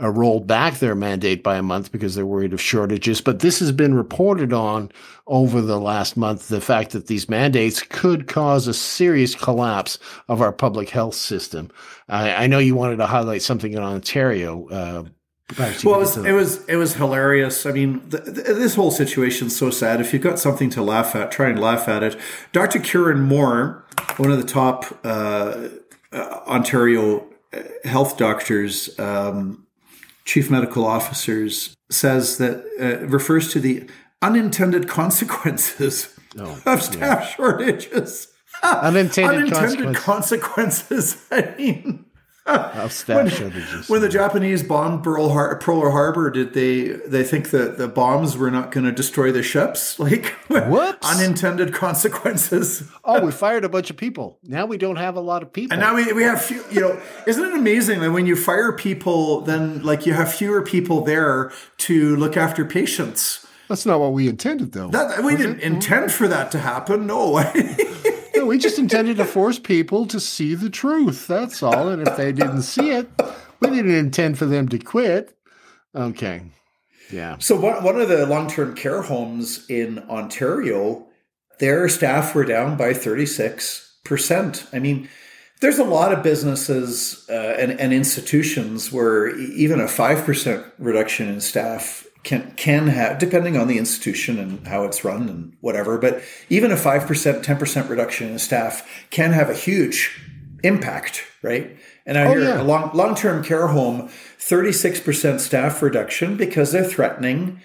uh, 0.00 0.08
rolled 0.08 0.46
back 0.46 0.78
their 0.78 0.94
mandate 0.94 1.42
by 1.42 1.56
a 1.56 1.62
month 1.62 1.92
because 1.92 2.14
they're 2.14 2.26
worried 2.26 2.52
of 2.52 2.60
shortages. 2.60 3.20
But 3.20 3.40
this 3.40 3.58
has 3.60 3.72
been 3.72 3.94
reported 3.94 4.52
on 4.52 4.90
over 5.26 5.60
the 5.60 5.80
last 5.80 6.16
month 6.16 6.48
the 6.48 6.60
fact 6.60 6.92
that 6.92 7.06
these 7.06 7.28
mandates 7.28 7.82
could 7.82 8.26
cause 8.26 8.66
a 8.66 8.74
serious 8.74 9.34
collapse 9.34 9.98
of 10.28 10.40
our 10.40 10.52
public 10.52 10.90
health 10.90 11.14
system. 11.14 11.70
I, 12.08 12.44
I 12.44 12.46
know 12.46 12.58
you 12.58 12.74
wanted 12.74 12.96
to 12.96 13.06
highlight 13.06 13.42
something 13.42 13.72
in 13.72 13.82
Ontario. 13.82 14.68
Uh, 14.68 15.04
Well, 15.82 15.96
it 15.96 16.00
was, 16.00 16.16
it 16.18 16.32
was 16.32 16.64
it 16.66 16.76
was 16.76 16.94
hilarious. 16.94 17.64
I 17.64 17.72
mean, 17.72 18.00
th- 18.10 18.22
th- 18.24 18.36
this 18.36 18.74
whole 18.74 18.90
situation's 18.90 19.56
so 19.56 19.70
sad. 19.70 19.98
If 20.00 20.12
you've 20.12 20.22
got 20.22 20.38
something 20.38 20.68
to 20.70 20.82
laugh 20.82 21.16
at, 21.16 21.30
try 21.30 21.48
and 21.48 21.58
laugh 21.58 21.88
at 21.88 22.02
it. 22.02 22.16
Dr. 22.52 22.78
Kieran 22.80 23.22
Moore, 23.22 23.86
one 24.18 24.30
of 24.30 24.36
the 24.36 24.46
top 24.46 24.84
uh, 25.04 25.68
uh, 26.12 26.40
Ontario 26.46 27.26
uh, 27.54 27.62
health 27.84 28.18
doctors, 28.18 28.98
um, 28.98 29.66
chief 30.28 30.50
medical 30.50 30.84
officers, 30.84 31.74
says 31.90 32.36
that 32.36 32.62
uh, 32.80 33.06
refers 33.06 33.50
to 33.52 33.58
the 33.60 33.88
unintended 34.20 34.86
consequences 35.00 36.14
Oh, 36.38 36.60
of 36.66 36.82
staff 36.82 37.34
shortages. 37.34 38.28
Unintended 38.62 39.52
unintended 39.52 39.96
consequences. 39.96 41.26
I 41.30 41.54
mean. 41.56 42.04
Of 42.48 42.92
staff 42.92 43.30
shortages. 43.32 43.88
When 43.88 44.00
the 44.00 44.08
Japanese 44.08 44.62
bombed 44.62 45.04
Pearl, 45.04 45.28
Har- 45.28 45.56
Pearl 45.58 45.90
Harbor, 45.90 46.30
did 46.30 46.54
they 46.54 46.88
they 47.06 47.22
think 47.24 47.50
that 47.50 47.78
the 47.78 47.88
bombs 47.88 48.36
were 48.36 48.50
not 48.50 48.70
going 48.72 48.84
to 48.86 48.92
destroy 48.92 49.30
the 49.32 49.42
ships? 49.42 49.98
Like 50.08 50.26
Whoops. 50.48 51.06
unintended 51.06 51.74
consequences. 51.74 52.82
oh, 53.04 53.24
we 53.24 53.30
fired 53.32 53.64
a 53.64 53.68
bunch 53.68 53.90
of 53.90 53.96
people. 53.96 54.38
Now 54.42 54.64
we 54.66 54.78
don't 54.78 54.96
have 54.96 55.16
a 55.16 55.20
lot 55.20 55.42
of 55.42 55.52
people. 55.52 55.74
And 55.74 55.80
now 55.80 55.94
we, 55.94 56.10
we 56.12 56.22
have 56.22 56.40
few, 56.42 56.64
you 56.70 56.80
know, 56.80 57.00
isn't 57.26 57.44
it 57.44 57.54
amazing 57.54 58.00
that 58.00 58.12
when 58.12 58.26
you 58.26 58.34
fire 58.34 58.72
people, 58.72 59.42
then 59.42 59.82
like 59.82 60.06
you 60.06 60.14
have 60.14 60.32
fewer 60.32 60.62
people 60.62 61.02
there 61.04 61.52
to 61.78 62.16
look 62.16 62.36
after 62.36 62.64
patients? 62.64 63.44
That's 63.68 63.84
not 63.84 64.00
what 64.00 64.12
we 64.14 64.28
intended, 64.28 64.72
though. 64.72 64.88
That, 64.88 65.22
we 65.22 65.36
didn't 65.36 65.58
it? 65.60 65.66
Hmm? 65.66 65.74
intend 65.74 66.10
for 66.12 66.26
that 66.28 66.50
to 66.52 66.58
happen. 66.58 67.06
No. 67.06 67.38
we 68.48 68.58
just 68.58 68.78
intended 68.78 69.18
to 69.18 69.24
force 69.24 69.58
people 69.58 70.06
to 70.06 70.18
see 70.18 70.54
the 70.54 70.70
truth. 70.70 71.26
That's 71.26 71.62
all. 71.62 71.88
And 71.88 72.06
if 72.06 72.16
they 72.16 72.32
didn't 72.32 72.62
see 72.62 72.90
it, 72.90 73.08
we 73.60 73.70
didn't 73.70 73.94
intend 73.94 74.38
for 74.38 74.46
them 74.46 74.68
to 74.68 74.78
quit. 74.78 75.36
Okay. 75.94 76.42
Yeah. 77.10 77.36
So 77.38 77.58
one, 77.58 77.82
one 77.82 78.00
of 78.00 78.08
the 78.08 78.26
long-term 78.26 78.74
care 78.74 79.02
homes 79.02 79.68
in 79.68 80.00
Ontario, 80.10 81.06
their 81.58 81.88
staff 81.88 82.34
were 82.34 82.44
down 82.44 82.76
by 82.76 82.92
36%. 82.92 84.74
I 84.74 84.78
mean, 84.78 85.08
there's 85.60 85.78
a 85.78 85.84
lot 85.84 86.12
of 86.12 86.22
businesses 86.22 87.26
uh, 87.28 87.56
and, 87.58 87.72
and, 87.80 87.92
institutions 87.92 88.92
where 88.92 89.36
even 89.36 89.80
a 89.80 89.84
5% 89.84 90.72
reduction 90.78 91.28
in 91.28 91.40
staff 91.40 92.06
can 92.22 92.52
can 92.56 92.88
have 92.88 93.18
depending 93.18 93.56
on 93.56 93.68
the 93.68 93.78
institution 93.78 94.38
and 94.38 94.66
how 94.66 94.84
it's 94.84 95.04
run 95.04 95.28
and 95.28 95.56
whatever 95.60 95.98
but 95.98 96.20
even 96.48 96.70
a 96.70 96.76
5% 96.76 97.44
10% 97.44 97.88
reduction 97.88 98.28
in 98.28 98.38
staff 98.38 99.06
can 99.10 99.32
have 99.32 99.48
a 99.48 99.54
huge 99.54 100.20
impact 100.62 101.24
right 101.42 101.76
and 102.06 102.18
i 102.18 102.24
oh, 102.24 102.30
hear 102.30 102.40
yeah. 102.40 102.60
a 102.60 102.64
long 102.64 102.90
long-term 102.94 103.44
care 103.44 103.68
home 103.68 104.08
36% 104.38 105.40
staff 105.40 105.82
reduction 105.82 106.36
because 106.36 106.72
they're 106.72 106.84
threatening 106.84 107.60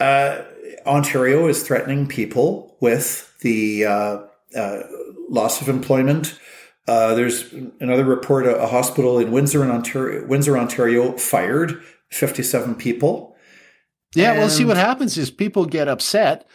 uh, 0.00 0.42
ontario 0.86 1.46
is 1.46 1.62
threatening 1.62 2.06
people 2.06 2.76
with 2.80 3.32
the 3.40 3.84
uh, 3.84 4.18
uh 4.56 4.82
loss 5.28 5.62
of 5.62 5.68
employment 5.68 6.38
uh, 6.88 7.14
there's 7.14 7.52
another 7.80 8.04
report: 8.04 8.44
a, 8.44 8.56
a, 8.56 8.66
hospital 8.66 9.18
in 9.18 9.30
Windsor, 9.30 9.62
in 9.62 9.70
Ontario, 9.70 10.26
Windsor, 10.26 10.58
Ontario, 10.58 11.16
fired 11.16 11.80
57 12.10 12.74
people. 12.74 13.31
Yeah, 14.14 14.32
and 14.32 14.40
well, 14.40 14.50
see 14.50 14.64
what 14.64 14.76
happens 14.76 15.16
is 15.16 15.30
people 15.30 15.64
get 15.64 15.88
upset, 15.88 16.46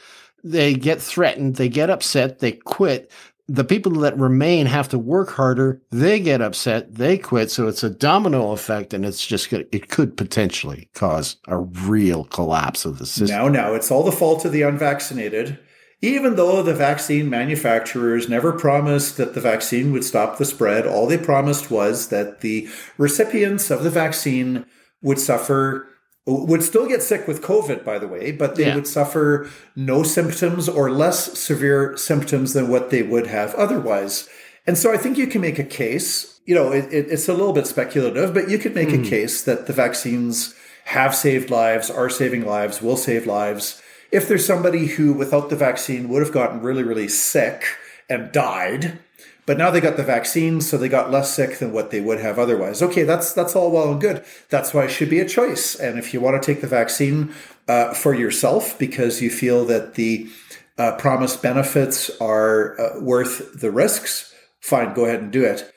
they 0.43 0.74
get 0.74 1.01
threatened, 1.01 1.55
they 1.55 1.70
get 1.70 1.89
upset, 1.89 2.39
they 2.39 2.53
quit. 2.53 3.12
The 3.49 3.64
people 3.64 3.93
that 3.93 4.18
remain 4.18 4.66
have 4.66 4.89
to 4.89 4.99
work 4.99 5.30
harder. 5.30 5.82
They 5.89 6.20
get 6.20 6.41
upset, 6.41 6.95
they 6.95 7.18
quit. 7.18 7.49
So 7.49 7.68
it's 7.68 7.84
a 7.84 7.89
domino 7.89 8.51
effect, 8.51 8.93
and 8.93 9.05
it's 9.05 9.26
just 9.26 9.53
it 9.53 9.89
could 9.89 10.18
potentially 10.18 10.89
cause 10.93 11.38
a 11.47 11.58
real 11.58 12.26
collapse 12.26 12.84
of 12.84 12.99
the 12.99 13.05
system. 13.05 13.38
Now, 13.38 13.47
now 13.47 13.74
it's 13.74 13.89
all 13.89 14.03
the 14.03 14.12
fault 14.12 14.43
of 14.43 14.51
the 14.51 14.64
unvaccinated 14.64 15.60
even 16.01 16.36
though 16.36 16.62
the 16.62 16.74
vaccine 16.74 17.30
manufacturers 17.30 18.30
never 18.30 18.53
promised 18.53 19.18
that 19.18 19.34
the 19.34 19.41
vaccine 19.41 19.91
would 19.91 20.03
stop 20.03 20.38
the 20.38 20.45
spread, 20.45 20.86
all 20.86 21.08
they 21.08 21.18
promised 21.18 21.72
was 21.72 22.10
that 22.10 22.41
the 22.41 22.70
recipients 22.97 23.72
of 23.72 23.84
the 23.84 23.89
vaccine 23.89 24.66
would 25.01 25.20
suffer 25.20 25.89
would 26.28 26.61
still 26.61 26.88
get 26.88 27.01
sick 27.01 27.28
with 27.28 27.41
COVID, 27.41 27.84
by 27.86 27.97
the 27.97 28.07
way, 28.07 28.32
but 28.32 28.55
they 28.55 28.67
yeah. 28.67 28.75
would 28.75 28.88
suffer 28.88 29.49
no 29.75 30.03
symptoms 30.03 30.67
or 30.67 30.91
less 30.91 31.39
severe 31.39 31.95
symptoms 31.95 32.53
than 32.53 32.67
what 32.67 32.89
they 32.89 33.01
would 33.01 33.28
have 33.28 33.55
otherwise. 33.55 34.28
And 34.65 34.78
so 34.78 34.93
I 34.93 34.97
think 34.97 35.17
you 35.17 35.28
can 35.28 35.41
make 35.41 35.57
a 35.57 35.63
case, 35.63 36.39
you 36.45 36.53
know, 36.53 36.73
it, 36.73 36.91
it, 36.93 37.07
it's 37.09 37.30
a 37.30 37.34
little 37.34 37.53
bit 37.53 37.65
speculative, 37.65 38.34
but 38.34 38.49
you 38.49 38.57
could 38.57 38.75
make 38.75 38.89
mm. 38.89 38.95
a 38.95 38.97
hmm. 38.97 39.03
case 39.03 39.43
that 39.43 39.67
the 39.67 39.73
vaccines 39.73 40.53
have 40.86 41.15
saved 41.15 41.49
lives, 41.49 41.89
are 41.89 42.09
saving 42.09 42.45
lives, 42.45 42.82
will 42.82 42.97
save 42.97 43.25
lives 43.25 43.82
if 44.11 44.28
there's 44.28 44.45
somebody 44.45 44.88
who, 44.88 45.13
without 45.13 45.49
the 45.49 45.55
vaccine, 45.55 46.09
would 46.09 46.23
have 46.23 46.34
gotten 46.34 46.61
really, 46.61 46.84
really 46.84 47.07
sick 47.07 47.63
and 48.09 48.32
died, 48.32 48.99
but 49.48 49.58
now 49.58 49.72
they 49.72 49.80
got 49.80 49.95
the 49.95 50.04
vaccine, 50.04 50.60
so 50.60 50.78
they 50.78 50.89
got 50.89 51.10
less 51.10 51.34
sick 51.34 51.58
than 51.58 51.72
what 51.72 51.89
they 51.89 52.02
would 52.02 52.20
have 52.20 52.38
otherwise. 52.38 52.84
Okay, 52.84 53.04
that's 53.04 53.34
that's 53.34 53.56
all 53.56 53.72
well 53.72 53.93
and 53.93 54.02
good. 54.02 54.24
That's 54.50 54.74
why 54.74 54.84
it 54.84 54.91
should 54.91 55.10
be 55.10 55.22
a 55.22 55.28
choice. 55.28 55.74
And 55.74 55.98
if 55.98 56.14
you 56.14 56.20
want 56.20 56.39
to 56.39 56.45
take 56.45 56.62
the 56.62 56.68
vaccine 56.68 57.34
uh, 57.68 57.93
for 57.93 58.14
yourself 58.14 58.78
because 58.78 59.22
you 59.22 59.30
feel 59.30 59.64
that 59.66 59.95
the 59.95 60.30
uh, 60.78 60.98
promised 60.98 61.41
benefits 61.41 62.12
are 62.20 62.80
uh, 62.80 63.00
worth 63.00 63.60
the 63.60 63.72
risks, 63.72 64.36
fine, 64.60 64.93
go 64.93 65.06
ahead 65.06 65.22
and 65.22 65.32
do 65.32 65.45
it. 65.45 65.72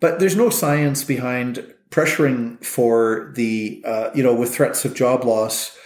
But 0.00 0.20
there's 0.20 0.36
no 0.36 0.48
science 0.48 1.02
behind 1.02 1.74
pressuring 1.90 2.64
for 2.64 3.32
the 3.34 3.82
uh, 3.84 4.10
you 4.14 4.22
know 4.22 4.34
with 4.34 4.54
threats 4.54 4.84
of 4.84 4.94
job 4.94 5.24
loss 5.24 5.76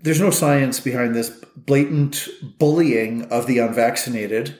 there's 0.00 0.20
no 0.20 0.30
science 0.30 0.80
behind 0.80 1.14
this 1.14 1.30
blatant 1.54 2.28
bullying 2.58 3.24
of 3.24 3.46
the 3.46 3.58
unvaccinated 3.58 4.56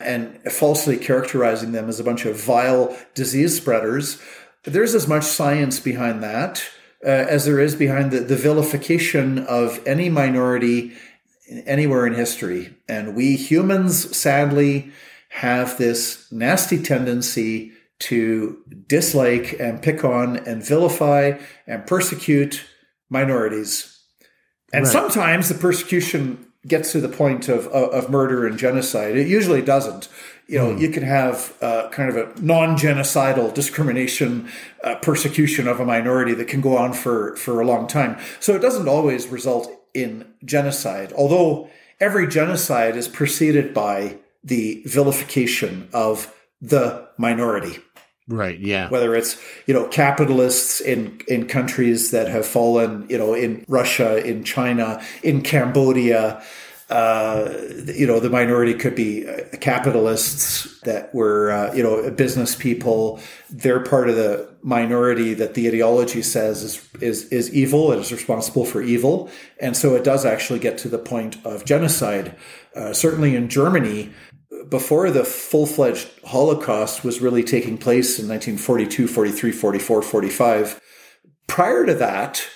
and 0.00 0.40
falsely 0.52 0.96
characterizing 0.96 1.72
them 1.72 1.88
as 1.88 1.98
a 1.98 2.04
bunch 2.04 2.24
of 2.24 2.40
vile 2.40 2.96
disease 3.14 3.56
spreaders. 3.56 4.20
There's 4.64 4.94
as 4.94 5.08
much 5.08 5.24
science 5.24 5.80
behind 5.80 6.22
that 6.22 6.62
uh, 7.04 7.08
as 7.08 7.44
there 7.44 7.60
is 7.60 7.74
behind 7.74 8.10
the, 8.10 8.20
the 8.20 8.36
vilification 8.36 9.38
of 9.38 9.80
any 9.86 10.08
minority 10.08 10.92
anywhere 11.66 12.06
in 12.06 12.14
history. 12.14 12.74
And 12.88 13.16
we 13.16 13.36
humans, 13.36 14.16
sadly, 14.16 14.92
have 15.30 15.78
this 15.78 16.30
nasty 16.30 16.82
tendency 16.82 17.72
to 18.00 18.58
dislike 18.86 19.56
and 19.58 19.82
pick 19.82 20.04
on 20.04 20.36
and 20.38 20.64
vilify 20.64 21.38
and 21.66 21.86
persecute 21.86 22.64
minorities 23.10 23.98
and 24.72 24.84
right. 24.84 24.92
sometimes 24.92 25.48
the 25.48 25.54
persecution 25.54 26.46
gets 26.66 26.92
to 26.92 27.00
the 27.00 27.08
point 27.08 27.48
of, 27.48 27.66
of, 27.68 27.90
of 27.90 28.10
murder 28.10 28.46
and 28.46 28.58
genocide. 28.58 29.16
It 29.16 29.28
usually 29.28 29.62
doesn't. 29.62 30.08
You 30.46 30.58
know, 30.58 30.74
mm. 30.74 30.80
you 30.80 30.90
can 30.90 31.02
have 31.02 31.56
uh, 31.60 31.88
kind 31.90 32.08
of 32.08 32.16
a 32.16 32.40
non-genocidal 32.40 33.54
discrimination, 33.54 34.48
uh, 34.82 34.96
persecution 34.96 35.68
of 35.68 35.78
a 35.78 35.84
minority 35.84 36.34
that 36.34 36.48
can 36.48 36.60
go 36.60 36.76
on 36.76 36.92
for 36.92 37.36
for 37.36 37.60
a 37.60 37.66
long 37.66 37.86
time. 37.86 38.18
So 38.40 38.54
it 38.54 38.60
doesn't 38.60 38.88
always 38.88 39.28
result 39.28 39.70
in 39.94 40.26
genocide. 40.44 41.12
Although 41.12 41.70
every 42.00 42.26
genocide 42.26 42.96
is 42.96 43.08
preceded 43.08 43.74
by 43.74 44.18
the 44.42 44.82
vilification 44.86 45.88
of 45.92 46.34
the 46.60 47.08
minority. 47.18 47.78
Right. 48.28 48.58
Yeah. 48.60 48.90
Whether 48.90 49.14
it's 49.14 49.40
you 49.66 49.72
know 49.72 49.88
capitalists 49.88 50.80
in 50.80 51.20
in 51.26 51.46
countries 51.46 52.10
that 52.10 52.28
have 52.28 52.46
fallen, 52.46 53.06
you 53.08 53.16
know, 53.16 53.32
in 53.32 53.64
Russia, 53.68 54.24
in 54.24 54.44
China, 54.44 55.02
in 55.22 55.42
Cambodia. 55.42 56.42
Uh, 56.90 57.52
you 57.84 58.06
know, 58.06 58.18
the 58.18 58.30
minority 58.30 58.72
could 58.72 58.94
be 58.94 59.28
uh, 59.28 59.42
capitalists 59.60 60.80
that 60.80 61.14
were, 61.14 61.50
uh, 61.50 61.74
you 61.74 61.82
know, 61.82 62.10
business 62.12 62.54
people. 62.54 63.20
They're 63.50 63.84
part 63.84 64.08
of 64.08 64.16
the 64.16 64.48
minority 64.62 65.34
that 65.34 65.52
the 65.52 65.68
ideology 65.68 66.22
says 66.22 66.62
is, 66.62 66.88
is, 67.02 67.24
is 67.26 67.52
evil 67.52 67.92
and 67.92 68.00
is 68.00 68.10
responsible 68.10 68.64
for 68.64 68.80
evil. 68.80 69.30
And 69.60 69.76
so 69.76 69.96
it 69.96 70.02
does 70.02 70.24
actually 70.24 70.60
get 70.60 70.78
to 70.78 70.88
the 70.88 70.98
point 70.98 71.36
of 71.44 71.66
genocide. 71.66 72.34
Uh, 72.74 72.94
certainly 72.94 73.36
in 73.36 73.50
Germany, 73.50 74.10
before 74.68 75.10
the 75.10 75.24
full 75.24 75.66
fledged 75.66 76.08
Holocaust 76.24 77.04
was 77.04 77.20
really 77.20 77.42
taking 77.42 77.78
place 77.78 78.18
in 78.18 78.28
1942, 78.28 79.08
43, 79.08 79.52
44, 79.52 80.02
45, 80.02 80.80
prior 81.46 81.86
to 81.86 81.94
that, 81.94 82.46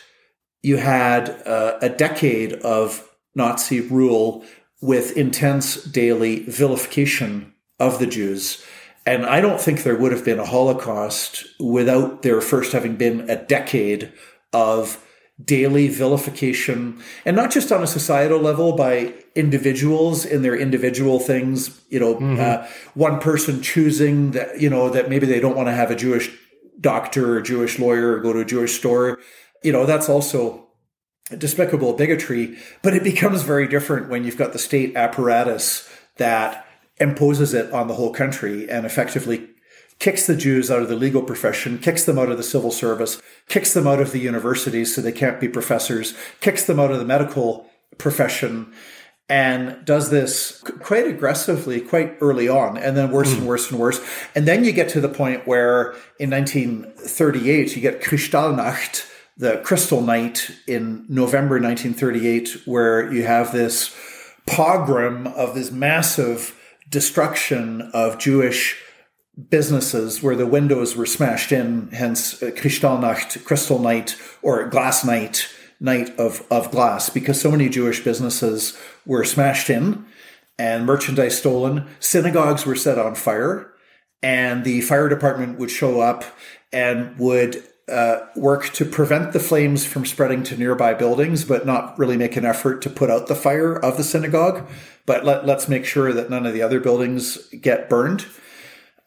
you 0.63 0.77
had 0.77 1.31
uh, 1.47 1.79
a 1.81 1.89
decade 1.89 2.55
of 2.55 3.09
Nazi 3.35 3.81
rule 3.81 4.45
with 4.81 5.17
intense 5.17 5.83
daily 5.85 6.41
vilification 6.45 7.53
of 7.79 7.99
the 7.99 8.07
Jews. 8.07 8.65
And 9.05 9.27
I 9.27 9.41
don't 9.41 9.61
think 9.61 9.83
there 9.83 9.97
would 9.97 10.13
have 10.13 10.25
been 10.25 10.39
a 10.39 10.47
Holocaust 10.47 11.47
without 11.59 12.23
there 12.23 12.41
first 12.41 12.73
having 12.73 12.97
been 12.97 13.29
a 13.29 13.37
decade 13.37 14.13
of 14.53 15.05
daily 15.45 15.89
vilification, 15.89 17.01
and 17.25 17.37
not 17.37 17.51
just 17.51 17.73
on 17.73 17.83
a 17.83 17.87
societal 17.87 18.39
level 18.39 18.77
by 18.77 19.15
individuals 19.35 20.25
in 20.25 20.43
their 20.43 20.57
individual 20.57 21.19
things. 21.19 21.83
You 21.89 22.01
know, 22.01 22.15
mm-hmm. 22.17 22.41
uh, 22.41 22.67
one 22.95 23.21
person 23.21 23.63
choosing 23.63 24.33
that 24.33 24.61
you 24.61 24.71
know 24.71 24.91
that 24.91 25.09
maybe 25.09 25.27
they 25.27 25.41
don't 25.41 25.57
want 25.57 25.69
to 25.69 25.75
have 25.75 25.91
a 25.91 25.97
Jewish 25.97 26.31
doctor 26.81 27.37
or 27.37 27.41
Jewish 27.41 27.79
lawyer 27.79 28.13
or 28.13 28.21
go 28.21 28.33
to 28.33 28.41
a 28.41 28.45
Jewish 28.45 28.79
store. 28.79 29.19
You 29.63 29.73
know, 29.73 29.87
that's 29.87 30.09
also 30.09 30.69
despicable 31.37 31.93
bigotry. 31.95 32.59
But 32.83 32.95
it 32.95 33.05
becomes 33.13 33.43
very 33.43 33.67
different 33.69 34.09
when 34.09 34.25
you've 34.25 34.37
got 34.37 34.53
the 34.53 34.59
state 34.59 34.97
apparatus 34.97 35.89
that 36.17 36.67
imposes 36.99 37.55
it 37.55 37.73
on 37.73 37.89
the 37.89 37.95
whole 37.95 38.13
country 38.13 38.71
and 38.71 38.85
effectively 38.85 39.49
kicks 40.03 40.27
the 40.27 40.35
Jews 40.35 40.69
out 40.69 40.83
of 40.83 40.89
the 40.89 40.97
legal 40.97 41.23
profession, 41.23 41.79
kicks 41.79 42.03
them 42.03 42.19
out 42.19 42.29
of 42.29 42.37
the 42.37 42.43
civil 42.43 42.73
service, 42.73 43.23
kicks 43.49 43.73
them 43.73 43.87
out 43.87 44.01
of 44.01 44.11
the 44.11 44.19
universities 44.19 44.93
so 44.93 45.01
they 45.01 45.13
can't 45.13 45.39
be 45.39 45.47
professors, 45.47 46.15
kicks 46.41 46.65
them 46.65 46.81
out 46.81 46.91
of 46.91 46.99
the 46.99 47.05
medical 47.05 47.71
profession, 47.99 48.73
and 49.29 49.85
does 49.85 50.11
this 50.11 50.61
quite 50.81 51.07
aggressively, 51.07 51.81
quite 51.81 52.17
early 52.21 52.49
on, 52.49 52.77
and 52.77 52.97
then 52.97 53.13
worse 53.13 53.33
mm. 53.33 53.39
and 53.39 53.47
worse 53.47 53.71
and 53.71 53.79
worse. 53.79 54.05
And 54.35 54.49
then 54.49 54.65
you 54.65 54.73
get 54.73 54.89
to 54.89 55.01
the 55.01 55.09
point 55.09 55.47
where 55.47 55.93
in 56.19 56.31
1938, 56.31 57.77
you 57.77 57.81
get 57.81 58.03
Kristallnacht, 58.03 59.09
the 59.37 59.59
Crystal 59.59 60.01
Night 60.01 60.51
in 60.67 61.07
November 61.09 61.61
1938, 61.61 62.63
where 62.67 63.13
you 63.13 63.23
have 63.23 63.53
this 63.53 63.97
pogrom 64.47 65.29
of 65.29 65.55
this 65.55 65.71
massive 65.71 66.59
destruction 66.91 67.83
of 67.95 68.19
Jewish 68.19 68.83
businesses 69.49 70.23
where 70.23 70.37
the 70.37 70.47
windows 70.47 70.95
were 70.95 71.07
smashed 71.07 71.53
in, 71.53 71.89
hence 71.93 72.43
uh, 72.43 72.51
Kristallnacht, 72.51 73.45
Crystal 73.45 73.79
Night, 73.79 74.17
or 74.43 74.67
Glass 74.69 75.05
Night, 75.05 75.49
night 75.81 76.17
of, 76.19 76.47
of 76.51 76.71
glass 76.71 77.11
because 77.11 77.41
so 77.41 77.51
many 77.51 77.69
Jewish 77.69 78.05
businesses 78.05 78.79
were 79.05 79.25
smashed 79.25 79.69
in 79.69 80.07
and 80.59 80.87
merchandise 80.87 81.37
stolen. 81.37 81.89
Synagogues 81.99 82.65
were 82.65 82.77
set 82.77 82.99
on 82.99 83.15
fire, 83.17 83.73
and 84.23 84.65
the 84.65 84.81
fire 84.83 85.09
department 85.09 85.59
would 85.59 85.71
show 85.71 86.01
up 86.01 86.25
and 86.73 87.19
would 87.19 87.65
uh, 87.91 88.21
work 88.37 88.73
to 88.75 88.85
prevent 88.85 89.33
the 89.33 89.41
flames 89.41 89.85
from 89.85 90.07
spreading 90.07 90.45
to 90.45 90.57
nearby 90.57 90.95
buildings, 90.95 91.45
but 91.45 91.67
not 91.67 91.99
really 91.99 92.17
make 92.17 92.37
an 92.37 92.45
effort 92.45 92.81
to 92.83 92.89
put 92.89 93.11
out 93.11 93.27
the 93.27 93.35
fire 93.35 93.75
of 93.75 93.97
the 93.97 94.05
synagogue. 94.05 94.69
But 95.05 95.25
let, 95.25 95.45
let's 95.47 95.69
make 95.69 95.85
sure 95.85 96.13
that 96.13 96.31
none 96.31 96.47
of 96.47 96.55
the 96.55 96.63
other 96.63 96.79
buildings 96.79 97.49
get 97.49 97.91
burned. 97.91 98.25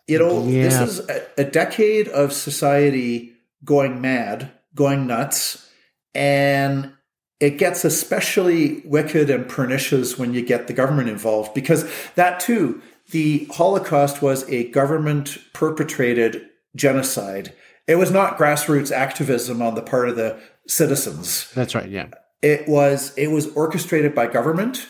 You 0.07 0.19
know, 0.19 0.45
yeah. 0.45 0.63
this 0.63 0.81
is 0.81 1.09
a, 1.09 1.25
a 1.37 1.43
decade 1.43 2.07
of 2.09 2.31
society 2.31 3.33
going 3.63 4.01
mad, 4.01 4.51
going 4.75 5.07
nuts, 5.07 5.69
and 6.13 6.93
it 7.39 7.57
gets 7.57 7.83
especially 7.83 8.81
wicked 8.85 9.29
and 9.29 9.47
pernicious 9.47 10.17
when 10.17 10.33
you 10.33 10.45
get 10.45 10.67
the 10.67 10.73
government 10.73 11.09
involved 11.09 11.53
because 11.53 11.89
that 12.15 12.39
too, 12.39 12.81
the 13.11 13.45
Holocaust 13.51 14.21
was 14.21 14.49
a 14.49 14.69
government 14.71 15.37
perpetrated 15.53 16.47
genocide. 16.75 17.53
It 17.87 17.95
was 17.95 18.11
not 18.11 18.37
grassroots 18.37 18.91
activism 18.91 19.61
on 19.61 19.75
the 19.75 19.81
part 19.81 20.09
of 20.09 20.15
the 20.15 20.39
citizens. 20.67 21.51
That's 21.53 21.75
right, 21.75 21.89
yeah. 21.89 22.07
It 22.41 22.67
was 22.67 23.13
it 23.17 23.27
was 23.27 23.47
orchestrated 23.53 24.15
by 24.15 24.27
government. 24.27 24.87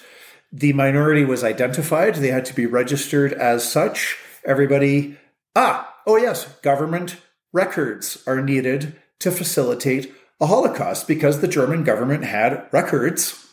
The 0.51 0.73
minority 0.73 1.25
was 1.25 1.43
identified. 1.43 2.15
They 2.15 2.29
had 2.29 2.45
to 2.45 2.53
be 2.53 2.65
registered 2.65 3.33
as 3.33 3.69
such. 3.69 4.17
Everybody, 4.45 5.17
ah, 5.55 5.93
oh 6.05 6.17
yes, 6.17 6.45
government 6.61 7.17
records 7.51 8.21
are 8.27 8.41
needed 8.41 8.95
to 9.19 9.31
facilitate 9.31 10.13
a 10.39 10.47
Holocaust 10.47 11.07
because 11.07 11.39
the 11.39 11.47
German 11.47 11.83
government 11.83 12.25
had 12.25 12.67
records. 12.71 13.47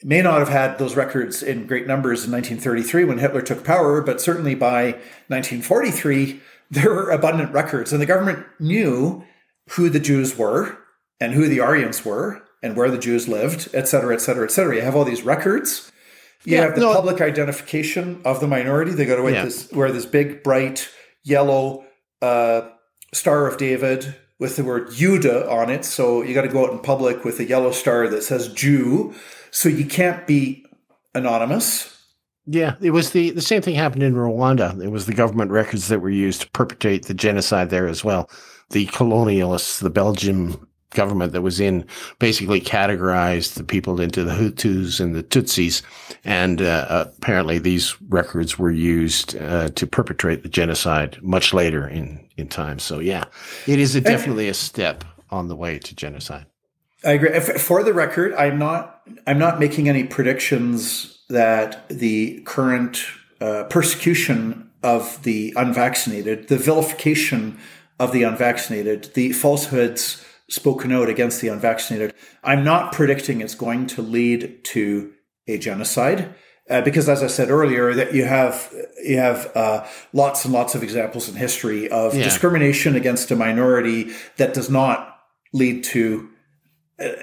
It 0.00 0.06
may 0.06 0.22
not 0.22 0.40
have 0.40 0.48
had 0.48 0.78
those 0.78 0.96
records 0.96 1.42
in 1.42 1.66
great 1.66 1.86
numbers 1.86 2.24
in 2.24 2.32
1933 2.32 3.04
when 3.04 3.18
Hitler 3.18 3.42
took 3.42 3.64
power, 3.64 4.00
but 4.00 4.20
certainly 4.20 4.54
by 4.54 4.92
1943, 5.28 6.40
there 6.70 6.90
were 6.90 7.10
abundant 7.10 7.52
records. 7.52 7.92
And 7.92 8.02
the 8.02 8.06
government 8.06 8.44
knew 8.58 9.24
who 9.70 9.88
the 9.88 10.00
Jews 10.00 10.36
were 10.36 10.78
and 11.20 11.32
who 11.32 11.48
the 11.48 11.60
Aryans 11.60 12.04
were 12.04 12.42
and 12.62 12.76
where 12.76 12.90
the 12.90 12.98
Jews 12.98 13.28
lived, 13.28 13.68
et 13.72 13.86
cetera, 13.88 14.14
et 14.14 14.20
cetera, 14.20 14.44
et 14.44 14.50
cetera. 14.50 14.76
You 14.76 14.82
have 14.82 14.96
all 14.96 15.04
these 15.04 15.22
records. 15.22 15.90
You 16.46 16.54
yeah, 16.54 16.62
have 16.62 16.76
the 16.76 16.82
no, 16.82 16.94
public 16.94 17.20
identification 17.20 18.22
of 18.24 18.38
the 18.38 18.46
minority. 18.46 18.92
They 18.92 19.04
go 19.04 19.20
to 19.20 19.32
yeah. 19.32 19.44
this, 19.44 19.68
wear 19.72 19.90
this 19.90 20.06
big, 20.06 20.44
bright, 20.44 20.88
yellow 21.24 21.84
uh, 22.22 22.68
Star 23.12 23.48
of 23.48 23.58
David 23.58 24.14
with 24.38 24.54
the 24.54 24.62
word 24.62 24.92
Jude 24.92 25.26
on 25.26 25.70
it. 25.70 25.84
So 25.84 26.22
you 26.22 26.34
got 26.34 26.42
to 26.42 26.48
go 26.48 26.64
out 26.64 26.70
in 26.70 26.78
public 26.78 27.24
with 27.24 27.40
a 27.40 27.44
yellow 27.44 27.72
star 27.72 28.06
that 28.06 28.22
says 28.22 28.46
Jew. 28.52 29.12
So 29.50 29.68
you 29.68 29.86
can't 29.86 30.24
be 30.24 30.64
anonymous. 31.16 31.92
Yeah, 32.46 32.76
it 32.80 32.90
was 32.90 33.10
the, 33.10 33.30
the 33.30 33.42
same 33.42 33.60
thing 33.60 33.74
happened 33.74 34.04
in 34.04 34.14
Rwanda. 34.14 34.80
It 34.80 34.90
was 34.90 35.06
the 35.06 35.14
government 35.14 35.50
records 35.50 35.88
that 35.88 35.98
were 35.98 36.10
used 36.10 36.42
to 36.42 36.50
perpetrate 36.50 37.06
the 37.06 37.14
genocide 37.14 37.70
there 37.70 37.88
as 37.88 38.04
well. 38.04 38.30
The 38.70 38.86
colonialists, 38.86 39.80
the 39.80 39.90
Belgian 39.90 40.65
government 40.90 41.32
that 41.32 41.42
was 41.42 41.60
in 41.60 41.84
basically 42.18 42.60
categorized 42.60 43.54
the 43.54 43.64
people 43.64 44.00
into 44.00 44.24
the 44.24 44.32
Hutus 44.32 45.00
and 45.00 45.14
the 45.14 45.22
Tutsis. 45.22 45.82
And 46.24 46.62
uh, 46.62 47.06
apparently 47.16 47.58
these 47.58 48.00
records 48.08 48.58
were 48.58 48.70
used 48.70 49.36
uh, 49.36 49.68
to 49.70 49.86
perpetrate 49.86 50.42
the 50.42 50.48
genocide 50.48 51.18
much 51.22 51.52
later 51.52 51.86
in, 51.86 52.26
in 52.36 52.48
time. 52.48 52.78
So, 52.78 52.98
yeah, 52.98 53.24
it 53.66 53.78
is 53.78 53.94
a, 53.94 54.00
definitely 54.00 54.48
a 54.48 54.54
step 54.54 55.04
on 55.30 55.48
the 55.48 55.56
way 55.56 55.78
to 55.78 55.94
genocide. 55.94 56.46
I 57.04 57.12
agree. 57.12 57.38
For 57.38 57.84
the 57.84 57.92
record, 57.92 58.34
I'm 58.34 58.58
not 58.58 59.02
I'm 59.26 59.38
not 59.38 59.60
making 59.60 59.88
any 59.88 60.04
predictions 60.04 61.22
that 61.28 61.88
the 61.88 62.40
current 62.42 63.04
uh, 63.40 63.64
persecution 63.64 64.70
of 64.82 65.22
the 65.22 65.52
unvaccinated, 65.56 66.48
the 66.48 66.58
vilification 66.58 67.58
of 67.98 68.12
the 68.12 68.22
unvaccinated, 68.22 69.14
the 69.14 69.32
falsehoods 69.32 70.24
spoken 70.48 70.92
out 70.92 71.08
against 71.08 71.40
the 71.40 71.48
unvaccinated. 71.48 72.14
I'm 72.44 72.64
not 72.64 72.92
predicting 72.92 73.40
it's 73.40 73.54
going 73.54 73.86
to 73.88 74.02
lead 74.02 74.64
to 74.64 75.12
a 75.48 75.58
genocide. 75.58 76.34
Uh, 76.68 76.80
because 76.80 77.08
as 77.08 77.22
I 77.22 77.28
said 77.28 77.48
earlier, 77.48 77.94
that 77.94 78.12
you 78.12 78.24
have 78.24 78.72
you 79.04 79.18
have 79.18 79.52
uh, 79.54 79.86
lots 80.12 80.44
and 80.44 80.52
lots 80.52 80.74
of 80.74 80.82
examples 80.82 81.28
in 81.28 81.36
history 81.36 81.88
of 81.88 82.14
yeah. 82.14 82.24
discrimination 82.24 82.96
against 82.96 83.30
a 83.30 83.36
minority 83.36 84.12
that 84.36 84.52
does 84.52 84.68
not 84.68 85.16
lead 85.52 85.84
to 85.84 86.28
a, 86.98 87.22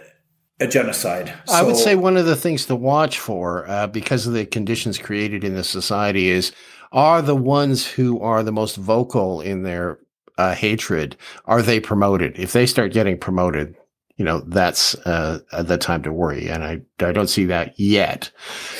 a 0.61 0.67
genocide. 0.67 1.34
So, 1.45 1.55
I 1.55 1.61
would 1.61 1.76
say 1.76 1.95
one 1.95 2.15
of 2.15 2.26
the 2.26 2.38
things 2.38 2.65
to 2.67 2.76
watch 2.76 3.19
for, 3.19 3.67
uh, 3.67 3.88
because 3.88 4.26
of 4.28 4.34
the 4.34 4.45
conditions 4.45 4.97
created 4.97 5.43
in 5.43 5.55
the 5.55 5.63
society, 5.65 6.30
is 6.30 6.53
are 6.93 7.21
the 7.21 7.36
ones 7.36 7.86
who 7.86 8.21
are 8.21 8.43
the 8.43 8.51
most 8.53 8.78
vocal 8.78 9.41
in 9.41 9.63
their 9.63 9.99
uh, 10.38 10.55
hatred, 10.55 11.15
are 11.45 11.61
they 11.61 11.79
promoted? 11.79 12.38
If 12.39 12.53
they 12.53 12.65
start 12.65 12.93
getting 12.93 13.17
promoted, 13.17 13.75
you 14.17 14.25
know, 14.25 14.41
that's 14.41 14.95
uh, 15.05 15.39
the 15.63 15.77
time 15.77 16.03
to 16.03 16.13
worry. 16.13 16.47
And 16.47 16.63
I, 16.63 16.81
I 17.03 17.11
don't 17.11 17.29
see 17.29 17.45
that 17.45 17.79
yet. 17.79 18.31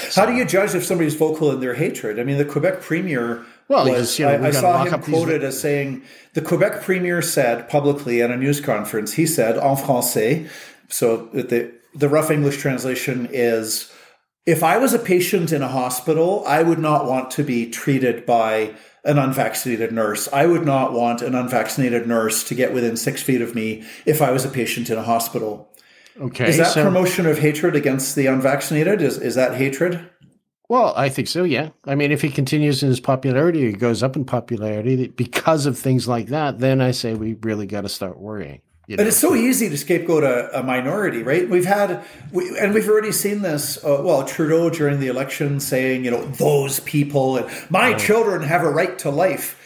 So. 0.09 0.21
How 0.21 0.27
do 0.27 0.35
you 0.35 0.45
judge 0.45 0.75
if 0.75 0.83
somebody's 0.83 1.15
vocal 1.15 1.51
in 1.51 1.59
their 1.59 1.73
hatred? 1.73 2.19
I 2.19 2.23
mean, 2.23 2.37
the 2.37 2.45
Quebec 2.45 2.81
premier 2.81 3.43
well, 3.67 3.89
was, 3.89 4.19
you 4.19 4.25
know, 4.25 4.33
I, 4.33 4.47
I 4.47 4.51
saw 4.51 4.83
him 4.83 5.01
quoted 5.01 5.41
these... 5.41 5.47
as 5.47 5.59
saying, 5.59 6.03
the 6.33 6.41
Quebec 6.41 6.83
premier 6.83 7.21
said 7.21 7.67
publicly 7.67 8.21
at 8.21 8.29
a 8.29 8.37
news 8.37 8.61
conference, 8.61 9.13
he 9.13 9.25
said, 9.25 9.57
en 9.57 9.75
français, 9.75 10.49
so 10.87 11.25
the, 11.33 11.73
the 11.95 12.09
rough 12.09 12.29
English 12.29 12.57
translation 12.57 13.27
is, 13.31 13.91
if 14.45 14.61
I 14.63 14.77
was 14.77 14.93
a 14.93 14.99
patient 14.99 15.51
in 15.51 15.63
a 15.63 15.67
hospital, 15.67 16.43
I 16.45 16.61
would 16.61 16.79
not 16.79 17.05
want 17.05 17.31
to 17.31 17.43
be 17.43 17.69
treated 17.69 18.25
by 18.25 18.75
an 19.03 19.17
unvaccinated 19.17 19.91
nurse. 19.91 20.29
I 20.31 20.45
would 20.45 20.65
not 20.65 20.93
want 20.93 21.21
an 21.21 21.35
unvaccinated 21.35 22.07
nurse 22.07 22.43
to 22.45 22.55
get 22.55 22.73
within 22.73 22.95
six 22.95 23.21
feet 23.21 23.41
of 23.41 23.53
me 23.53 23.83
if 24.05 24.21
I 24.21 24.31
was 24.31 24.45
a 24.45 24.49
patient 24.49 24.89
in 24.89 24.97
a 24.97 25.03
hospital. 25.03 25.69
Okay. 26.19 26.49
Is 26.49 26.57
that 26.57 26.73
so, 26.73 26.83
promotion 26.83 27.25
of 27.25 27.39
hatred 27.39 27.75
against 27.75 28.15
the 28.15 28.27
unvaccinated? 28.27 29.01
Is 29.01 29.17
is 29.17 29.35
that 29.35 29.55
hatred? 29.55 30.09
Well, 30.69 30.93
I 30.95 31.09
think 31.09 31.27
so, 31.27 31.43
yeah. 31.43 31.69
I 31.85 31.93
mean, 31.93 32.11
if 32.11 32.23
he 32.23 32.29
continues 32.29 32.81
in 32.81 32.89
his 32.89 32.99
popularity, 32.99 33.67
he 33.67 33.73
goes 33.73 34.01
up 34.01 34.15
in 34.15 34.25
popularity 34.25 35.07
because 35.07 35.67
of 35.67 35.77
things 35.77 36.07
like 36.07 36.27
that, 36.27 36.57
then 36.57 36.81
I 36.81 36.89
say 36.91 37.13
we 37.13 37.35
really 37.41 37.67
got 37.67 37.81
to 37.81 37.89
start 37.89 38.17
worrying. 38.17 38.61
You 38.88 38.97
know, 38.97 39.03
but 39.03 39.07
it's 39.07 39.17
so 39.17 39.34
easy 39.34 39.69
to 39.69 39.77
scapegoat 39.77 40.23
a, 40.23 40.59
a 40.59 40.63
minority, 40.63 41.23
right? 41.23 41.49
We've 41.49 41.65
had, 41.65 42.03
we, 42.34 42.57
and 42.59 42.73
we've 42.73 42.89
already 42.89 43.13
seen 43.13 43.41
this. 43.41 43.77
Uh, 43.77 44.01
well, 44.03 44.25
Trudeau 44.25 44.69
during 44.69 44.99
the 44.99 45.07
election 45.07 45.61
saying, 45.61 46.03
you 46.03 46.11
know, 46.11 46.25
those 46.25 46.81
people 46.81 47.38
and 47.38 47.49
my 47.69 47.93
oh. 47.93 47.97
children 47.97 48.41
have 48.43 48.61
a 48.61 48.69
right 48.69 48.99
to 48.99 49.09
life. 49.09 49.57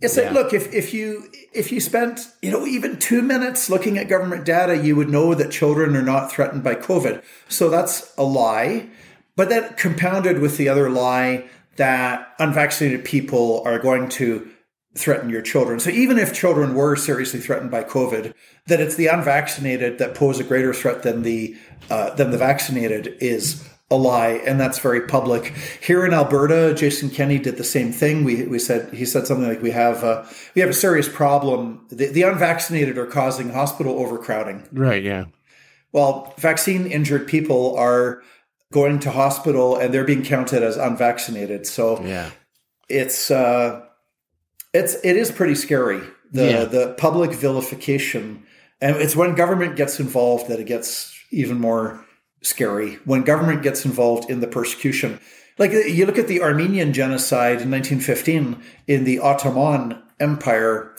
It's 0.00 0.16
yeah. 0.16 0.24
like, 0.24 0.32
look, 0.32 0.52
if, 0.52 0.72
if 0.72 0.92
you 0.92 1.30
if 1.52 1.72
you 1.72 1.80
spent 1.80 2.28
you 2.40 2.52
know 2.52 2.66
even 2.66 2.98
two 2.98 3.22
minutes 3.22 3.68
looking 3.68 3.98
at 3.98 4.08
government 4.08 4.44
data, 4.44 4.76
you 4.76 4.94
would 4.94 5.08
know 5.08 5.34
that 5.34 5.50
children 5.50 5.96
are 5.96 6.02
not 6.02 6.30
threatened 6.30 6.62
by 6.62 6.74
COVID. 6.74 7.22
So 7.48 7.68
that's 7.68 8.12
a 8.16 8.22
lie. 8.22 8.88
But 9.34 9.48
then 9.48 9.72
compounded 9.74 10.40
with 10.40 10.56
the 10.56 10.68
other 10.68 10.90
lie 10.90 11.48
that 11.76 12.34
unvaccinated 12.40 13.04
people 13.04 13.62
are 13.64 13.78
going 13.78 14.08
to 14.10 14.50
threaten 14.96 15.30
your 15.30 15.42
children. 15.42 15.80
So 15.80 15.90
even 15.90 16.18
if 16.18 16.34
children 16.34 16.74
were 16.74 16.96
seriously 16.96 17.40
threatened 17.40 17.70
by 17.70 17.84
COVID, 17.84 18.34
that 18.66 18.80
it's 18.80 18.96
the 18.96 19.06
unvaccinated 19.06 19.98
that 19.98 20.14
pose 20.14 20.40
a 20.40 20.44
greater 20.44 20.74
threat 20.74 21.02
than 21.02 21.22
the 21.22 21.56
uh, 21.90 22.14
than 22.14 22.30
the 22.30 22.38
vaccinated 22.38 23.16
is 23.20 23.68
a 23.90 23.96
lie, 23.96 24.42
and 24.46 24.60
that's 24.60 24.78
very 24.78 25.00
public. 25.00 25.54
Here 25.80 26.04
in 26.04 26.12
Alberta, 26.12 26.74
Jason 26.74 27.08
Kenney 27.08 27.38
did 27.38 27.56
the 27.56 27.64
same 27.64 27.90
thing. 27.90 28.22
We, 28.22 28.44
we 28.44 28.58
said 28.58 28.92
he 28.92 29.06
said 29.06 29.26
something 29.26 29.48
like 29.48 29.62
we 29.62 29.70
have 29.70 30.04
uh, 30.04 30.24
we 30.54 30.60
have 30.60 30.70
a 30.70 30.74
serious 30.74 31.08
problem. 31.08 31.86
The, 31.88 32.08
the 32.08 32.22
unvaccinated 32.22 32.98
are 32.98 33.06
causing 33.06 33.50
hospital 33.50 33.98
overcrowding. 33.98 34.68
Right. 34.72 35.02
Yeah. 35.02 35.26
Well, 35.92 36.34
vaccine 36.36 36.86
injured 36.86 37.26
people 37.26 37.74
are 37.76 38.22
going 38.70 38.98
to 39.00 39.10
hospital 39.10 39.76
and 39.76 39.94
they're 39.94 40.04
being 40.04 40.22
counted 40.22 40.62
as 40.62 40.76
unvaccinated. 40.76 41.66
So 41.66 42.02
yeah, 42.04 42.30
it's. 42.88 43.30
Uh, 43.30 43.84
it's 44.72 44.94
it 45.04 45.16
is 45.16 45.30
pretty 45.30 45.54
scary 45.54 46.00
the 46.30 46.50
yeah. 46.50 46.64
the 46.64 46.94
public 46.98 47.32
vilification, 47.32 48.44
and 48.80 48.96
it's 48.96 49.16
when 49.16 49.34
government 49.34 49.76
gets 49.76 50.00
involved 50.00 50.48
that 50.48 50.60
it 50.60 50.66
gets 50.66 51.14
even 51.30 51.58
more 51.58 52.04
scary. 52.42 52.94
When 53.04 53.22
government 53.22 53.62
gets 53.62 53.84
involved 53.84 54.30
in 54.30 54.40
the 54.40 54.46
persecution, 54.46 55.20
like 55.58 55.72
uh, 55.72 55.78
you 55.78 56.06
look 56.06 56.18
at 56.18 56.28
the 56.28 56.42
Armenian 56.42 56.92
genocide 56.92 57.60
in 57.60 57.70
1915 57.70 58.62
in 58.86 59.04
the 59.04 59.18
Ottoman 59.18 60.02
Empire, 60.20 60.94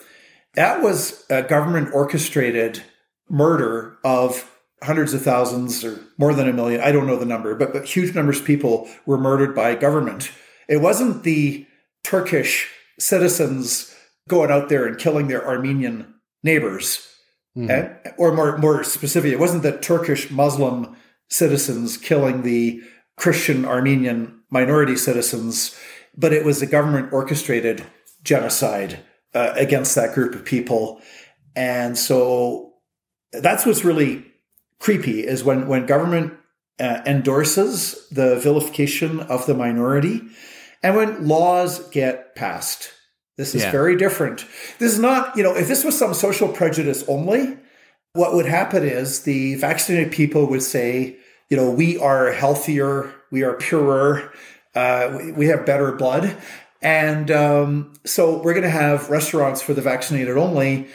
that 0.54 0.82
was 0.82 1.24
a 1.30 1.42
government 1.42 1.90
orchestrated 1.94 2.82
murder 3.28 3.98
of 4.04 4.50
hundreds 4.82 5.12
of 5.14 5.22
thousands 5.22 5.84
or 5.84 6.00
more 6.18 6.34
than 6.34 6.48
a 6.48 6.52
million. 6.52 6.80
I 6.80 6.90
don't 6.90 7.06
know 7.06 7.16
the 7.16 7.26
number, 7.26 7.54
but, 7.54 7.72
but 7.72 7.84
huge 7.84 8.14
numbers 8.14 8.40
of 8.40 8.46
people 8.46 8.88
were 9.06 9.18
murdered 9.18 9.54
by 9.54 9.74
government. 9.74 10.32
It 10.68 10.78
wasn't 10.78 11.22
the 11.22 11.66
Turkish 12.02 12.68
citizens 13.00 13.94
going 14.28 14.50
out 14.50 14.68
there 14.68 14.86
and 14.86 14.98
killing 14.98 15.28
their 15.28 15.46
Armenian 15.46 16.14
neighbors. 16.42 17.06
mm-hmm. 17.56 17.70
and, 17.70 18.14
or 18.16 18.32
more 18.32 18.58
more 18.58 18.84
specific, 18.84 19.32
it 19.32 19.38
wasn't 19.38 19.62
the 19.62 19.76
Turkish 19.78 20.30
Muslim 20.30 20.96
citizens 21.28 21.96
killing 21.96 22.42
the 22.42 22.82
Christian 23.16 23.64
Armenian 23.64 24.40
minority 24.50 24.96
citizens, 24.96 25.78
but 26.16 26.32
it 26.32 26.44
was 26.44 26.62
a 26.62 26.66
government 26.66 27.12
orchestrated 27.12 27.84
genocide 28.22 29.00
uh, 29.34 29.52
against 29.56 29.94
that 29.94 30.14
group 30.14 30.34
of 30.34 30.44
people. 30.44 31.00
And 31.54 31.96
so 31.96 32.74
that's 33.32 33.66
what's 33.66 33.84
really 33.84 34.24
creepy 34.78 35.26
is 35.26 35.44
when, 35.44 35.68
when 35.68 35.86
government 35.86 36.34
uh, 36.80 37.02
endorses 37.06 38.08
the 38.10 38.36
vilification 38.36 39.20
of 39.20 39.46
the 39.46 39.54
minority 39.54 40.22
and 40.82 40.96
when 40.96 41.28
laws 41.28 41.80
get 41.90 42.34
passed. 42.34 42.92
This 43.36 43.54
is 43.54 43.62
yeah. 43.62 43.70
very 43.70 43.96
different. 43.96 44.44
This 44.78 44.92
is 44.92 44.98
not, 44.98 45.34
you 45.36 45.42
know, 45.42 45.56
if 45.56 45.66
this 45.66 45.82
was 45.82 45.98
some 45.98 46.12
social 46.12 46.48
prejudice 46.48 47.02
only, 47.08 47.56
what 48.12 48.34
would 48.34 48.46
happen 48.46 48.82
is 48.82 49.22
the 49.22 49.54
vaccinated 49.54 50.12
people 50.12 50.46
would 50.46 50.62
say, 50.62 51.16
you 51.48 51.56
know, 51.56 51.70
we 51.70 51.96
are 51.98 52.32
healthier, 52.32 53.12
we 53.30 53.42
are 53.42 53.54
purer, 53.54 54.30
uh, 54.74 55.18
we 55.34 55.46
have 55.46 55.64
better 55.64 55.92
blood. 55.92 56.36
And 56.82 57.30
um, 57.30 57.94
so 58.04 58.42
we're 58.42 58.52
going 58.52 58.64
to 58.64 58.70
have 58.70 59.10
restaurants 59.10 59.62
for 59.62 59.74
the 59.74 59.82
vaccinated 59.82 60.36
only. 60.36 60.88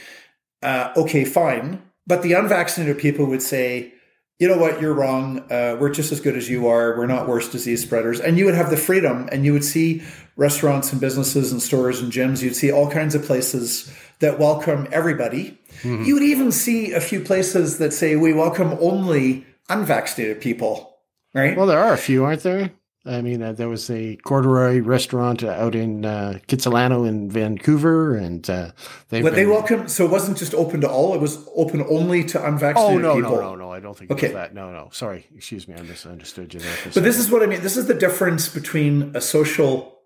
Uh, 0.62 0.92
okay, 0.98 1.26
fine. 1.26 1.82
But 2.08 2.22
the 2.22 2.34
unvaccinated 2.34 3.00
people 3.00 3.26
would 3.26 3.42
say, 3.42 3.95
you 4.40 4.48
know 4.50 4.58
what, 4.58 4.82
you're 4.82 4.94
wrong. 4.94 5.40
Uh, 5.52 5.78
we're 5.80 5.94
just 5.94 6.12
as 6.12 6.20
good 6.20 6.36
as 6.36 6.50
you 6.50 6.68
are. 6.68 6.98
We're 6.98 7.06
not 7.06 7.28
worse 7.28 7.50
disease 7.50 7.82
spreaders. 7.82 8.20
And 8.20 8.38
you 8.38 8.46
would 8.46 8.56
have 8.56 8.70
the 8.70 8.78
freedom 8.78 9.30
and 9.32 9.46
you 9.46 9.54
would 9.54 9.64
see 9.64 10.04
restaurants 10.36 10.92
and 10.92 11.00
businesses 11.00 11.52
and 11.52 11.62
stores 11.62 12.02
and 12.02 12.12
gyms. 12.12 12.42
You'd 12.42 12.56
see 12.56 12.72
all 12.72 12.92
kinds 12.92 13.16
of 13.16 13.24
places 13.24 13.94
that 14.20 14.38
welcome 14.38 14.88
everybody. 14.92 15.58
Mm-hmm. 15.82 16.04
You 16.04 16.16
would 16.16 16.24
even 16.24 16.52
see 16.52 16.92
a 16.92 17.00
few 17.00 17.22
places 17.22 17.78
that 17.78 17.94
say, 17.94 18.16
we 18.18 18.34
welcome 18.34 18.78
only 18.82 19.46
unvaccinated 19.70 20.42
people, 20.42 20.98
right? 21.34 21.56
Well, 21.56 21.68
there 21.68 21.80
are 21.80 21.94
a 21.94 21.98
few, 21.98 22.26
aren't 22.26 22.44
there? 22.44 22.72
I 23.08 23.22
mean, 23.22 23.44
uh, 23.44 23.54
there 23.54 23.70
was 23.70 23.90
a 23.92 24.16
corduroy 24.18 24.80
restaurant 24.82 25.44
out 25.44 25.76
in 25.76 26.06
uh, 26.06 26.40
Kitsilano 26.48 27.08
in 27.08 27.30
Vancouver, 27.30 28.16
and 28.16 28.50
uh, 28.50 28.72
they. 29.10 29.22
But 29.22 29.36
they 29.36 29.46
welcome. 29.46 29.88
So 29.88 30.06
it 30.06 30.12
wasn't 30.12 30.40
just 30.40 30.56
open 30.56 30.82
to 30.82 30.90
all; 30.90 31.14
it 31.14 31.22
was 31.22 31.48
open 31.56 31.86
only 31.88 32.24
to 32.26 32.44
unvaccinated 32.44 33.02
people. 33.04 33.12
Oh 33.12 33.14
no, 33.14 33.22
people. 33.22 33.36
no, 33.36 33.50
no, 33.50 33.56
no! 33.56 33.72
I 33.72 33.80
don't 33.80 33.96
think 33.96 34.10
okay. 34.10 34.30
that. 34.30 34.56
No, 34.56 34.72
no. 34.72 34.90
Sorry, 34.92 35.28
excuse 35.36 35.68
me. 35.68 35.76
I 35.76 35.82
misunderstood 35.84 36.54
you 36.54 36.62
there. 36.62 36.76
but 36.96 37.04
this 37.04 37.20
is 37.20 37.30
what 37.30 37.44
I 37.44 37.46
mean. 37.46 37.62
This 37.62 37.78
is 37.78 37.86
the 37.86 37.94
difference 37.94 38.50
between 38.50 39.16
a 39.16 39.22
social 39.22 40.00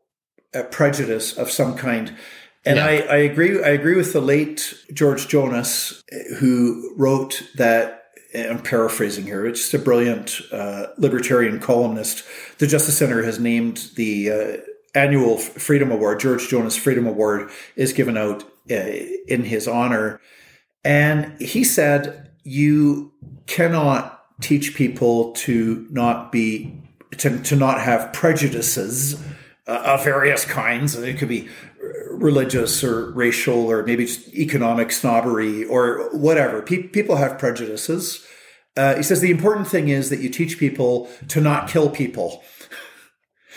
uh, 0.54 0.64
prejudice 0.64 1.38
of 1.38 1.50
some 1.50 1.78
kind. 1.78 2.18
And 2.66 2.76
yeah. 2.76 2.86
I, 2.86 2.92
I 2.92 3.18
agree. 3.18 3.64
I 3.64 3.70
agree 3.70 3.96
with 3.96 4.12
the 4.12 4.22
late 4.22 4.74
George 4.94 5.30
Jonas, 5.30 6.04
who 6.40 6.94
wrote 6.98 7.44
that 7.56 7.99
I'm 8.36 8.62
paraphrasing 8.62 9.26
here, 9.26 9.46
it's 9.46 9.60
just 9.60 9.74
a 9.74 9.80
brilliant 9.80 10.40
uh, 10.52 10.88
libertarian 10.98 11.60
columnist. 11.60 12.24
The 12.60 12.68
Justice 12.68 12.98
Center 12.98 13.24
has 13.24 13.40
named 13.40 13.90
the 13.96 14.32
uh, 14.32 14.58
annual 14.94 15.38
Freedom 15.38 15.92
Award, 15.92 16.20
George 16.20 16.48
Jonas 16.48 16.76
Freedom 16.76 17.08
Award, 17.08 17.50
is 17.76 17.94
given 17.94 18.18
out 18.18 18.44
uh, 18.70 18.76
in 19.28 19.44
his 19.46 19.68
honor. 19.68 20.22
And 20.84 21.40
he 21.42 21.64
said, 21.64 22.30
You 22.44 23.12
cannot 23.48 24.24
teach 24.42 24.76
people 24.76 25.34
to 25.34 25.88
not 25.90 26.32
be, 26.32 26.82
to, 27.18 27.42
to 27.42 27.56
not 27.56 27.82
have 27.82 28.14
prejudices 28.14 29.22
uh, 29.68 29.84
of 29.86 30.04
various 30.04 30.46
kinds. 30.46 30.96
It 30.96 31.18
could 31.18 31.30
be 31.30 31.50
religious 32.12 32.84
or 32.84 33.12
racial 33.12 33.70
or 33.70 33.84
maybe 33.84 34.06
just 34.06 34.28
economic 34.34 34.92
snobbery 34.92 35.66
or 35.66 36.10
whatever. 36.12 36.62
Pe- 36.62 36.84
people 36.84 37.16
have 37.18 37.38
prejudices. 37.38 38.26
Uh, 38.78 38.96
he 38.96 39.04
says 39.04 39.22
the 39.22 39.32
important 39.32 39.68
thing 39.68 39.90
is 39.90 40.10
that 40.10 40.20
you 40.20 40.30
teach 40.30 40.58
people 40.58 41.10
to 41.28 41.42
not 41.42 41.70
kill 41.70 41.90
people. 41.90 42.44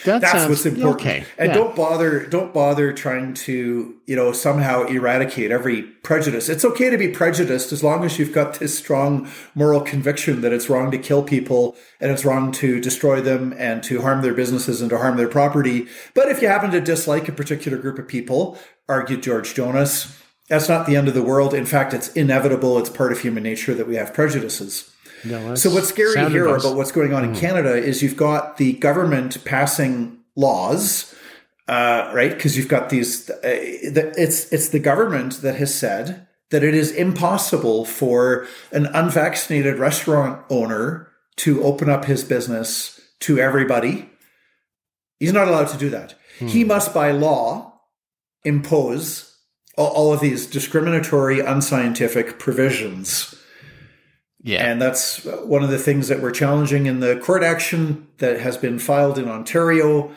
That 0.05 0.21
That's 0.21 0.33
sounds, 0.33 0.49
what's 0.49 0.67
important. 0.67 1.01
Okay. 1.01 1.25
And 1.39 1.49
yeah. 1.49 1.55
don't 1.55 1.77
bother 1.77 2.27
don't 2.27 2.53
bother 2.53 2.93
trying 2.93 3.35
to, 3.35 3.95
you 4.07 4.17
know, 4.17 4.33
somehow 4.33 4.85
eradicate 4.85 5.51
every 5.51 5.83
prejudice. 5.83 6.49
It's 6.49 6.65
okay 6.65 6.91
to 6.91 6.99
be 6.99 7.09
prejudiced 7.09 7.73
as 7.73 7.85
long 7.85 8.05
as 8.05 8.19
you've 8.19 8.33
got 8.33 8.55
this 8.55 8.77
strong 8.77 9.31
moral 9.55 9.81
conviction 9.81 10.41
that 10.41 10.53
it's 10.53 10.69
wrong 10.69 10.91
to 10.91 10.99
kill 10.99 11.23
people 11.23 11.77
and 12.01 12.11
it's 12.11 12.25
wrong 12.25 12.51
to 12.53 12.81
destroy 12.81 13.21
them 13.21 13.55
and 13.57 13.83
to 13.85 14.03
harm 14.03 14.23
their 14.23 14.35
businesses 14.35 14.81
and 14.81 14.91
to 14.91 14.99
harm 14.99 15.17
their 15.17 15.29
property. 15.29 15.87
But 16.15 16.29
if 16.29 16.43
you 16.43 16.49
happen 16.49 16.71
to 16.73 16.81
dislike 16.81 17.29
a 17.29 17.33
particular 17.33 17.79
group 17.79 17.99
of 17.99 18.09
people, 18.09 18.59
argued 18.89 19.23
George 19.23 19.55
Jonas, 19.55 20.19
that's 20.49 20.69
not 20.69 20.87
the 20.87 20.97
end 20.97 21.09
of 21.09 21.15
the 21.15 21.23
world. 21.23 21.55
In 21.55 21.65
fact, 21.65 21.95
it's 21.95 22.13
inevitable. 22.13 22.79
It's 22.79 22.91
part 22.91 23.13
of 23.13 23.21
human 23.21 23.43
nature 23.43 23.75
that 23.75 23.89
we 23.89 23.95
have 23.95 24.13
prejudices. 24.13 24.92
No, 25.25 25.55
so 25.55 25.71
what's 25.71 25.89
scary 25.89 26.15
here 26.31 26.47
advice. 26.47 26.65
about 26.65 26.77
what's 26.77 26.93
going 26.93 27.15
on 27.15 27.23
mm. 27.23 27.29
in 27.29 27.35
Canada 27.35 27.75
is 27.75 28.03
you've 28.03 28.17
got 28.17 28.57
the 28.57 28.75
government 28.75 29.45
passing 29.45 30.19
laws, 30.35 31.15
uh, 31.69 32.11
right? 32.15 32.33
Because 32.33 32.57
you've 32.57 32.69
got 32.69 32.91
these. 32.91 33.31
Uh, 33.31 33.39
it's 33.45 34.53
it's 34.53 34.69
the 34.69 34.79
government 34.79 35.43
that 35.43 35.57
has 35.57 35.75
said 35.75 36.27
that 36.51 36.63
it 36.63 36.75
is 36.75 36.91
impossible 36.91 37.85
for 37.85 38.47
an 38.73 38.87
unvaccinated 38.87 39.79
restaurant 39.79 40.45
owner 40.51 41.09
to 41.37 41.63
open 41.63 41.89
up 41.89 42.05
his 42.05 42.25
business 42.25 43.01
to 43.21 43.39
everybody. 43.39 44.11
He's 45.19 45.33
not 45.33 45.49
allowed 45.49 45.69
to 45.69 45.79
do 45.79 45.89
that. 45.91 46.15
Hmm. 46.39 46.49
He 46.49 46.65
must, 46.65 46.93
by 46.93 47.13
law, 47.13 47.81
impose 48.45 49.37
all 49.77 50.13
of 50.13 50.21
these 50.21 50.47
discriminatory, 50.47 51.41
unscientific 51.41 52.39
provisions 52.39 53.35
yeah. 54.43 54.67
And 54.67 54.83
that's 54.83 55.25
one 55.25 55.63
of 55.63 55.71
the 55.71 55.79
things 55.79 56.09
that 56.09 56.21
we're 56.21 56.33
challenging 56.33 56.87
in 56.87 57.01
the 57.01 57.17
court 57.17 57.43
action 57.43 58.09
that 58.19 58.41
has 58.41 58.57
been 58.57 58.79
filed 58.79 59.19
in 59.19 59.29
Ontario. 59.29 60.11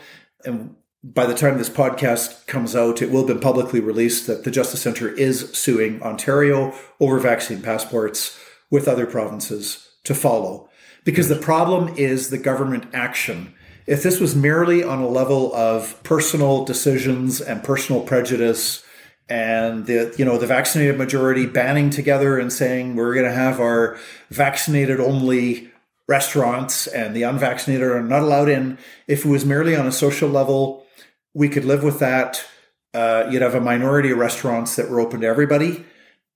And 0.44 0.76
by 1.04 1.28
the 1.28 1.36
time 1.36 1.58
this 1.58 1.70
podcast 1.70 2.48
comes 2.48 2.76
out, 2.76 3.02
it 3.02 3.12
will 3.12 3.20
have 3.20 3.28
been 3.28 3.40
publicly 3.40 3.80
released 3.80 4.26
that 4.26 4.44
the 4.44 4.52
Justice 4.52 4.82
Centre 4.82 5.10
is 5.10 5.52
suing 5.54 6.02
Ontario 6.02 6.74
over 7.00 7.20
vaccine 7.20 7.62
passports 7.62 8.40
with 8.72 8.88
other 8.88 9.06
provinces 9.06 9.88
to 10.04 10.16
follow. 10.16 10.70
Because 11.04 11.30
the 11.30 11.36
problem 11.36 11.94
is 11.96 12.30
the 12.30 12.40
government 12.40 12.86
action. 12.94 13.54
If 13.86 14.02
this 14.02 14.20
was 14.20 14.36
merely 14.36 14.84
on 14.84 15.00
a 15.00 15.08
level 15.08 15.54
of 15.54 16.02
personal 16.02 16.66
decisions 16.66 17.40
and 17.40 17.64
personal 17.64 18.02
prejudice, 18.02 18.84
and 19.28 19.86
the 19.86 20.14
you 20.18 20.26
know 20.26 20.38
the 20.38 20.48
vaccinated 20.48 20.98
majority 20.98 21.46
banning 21.46 21.90
together 21.90 22.38
and 22.38 22.54
saying 22.54 22.96
we're 22.96 23.14
going 23.14 23.26
to 23.26 23.34
have 23.34 23.60
our 23.60 23.98
vaccinated 24.30 25.00
only 25.00 25.72
restaurants 26.08 26.86
and 26.86 27.16
the 27.16 27.24
unvaccinated 27.24 27.88
are 27.88 28.04
not 28.04 28.22
allowed 28.22 28.50
in. 28.50 28.78
If 29.08 29.26
it 29.26 29.30
was 29.30 29.46
merely 29.46 29.76
on 29.76 29.88
a 29.88 29.92
social 29.92 30.30
level 30.30 30.86
we 31.36 31.50
could 31.50 31.66
live 31.66 31.84
with 31.84 32.00
that. 32.00 32.44
Uh, 32.94 33.28
you'd 33.30 33.42
have 33.42 33.54
a 33.54 33.62
minority 33.62 34.10
of 34.12 34.18
restaurants 34.18 34.78
that 34.78 34.90
were 34.90 35.02
open 35.02 35.20
to 35.22 35.28
everybody. 35.28 35.86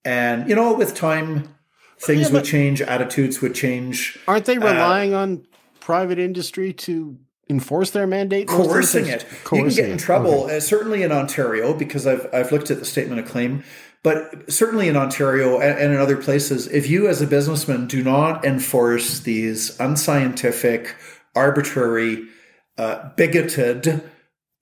And 0.05 0.47
you 0.47 0.55
know 0.55 0.73
with 0.73 0.93
time 0.93 1.55
things 1.99 2.27
yeah, 2.27 2.33
would 2.33 2.45
change 2.45 2.81
attitudes 2.81 3.41
would 3.41 3.55
change. 3.55 4.19
Aren't 4.27 4.45
they 4.45 4.57
uh, 4.57 4.61
relying 4.61 5.13
uh, 5.13 5.19
on 5.19 5.45
private 5.79 6.19
industry 6.19 6.73
to 6.73 7.17
enforce 7.49 7.91
their 7.91 8.07
mandate? 8.07 8.47
Coercing 8.47 9.07
it. 9.07 9.25
Coercing 9.43 9.57
you 9.57 9.75
can 9.75 9.75
get 9.75 9.89
in 9.89 9.97
trouble, 9.97 10.45
okay. 10.45 10.57
uh, 10.57 10.59
certainly 10.59 11.03
in 11.03 11.11
Ontario, 11.11 11.73
because 11.73 12.05
I've, 12.05 12.27
I've 12.33 12.51
looked 12.51 12.71
at 12.71 12.79
the 12.79 12.85
statement 12.85 13.19
of 13.19 13.27
claim, 13.27 13.63
but 14.03 14.51
certainly 14.51 14.87
in 14.87 14.95
Ontario 14.95 15.59
and, 15.59 15.77
and 15.77 15.93
in 15.93 15.99
other 15.99 16.17
places, 16.17 16.67
if 16.67 16.89
you 16.89 17.07
as 17.07 17.21
a 17.21 17.27
businessman 17.27 17.87
do 17.87 18.03
not 18.03 18.45
enforce 18.45 19.19
these 19.21 19.77
unscientific, 19.79 20.95
arbitrary, 21.35 22.27
uh, 22.77 23.09
bigoted 23.15 24.01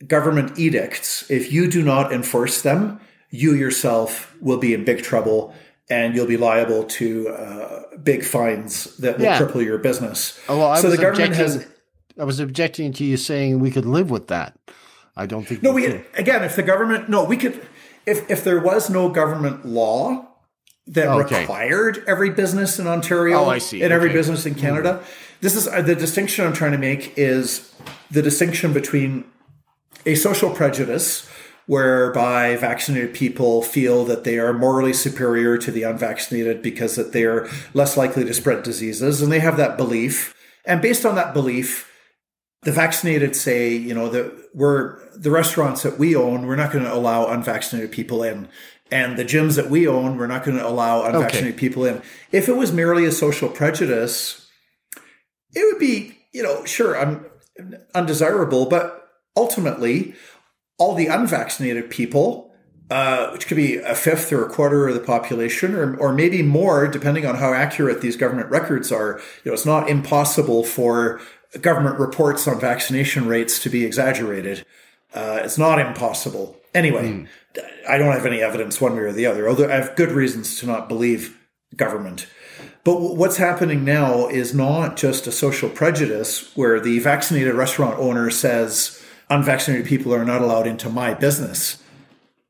government 0.08 0.58
edicts, 0.58 1.30
if 1.30 1.52
you 1.52 1.70
do 1.70 1.84
not 1.84 2.12
enforce 2.14 2.62
them, 2.62 3.00
you 3.30 3.54
yourself 3.54 4.36
will 4.42 4.58
be 4.58 4.74
in 4.74 4.86
big 4.86 5.04
trouble 5.04 5.54
and 5.90 6.16
you'll 6.16 6.28
be 6.28 6.38
liable 6.38 6.84
to 6.84 7.30
uh, 7.30 7.84
big 8.04 8.24
fines 8.24 8.96
that 8.98 9.18
will 9.18 9.26
yeah. 9.26 9.40
cripple 9.40 9.64
your 9.64 9.78
business. 9.78 10.40
Oh, 10.50 10.58
well, 10.58 10.76
so 10.78 10.90
the 10.90 10.98
government 10.98 11.36
has 11.36 11.66
I 12.20 12.24
was 12.24 12.40
objecting 12.40 12.94
to 12.94 13.04
you 13.04 13.18
saying 13.18 13.60
we 13.60 13.72
could 13.72 13.86
live 13.86 14.10
with 14.10 14.28
that. 14.28 14.58
I 15.16 15.26
don't 15.26 15.48
think. 15.48 15.64
No, 15.64 15.72
we, 15.72 15.88
we 15.88 16.02
again, 16.14 16.44
if 16.44 16.56
the 16.56 16.64
government, 16.64 17.10
no, 17.10 17.24
we 17.24 17.38
could, 17.38 17.66
if 18.06 18.30
if 18.30 18.44
there 18.44 18.60
was 18.60 18.90
no 18.90 19.10
government 19.10 19.66
law 19.66 20.28
that 20.88 21.08
okay. 21.08 21.42
required 21.42 22.04
every 22.08 22.30
business 22.30 22.80
in 22.80 22.88
Ontario, 22.88 23.40
oh, 23.40 23.50
I 23.50 23.58
see. 23.58 23.82
and 23.82 23.92
every 23.92 24.10
business 24.10 24.46
in 24.46 24.56
Canada, 24.56 25.00
mm-hmm. 25.02 25.38
this 25.42 25.56
is 25.56 25.68
uh, 25.68 25.82
the 25.82 25.96
distinction 25.96 26.46
I'm 26.46 26.54
trying 26.54 26.72
to 26.72 26.78
make 26.78 27.18
is 27.18 27.74
the 28.12 28.22
distinction 28.22 28.74
between 28.74 29.26
a 30.06 30.16
social 30.16 30.52
prejudice 30.52 31.28
whereby 31.66 32.56
vaccinated 32.56 33.14
people 33.14 33.62
feel 33.62 34.06
that 34.06 34.24
they 34.24 34.40
are 34.40 34.54
morally 34.54 34.94
superior 34.94 35.58
to 35.58 35.70
the 35.70 35.84
unvaccinated 35.84 36.62
because 36.62 36.96
that 36.96 37.12
they 37.12 37.24
are 37.24 37.50
less 37.74 37.98
likely 37.98 38.24
to 38.24 38.34
spread 38.34 38.64
diseases 38.64 39.22
and 39.22 39.32
they 39.32 39.40
have 39.40 39.58
that 39.58 39.76
belief 39.76 40.34
and 40.64 40.82
based 40.82 41.06
on 41.06 41.16
that 41.16 41.34
belief 41.34 41.87
the 42.64 42.72
vaccinated 42.72 43.36
say, 43.36 43.76
you 43.76 43.94
know, 43.94 44.10
that 44.10 44.50
we're 44.54 45.00
the 45.16 45.32
restaurants 45.32 45.84
that 45.84 46.00
we 46.00 46.16
own, 46.16 46.48
we're 46.48 46.56
not 46.56 46.72
going 46.72 46.84
to 46.84 46.94
allow 46.94 47.28
unvaccinated 47.28 47.92
people 47.92 48.24
in. 48.24 48.48
And 48.92 49.18
the 49.18 49.26
gyms 49.26 49.56
that 49.58 49.70
we 49.70 49.88
own, 49.88 50.18
we're 50.18 50.28
not 50.28 50.44
going 50.44 50.58
to 50.58 50.68
allow 50.68 51.04
unvaccinated 51.04 51.54
okay. 51.54 51.60
people 51.60 51.86
in. 51.86 52.02
If 52.32 52.48
it 52.48 52.56
was 52.56 52.72
merely 52.72 53.06
a 53.06 53.12
social 53.12 53.50
prejudice, 53.50 54.50
it 55.54 55.66
would 55.72 55.80
be, 55.80 56.18
you 56.34 56.42
know, 56.42 56.64
sure, 56.66 56.98
I'm 56.98 57.26
undesirable, 57.94 58.66
but 58.66 59.10
ultimately, 59.36 60.16
all 60.78 60.96
the 60.96 61.08
unvaccinated 61.08 61.90
people, 61.90 62.54
uh, 62.90 63.32
which 63.32 63.48
could 63.48 63.58
be 63.58 63.76
a 63.78 63.96
fifth 63.96 64.32
or 64.32 64.46
a 64.46 64.50
quarter 64.50 64.88
of 64.88 64.94
the 64.94 65.02
population, 65.02 65.76
or, 65.76 65.98
or 65.98 66.14
maybe 66.14 66.42
more, 66.42 66.88
depending 66.88 67.26
on 67.26 67.36
how 67.36 67.54
accurate 67.54 68.02
these 68.02 68.16
government 68.16 68.50
records 68.50 68.92
are. 68.92 69.20
You 69.44 69.52
know, 69.52 69.54
it's 69.54 69.66
not 69.66 69.90
impossible 69.90 70.64
for 70.64 71.20
government 71.62 72.00
reports 72.00 72.48
on 72.48 72.60
vaccination 72.60 73.28
rates 73.28 73.60
to 73.60 73.70
be 73.70 73.86
exaggerated. 73.86 74.66
Uh, 75.14 75.40
it's 75.44 75.58
not 75.58 75.80
impossible. 75.80 76.58
Anyway, 76.74 77.04
mm. 77.04 77.28
I 77.88 77.98
don't 77.98 78.14
have 78.14 78.26
any 78.26 78.42
evidence 78.42 78.80
one 78.80 78.96
way 78.96 79.04
or 79.04 79.12
the 79.12 79.26
other, 79.26 79.48
although 79.48 79.70
I 79.70 79.76
have 79.76 79.96
good 79.96 80.12
reasons 80.12 80.60
to 80.60 80.66
not 80.66 80.88
believe 80.88 81.38
government. 81.76 82.28
But 82.84 83.02
what's 83.02 83.38
happening 83.38 83.84
now 83.84 84.28
is 84.28 84.54
not 84.54 84.96
just 84.96 85.28
a 85.28 85.32
social 85.32 85.70
prejudice 85.70 86.56
where 86.56 86.80
the 86.80 87.00
vaccinated 87.00 87.54
restaurant 87.54 88.00
owner 88.00 88.30
says 88.30 89.04
unvaccinated 89.30 89.86
people 89.86 90.14
are 90.14 90.26
not 90.26 90.42
allowed 90.42 90.68
into 90.68 90.90
my 90.90 91.14
business. 91.14 91.84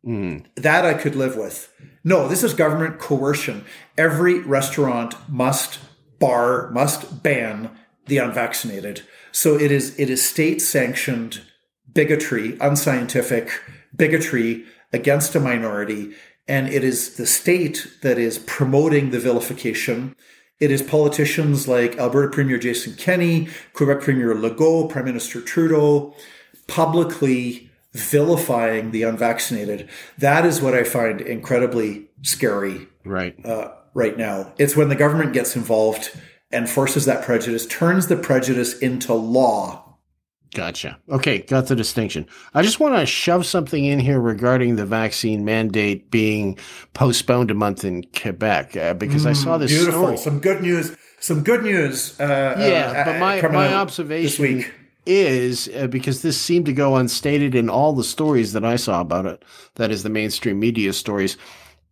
Mm. 0.06 0.46
That 0.56 0.86
I 0.86 0.94
could 0.94 1.16
live 1.16 1.36
with. 1.36 1.74
No, 2.04 2.28
this 2.28 2.44
is 2.44 2.54
government 2.54 3.00
coercion. 3.00 3.66
Every 3.98 4.40
restaurant 4.40 5.16
must 5.28 5.80
bar, 6.20 6.70
must 6.72 7.24
ban 7.24 7.72
the 8.08 8.18
unvaccinated. 8.18 9.02
So 9.32 9.56
it 9.56 9.72
is 9.72 9.98
it 10.00 10.10
is 10.10 10.28
state 10.28 10.62
sanctioned 10.62 11.42
bigotry, 11.94 12.58
unscientific 12.60 13.62
bigotry 13.96 14.66
against 14.94 15.36
a 15.36 15.40
minority. 15.40 16.14
And 16.48 16.70
it 16.70 16.84
is 16.84 17.18
the 17.18 17.26
state 17.26 17.88
that 18.04 18.18
is 18.18 18.40
promoting 18.40 19.12
the 19.12 19.20
vilification. 19.20 20.16
It 20.60 20.72
is 20.72 20.82
politicians 20.82 21.68
like 21.68 21.98
Alberta 21.98 22.30
Premier 22.30 22.58
Jason 22.58 22.94
Kenney, 22.96 23.50
Quebec 23.74 24.02
Premier 24.02 24.34
Legault, 24.34 24.90
Prime 24.90 25.06
Minister 25.06 25.42
Trudeau, 25.42 26.16
publicly 26.68 27.70
vilifying 27.94 28.92
the 28.92 29.04
unvaccinated. 29.04 29.90
That 30.18 30.46
is 30.46 30.62
what 30.62 30.74
I 30.74 30.84
find 30.84 31.20
incredibly 31.22 32.08
scary. 32.22 32.88
Right. 33.04 33.36
Uh, 33.46 33.72
right 33.94 34.18
now, 34.18 34.54
it's 34.58 34.76
when 34.76 34.90
the 34.90 34.96
government 34.96 35.34
gets 35.34 35.56
involved 35.56 36.18
and 36.52 36.70
forces 36.70 37.06
that 37.06 37.24
prejudice, 37.24 37.66
turns 37.66 38.08
the 38.08 38.16
prejudice 38.16 38.78
into 38.80 39.14
law. 39.14 39.84
Gotcha. 40.54 40.98
Okay, 41.10 41.40
got 41.40 41.68
the 41.68 41.76
distinction. 41.76 42.26
I 42.54 42.62
just 42.62 42.80
want 42.80 42.96
to 42.96 43.06
shove 43.06 43.46
something 43.46 43.84
in 43.84 44.00
here 44.00 44.20
regarding 44.20 44.76
the 44.76 44.86
vaccine 44.86 45.44
mandate 45.44 46.10
being 46.10 46.58
postponed 46.94 47.52
a 47.52 47.54
month 47.54 47.84
in 47.84 48.04
Quebec 48.20 48.78
uh, 48.78 48.94
because 48.94 49.26
mm, 49.26 49.30
I 49.30 49.34
saw 49.34 49.58
this 49.58 49.72
beautiful. 49.72 50.04
Story. 50.04 50.18
Some 50.18 50.40
good 50.40 50.62
news. 50.62 50.96
Some 51.20 51.44
good 51.44 51.64
news. 51.64 52.20
Uh, 52.20 52.56
yeah, 52.58 53.02
uh, 53.02 53.06
but 53.06 53.20
my 53.20 53.42
my 53.50 53.74
observation 53.74 54.66
is 55.06 55.70
uh, 55.76 55.88
because 55.88 56.22
this 56.22 56.40
seemed 56.40 56.66
to 56.68 56.74
go 56.74 56.96
unstated 56.96 57.56
in 57.56 57.70
all 57.70 57.94
the 57.94 58.04
stories 58.04 58.54
that 58.54 58.64
I 58.64 58.76
saw 58.78 59.02
about 59.02 59.26
it. 59.26 59.44
That 59.76 59.92
is 59.92 60.04
the 60.04 60.10
mainstream 60.10 60.60
media 60.60 60.94
stories. 60.94 61.38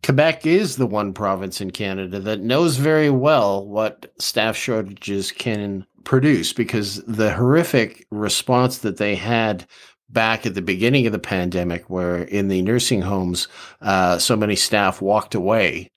Quebec 0.06 0.46
is 0.46 0.76
the 0.76 0.86
one 0.86 1.12
province 1.12 1.60
in 1.60 1.72
Canada 1.72 2.20
that 2.20 2.38
knows 2.38 2.76
very 2.76 3.10
well 3.10 3.66
what 3.66 4.06
staff 4.20 4.54
shortages 4.54 5.32
can 5.32 5.84
produce 6.04 6.52
because 6.52 7.02
the 7.06 7.32
horrific 7.32 8.06
response 8.12 8.78
that 8.78 8.98
they 8.98 9.16
had 9.16 9.66
back 10.08 10.46
at 10.46 10.54
the 10.54 10.62
beginning 10.62 11.06
of 11.06 11.12
the 11.12 11.18
pandemic, 11.18 11.90
where 11.90 12.18
in 12.18 12.46
the 12.46 12.62
nursing 12.62 13.02
homes, 13.02 13.48
uh, 13.80 14.16
so 14.16 14.36
many 14.36 14.54
staff 14.54 15.02
walked 15.02 15.34
away, 15.34 15.90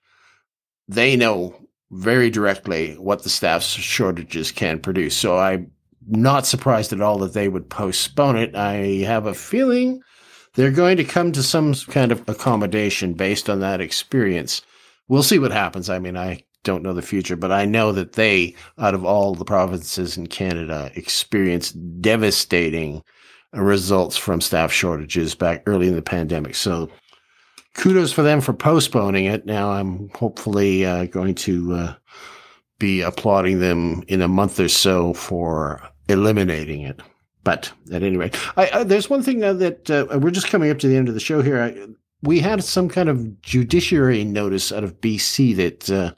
they 0.88 1.14
know 1.14 1.54
very 1.92 2.30
directly 2.30 2.94
what 2.94 3.22
the 3.22 3.30
staff 3.30 3.62
shortages 3.62 4.50
can 4.50 4.80
produce. 4.80 5.16
So 5.16 5.38
I'm 5.38 5.70
not 6.08 6.48
surprised 6.48 6.92
at 6.92 7.00
all 7.00 7.18
that 7.18 7.32
they 7.32 7.48
would 7.48 7.70
postpone 7.70 8.38
it. 8.38 8.56
I 8.56 9.04
have 9.06 9.26
a 9.26 9.34
feeling 9.34 10.02
they're 10.54 10.70
going 10.70 10.96
to 10.96 11.04
come 11.04 11.32
to 11.32 11.42
some 11.42 11.74
kind 11.74 12.12
of 12.12 12.28
accommodation 12.28 13.14
based 13.14 13.48
on 13.48 13.60
that 13.60 13.80
experience. 13.80 14.62
We'll 15.08 15.22
see 15.22 15.38
what 15.38 15.52
happens. 15.52 15.88
I 15.88 15.98
mean, 15.98 16.16
I 16.16 16.42
don't 16.64 16.82
know 16.82 16.92
the 16.92 17.02
future, 17.02 17.36
but 17.36 17.52
I 17.52 17.64
know 17.64 17.92
that 17.92 18.12
they, 18.12 18.54
out 18.78 18.94
of 18.94 19.04
all 19.04 19.34
the 19.34 19.44
provinces 19.44 20.16
in 20.16 20.26
Canada, 20.26 20.90
experienced 20.94 21.76
devastating 22.00 23.02
results 23.52 24.16
from 24.16 24.40
staff 24.40 24.70
shortages 24.70 25.34
back 25.34 25.62
early 25.66 25.88
in 25.88 25.96
the 25.96 26.02
pandemic. 26.02 26.54
So 26.54 26.90
kudos 27.74 28.12
for 28.12 28.22
them 28.22 28.40
for 28.40 28.52
postponing 28.52 29.24
it. 29.24 29.46
Now 29.46 29.70
I'm 29.70 30.10
hopefully 30.14 30.84
uh, 30.84 31.06
going 31.06 31.34
to 31.36 31.74
uh, 31.74 31.94
be 32.78 33.00
applauding 33.00 33.60
them 33.60 34.02
in 34.08 34.22
a 34.22 34.28
month 34.28 34.60
or 34.60 34.68
so 34.68 35.14
for 35.14 35.82
eliminating 36.08 36.82
it. 36.82 37.00
But 37.42 37.72
at 37.92 38.02
any 38.02 38.16
rate, 38.16 38.36
I, 38.56 38.70
I, 38.72 38.84
there's 38.84 39.08
one 39.08 39.22
thing 39.22 39.40
that 39.40 39.90
uh, 39.90 40.18
we're 40.18 40.30
just 40.30 40.48
coming 40.48 40.70
up 40.70 40.78
to 40.80 40.88
the 40.88 40.96
end 40.96 41.08
of 41.08 41.14
the 41.14 41.20
show 41.20 41.40
here. 41.42 41.60
I, 41.60 41.86
we 42.22 42.40
had 42.40 42.62
some 42.62 42.88
kind 42.88 43.08
of 43.08 43.40
judiciary 43.42 44.24
notice 44.24 44.72
out 44.72 44.84
of 44.84 45.00
BC 45.00 45.56
that 45.56 45.90
uh, 45.90 46.12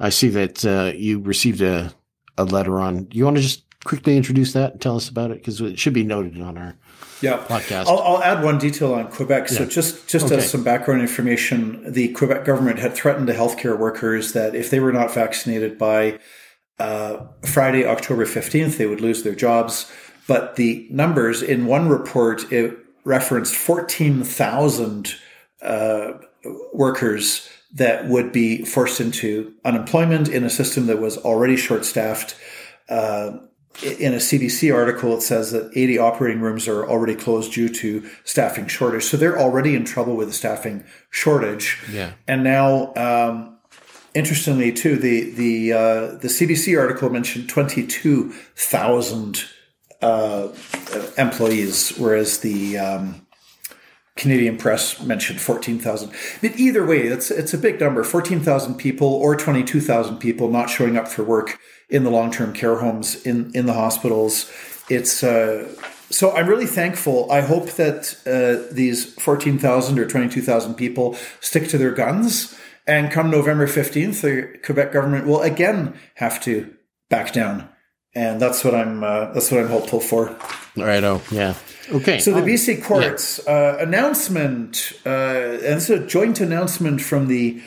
I 0.00 0.08
see 0.08 0.28
that 0.30 0.64
uh, 0.64 0.92
you 0.96 1.20
received 1.20 1.60
a, 1.60 1.92
a 2.36 2.44
letter 2.44 2.80
on. 2.80 3.04
Do 3.04 3.16
you 3.16 3.24
want 3.24 3.36
to 3.36 3.42
just 3.42 3.62
quickly 3.84 4.16
introduce 4.16 4.52
that 4.54 4.72
and 4.72 4.80
tell 4.80 4.96
us 4.96 5.08
about 5.08 5.30
it? 5.30 5.38
Because 5.38 5.60
it 5.60 5.78
should 5.78 5.94
be 5.94 6.04
noted 6.04 6.40
on 6.40 6.58
our 6.58 6.76
yeah. 7.20 7.38
podcast. 7.38 7.86
I'll, 7.86 8.00
I'll 8.00 8.22
add 8.22 8.42
one 8.42 8.58
detail 8.58 8.94
on 8.94 9.08
Quebec. 9.08 9.48
So 9.48 9.62
yeah. 9.62 9.68
just, 9.68 10.08
just 10.08 10.26
okay. 10.26 10.36
as 10.36 10.50
some 10.50 10.64
background 10.64 11.00
information, 11.00 11.92
the 11.92 12.12
Quebec 12.12 12.44
government 12.44 12.78
had 12.78 12.94
threatened 12.94 13.28
the 13.28 13.32
healthcare 13.32 13.78
workers 13.78 14.32
that 14.32 14.54
if 14.54 14.70
they 14.70 14.80
were 14.80 14.92
not 14.92 15.12
vaccinated 15.14 15.78
by 15.78 16.18
uh, 16.78 17.24
Friday, 17.44 17.86
October 17.86 18.26
15th, 18.26 18.76
they 18.76 18.86
would 18.86 19.00
lose 19.00 19.22
their 19.22 19.34
jobs. 19.34 19.90
But 20.26 20.56
the 20.56 20.86
numbers 20.90 21.42
in 21.42 21.66
one 21.66 21.88
report, 21.88 22.50
it 22.52 22.76
referenced 23.04 23.54
14,000 23.54 25.14
uh, 25.62 26.12
workers 26.72 27.48
that 27.72 28.08
would 28.08 28.32
be 28.32 28.64
forced 28.64 29.00
into 29.00 29.54
unemployment 29.64 30.28
in 30.28 30.44
a 30.44 30.50
system 30.50 30.86
that 30.86 30.98
was 30.98 31.16
already 31.18 31.56
short 31.56 31.84
staffed. 31.84 32.36
Uh, 32.88 33.38
in 33.82 34.14
a 34.14 34.16
CBC 34.16 34.74
article, 34.74 35.14
it 35.14 35.20
says 35.20 35.52
that 35.52 35.70
80 35.74 35.98
operating 35.98 36.40
rooms 36.40 36.66
are 36.66 36.88
already 36.88 37.14
closed 37.14 37.52
due 37.52 37.68
to 37.68 38.08
staffing 38.24 38.66
shortage. 38.68 39.04
So 39.04 39.18
they're 39.18 39.38
already 39.38 39.74
in 39.74 39.84
trouble 39.84 40.16
with 40.16 40.28
the 40.28 40.34
staffing 40.34 40.82
shortage. 41.10 41.78
Yeah. 41.92 42.12
And 42.26 42.42
now, 42.42 42.94
um, 42.94 43.58
interestingly, 44.14 44.72
too, 44.72 44.96
the 44.96 45.30
the 45.30 45.72
uh, 45.74 46.06
the 46.16 46.28
CBC 46.28 46.80
article 46.80 47.10
mentioned 47.10 47.50
22,000 47.50 49.44
uh, 50.02 50.48
employees, 51.18 51.96
whereas 51.96 52.40
the 52.40 52.78
um, 52.78 53.26
Canadian 54.16 54.56
press 54.56 55.00
mentioned 55.02 55.40
14,000. 55.40 56.10
But 56.40 56.58
either 56.58 56.84
way, 56.84 57.02
it's, 57.02 57.30
it's 57.30 57.54
a 57.54 57.58
big 57.58 57.80
number 57.80 58.02
14,000 58.02 58.76
people 58.76 59.08
or 59.08 59.36
22,000 59.36 60.18
people 60.18 60.48
not 60.48 60.70
showing 60.70 60.96
up 60.96 61.08
for 61.08 61.22
work 61.22 61.58
in 61.88 62.04
the 62.04 62.10
long 62.10 62.30
term 62.30 62.52
care 62.52 62.76
homes, 62.76 63.14
in, 63.26 63.50
in 63.54 63.66
the 63.66 63.74
hospitals. 63.74 64.50
It's 64.88 65.22
uh, 65.22 65.74
so 66.10 66.34
I'm 66.36 66.48
really 66.48 66.66
thankful. 66.66 67.30
I 67.30 67.40
hope 67.40 67.72
that 67.72 68.16
uh, 68.26 68.72
these 68.72 69.12
14,000 69.14 69.98
or 69.98 70.06
22,000 70.06 70.74
people 70.74 71.16
stick 71.40 71.68
to 71.68 71.78
their 71.78 71.90
guns. 71.90 72.56
And 72.86 73.10
come 73.10 73.30
November 73.30 73.66
15th, 73.66 74.20
the 74.20 74.58
Quebec 74.64 74.92
government 74.92 75.26
will 75.26 75.42
again 75.42 75.98
have 76.14 76.40
to 76.44 76.72
back 77.10 77.32
down 77.32 77.68
and 78.16 78.40
that's 78.40 78.64
what 78.64 78.74
I'm 78.74 79.04
uh, 79.04 79.26
that's 79.32 79.50
what 79.52 79.60
I'm 79.60 79.68
hopeful 79.68 80.00
for. 80.00 80.30
All 80.30 80.84
right. 80.84 81.04
Oh, 81.04 81.22
yeah. 81.30 81.54
Okay. 81.92 82.18
So 82.18 82.32
the 82.32 82.40
oh, 82.40 82.44
BC 82.44 82.82
courts 82.82 83.38
yeah. 83.46 83.52
uh, 83.52 83.76
announcement, 83.78 84.94
uh, 85.04 85.08
and 85.08 85.76
it's 85.76 85.90
a 85.90 86.04
joint 86.04 86.40
announcement 86.40 87.02
from 87.02 87.28
the 87.28 87.62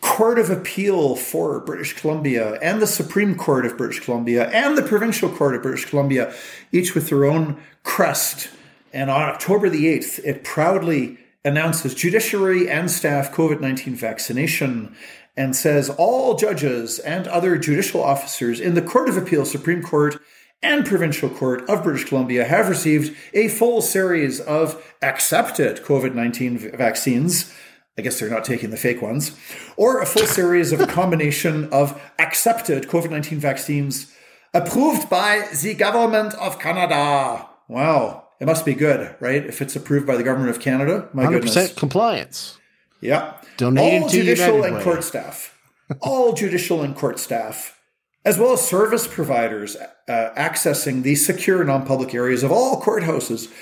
Court 0.00 0.38
of 0.38 0.50
Appeal 0.50 1.16
for 1.16 1.60
British 1.60 1.94
Columbia 1.94 2.58
and 2.60 2.82
the 2.82 2.86
Supreme 2.86 3.36
Court 3.36 3.64
of 3.64 3.78
British 3.78 4.00
Columbia 4.00 4.50
and 4.50 4.76
the 4.76 4.82
Provincial 4.82 5.30
Court 5.30 5.54
of 5.54 5.62
British 5.62 5.86
Columbia, 5.86 6.34
each 6.72 6.94
with 6.94 7.08
their 7.08 7.24
own 7.24 7.56
crest. 7.84 8.50
And 8.92 9.10
on 9.10 9.22
October 9.22 9.70
the 9.70 9.86
8th, 9.86 10.20
it 10.24 10.44
proudly 10.44 11.18
announces 11.44 11.94
judiciary 11.94 12.68
and 12.68 12.90
staff 12.90 13.32
COVID 13.32 13.60
19 13.60 13.94
vaccination 13.94 14.94
and 15.36 15.56
says 15.56 15.90
all 15.90 16.34
judges 16.34 16.98
and 17.00 17.26
other 17.28 17.58
judicial 17.58 18.02
officers 18.02 18.60
in 18.60 18.74
the 18.74 18.82
Court 18.82 19.08
of 19.08 19.16
Appeal, 19.16 19.44
Supreme 19.44 19.82
Court, 19.82 20.20
and 20.62 20.86
Provincial 20.86 21.28
Court 21.28 21.68
of 21.68 21.82
British 21.82 22.04
Columbia 22.04 22.44
have 22.44 22.68
received 22.68 23.16
a 23.34 23.48
full 23.48 23.82
series 23.82 24.40
of 24.40 24.82
accepted 25.02 25.82
COVID 25.82 26.14
19 26.14 26.76
vaccines. 26.76 27.52
I 27.96 28.02
guess 28.02 28.18
they're 28.18 28.30
not 28.30 28.44
taking 28.44 28.70
the 28.70 28.76
fake 28.76 29.02
ones, 29.02 29.38
or 29.76 30.00
a 30.00 30.06
full 30.06 30.26
series 30.26 30.72
of 30.72 30.80
a 30.80 30.86
combination 30.86 31.68
of 31.70 32.00
accepted 32.18 32.84
COVID 32.88 33.10
19 33.10 33.38
vaccines 33.38 34.12
approved 34.52 35.10
by 35.10 35.48
the 35.62 35.74
government 35.74 36.34
of 36.34 36.58
Canada. 36.58 37.46
Wow. 37.68 38.24
It 38.40 38.46
must 38.46 38.64
be 38.64 38.74
good, 38.74 39.14
right? 39.20 39.44
If 39.44 39.62
it's 39.62 39.76
approved 39.76 40.06
by 40.06 40.16
the 40.16 40.22
government 40.22 40.50
of 40.50 40.60
Canada, 40.60 41.08
my 41.12 41.26
100% 41.26 41.30
goodness. 41.32 41.74
compliance. 41.74 42.58
Yeah. 43.04 43.34
All 43.60 44.08
judicial 44.08 44.56
United 44.56 44.66
and 44.66 44.76
Way. 44.78 44.82
court 44.82 45.04
staff, 45.04 45.56
all 46.00 46.32
judicial 46.32 46.82
and 46.82 46.96
court 46.96 47.18
staff, 47.18 47.78
as 48.24 48.38
well 48.38 48.54
as 48.54 48.66
service 48.66 49.06
providers 49.06 49.76
uh, 49.76 50.30
accessing 50.36 51.02
the 51.02 51.14
secure 51.14 51.62
non-public 51.62 52.14
areas 52.14 52.42
of 52.42 52.50
all 52.50 52.80
courthouses, 52.80 53.52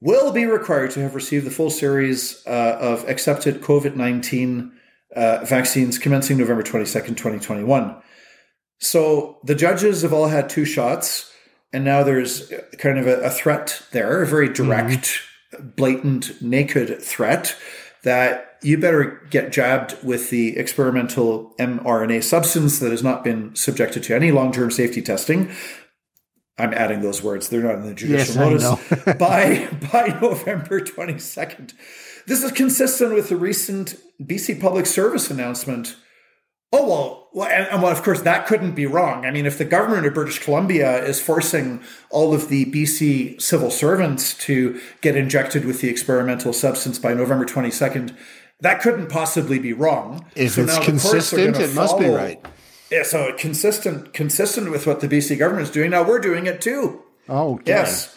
will 0.00 0.32
be 0.32 0.46
required 0.46 0.90
to 0.92 1.00
have 1.00 1.14
received 1.14 1.46
the 1.46 1.50
full 1.50 1.70
series 1.70 2.42
uh, 2.46 2.78
of 2.80 3.06
accepted 3.08 3.60
COVID 3.60 3.96
nineteen 3.96 4.72
uh, 5.14 5.44
vaccines 5.44 5.98
commencing 5.98 6.38
November 6.38 6.62
twenty 6.62 6.86
second, 6.86 7.16
twenty 7.16 7.38
twenty 7.38 7.64
one. 7.64 7.94
So 8.80 9.38
the 9.44 9.54
judges 9.54 10.02
have 10.02 10.14
all 10.14 10.28
had 10.28 10.48
two 10.48 10.64
shots, 10.64 11.30
and 11.72 11.84
now 11.84 12.02
there's 12.02 12.50
kind 12.78 12.98
of 12.98 13.06
a, 13.06 13.20
a 13.20 13.30
threat 13.30 13.82
there, 13.92 14.22
a 14.22 14.26
very 14.26 14.48
direct, 14.48 15.20
blatant, 15.76 16.40
naked 16.42 17.02
threat 17.02 17.54
that 18.02 18.53
you 18.64 18.78
better 18.78 19.20
get 19.30 19.52
jabbed 19.52 19.96
with 20.02 20.30
the 20.30 20.56
experimental 20.56 21.54
mRNA 21.58 22.22
substance 22.22 22.78
that 22.78 22.90
has 22.90 23.02
not 23.02 23.22
been 23.22 23.54
subjected 23.54 24.02
to 24.04 24.14
any 24.14 24.32
long 24.32 24.52
term 24.52 24.70
safety 24.70 25.02
testing. 25.02 25.50
I'm 26.56 26.72
adding 26.72 27.02
those 27.02 27.22
words; 27.22 27.48
they're 27.48 27.62
not 27.62 27.74
in 27.74 27.86
the 27.86 27.94
judicial 27.94 28.50
Yes, 28.50 28.62
notice. 28.62 29.04
by 29.18 29.68
by 29.92 30.18
November 30.20 30.80
22nd. 30.80 31.74
This 32.26 32.42
is 32.42 32.52
consistent 32.52 33.12
with 33.12 33.28
the 33.28 33.36
recent 33.36 33.96
BC 34.22 34.60
Public 34.60 34.86
Service 34.86 35.30
announcement. 35.30 35.96
Oh 36.72 36.88
well, 36.88 37.28
well 37.32 37.48
and, 37.48 37.68
and 37.68 37.82
well, 37.82 37.92
of 37.92 38.02
course 38.02 38.22
that 38.22 38.46
couldn't 38.46 38.74
be 38.74 38.86
wrong. 38.86 39.26
I 39.26 39.30
mean, 39.30 39.46
if 39.46 39.58
the 39.58 39.64
government 39.64 40.06
of 40.06 40.14
British 40.14 40.38
Columbia 40.38 41.04
is 41.04 41.20
forcing 41.20 41.82
all 42.10 42.32
of 42.32 42.48
the 42.48 42.64
BC 42.66 43.40
civil 43.42 43.70
servants 43.70 44.34
to 44.38 44.80
get 45.00 45.16
injected 45.16 45.64
with 45.64 45.80
the 45.80 45.88
experimental 45.88 46.52
substance 46.52 46.98
by 46.98 47.14
November 47.14 47.44
22nd, 47.44 48.16
that 48.60 48.80
couldn't 48.80 49.08
possibly 49.08 49.58
be 49.58 49.72
wrong. 49.72 50.24
If 50.34 50.52
So 50.52 50.62
it's 50.62 50.72
now 50.72 50.80
the 50.80 50.86
courts 50.86 51.04
are 51.04 51.10
consistent, 51.10 51.56
it 51.56 51.74
must 51.74 51.98
be 51.98 52.08
right. 52.08 52.44
Yeah, 52.90 53.02
so 53.02 53.32
consistent, 53.36 54.12
consistent 54.12 54.70
with 54.70 54.86
what 54.86 55.00
the 55.00 55.08
BC 55.08 55.38
government 55.38 55.66
is 55.68 55.72
doing. 55.72 55.90
Now 55.90 56.06
we're 56.06 56.20
doing 56.20 56.46
it 56.46 56.60
too. 56.60 57.02
Oh, 57.28 57.54
okay. 57.54 57.72
Yes. 57.72 58.16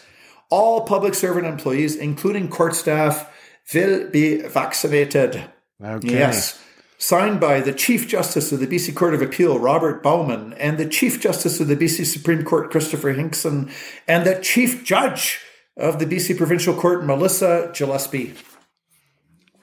All 0.50 0.82
public 0.82 1.14
servant 1.14 1.46
employees, 1.46 1.96
including 1.96 2.48
court 2.48 2.74
staff, 2.74 3.32
will 3.74 4.08
be 4.08 4.40
vaccinated. 4.42 5.44
Okay. 5.82 6.08
Yes. 6.08 6.62
Signed 6.96 7.40
by 7.40 7.60
the 7.60 7.72
Chief 7.72 8.08
Justice 8.08 8.50
of 8.50 8.60
the 8.60 8.66
BC 8.66 8.94
Court 8.94 9.14
of 9.14 9.22
Appeal, 9.22 9.58
Robert 9.58 10.02
Bauman, 10.02 10.52
and 10.54 10.78
the 10.78 10.88
Chief 10.88 11.20
Justice 11.20 11.60
of 11.60 11.68
the 11.68 11.76
BC 11.76 12.04
Supreme 12.04 12.44
Court, 12.44 12.70
Christopher 12.70 13.12
Hinkson, 13.12 13.70
and 14.08 14.26
the 14.26 14.40
Chief 14.40 14.84
Judge 14.84 15.40
of 15.76 16.00
the 16.00 16.06
BC 16.06 16.36
Provincial 16.36 16.74
Court, 16.74 17.04
Melissa 17.04 17.70
Gillespie. 17.72 18.34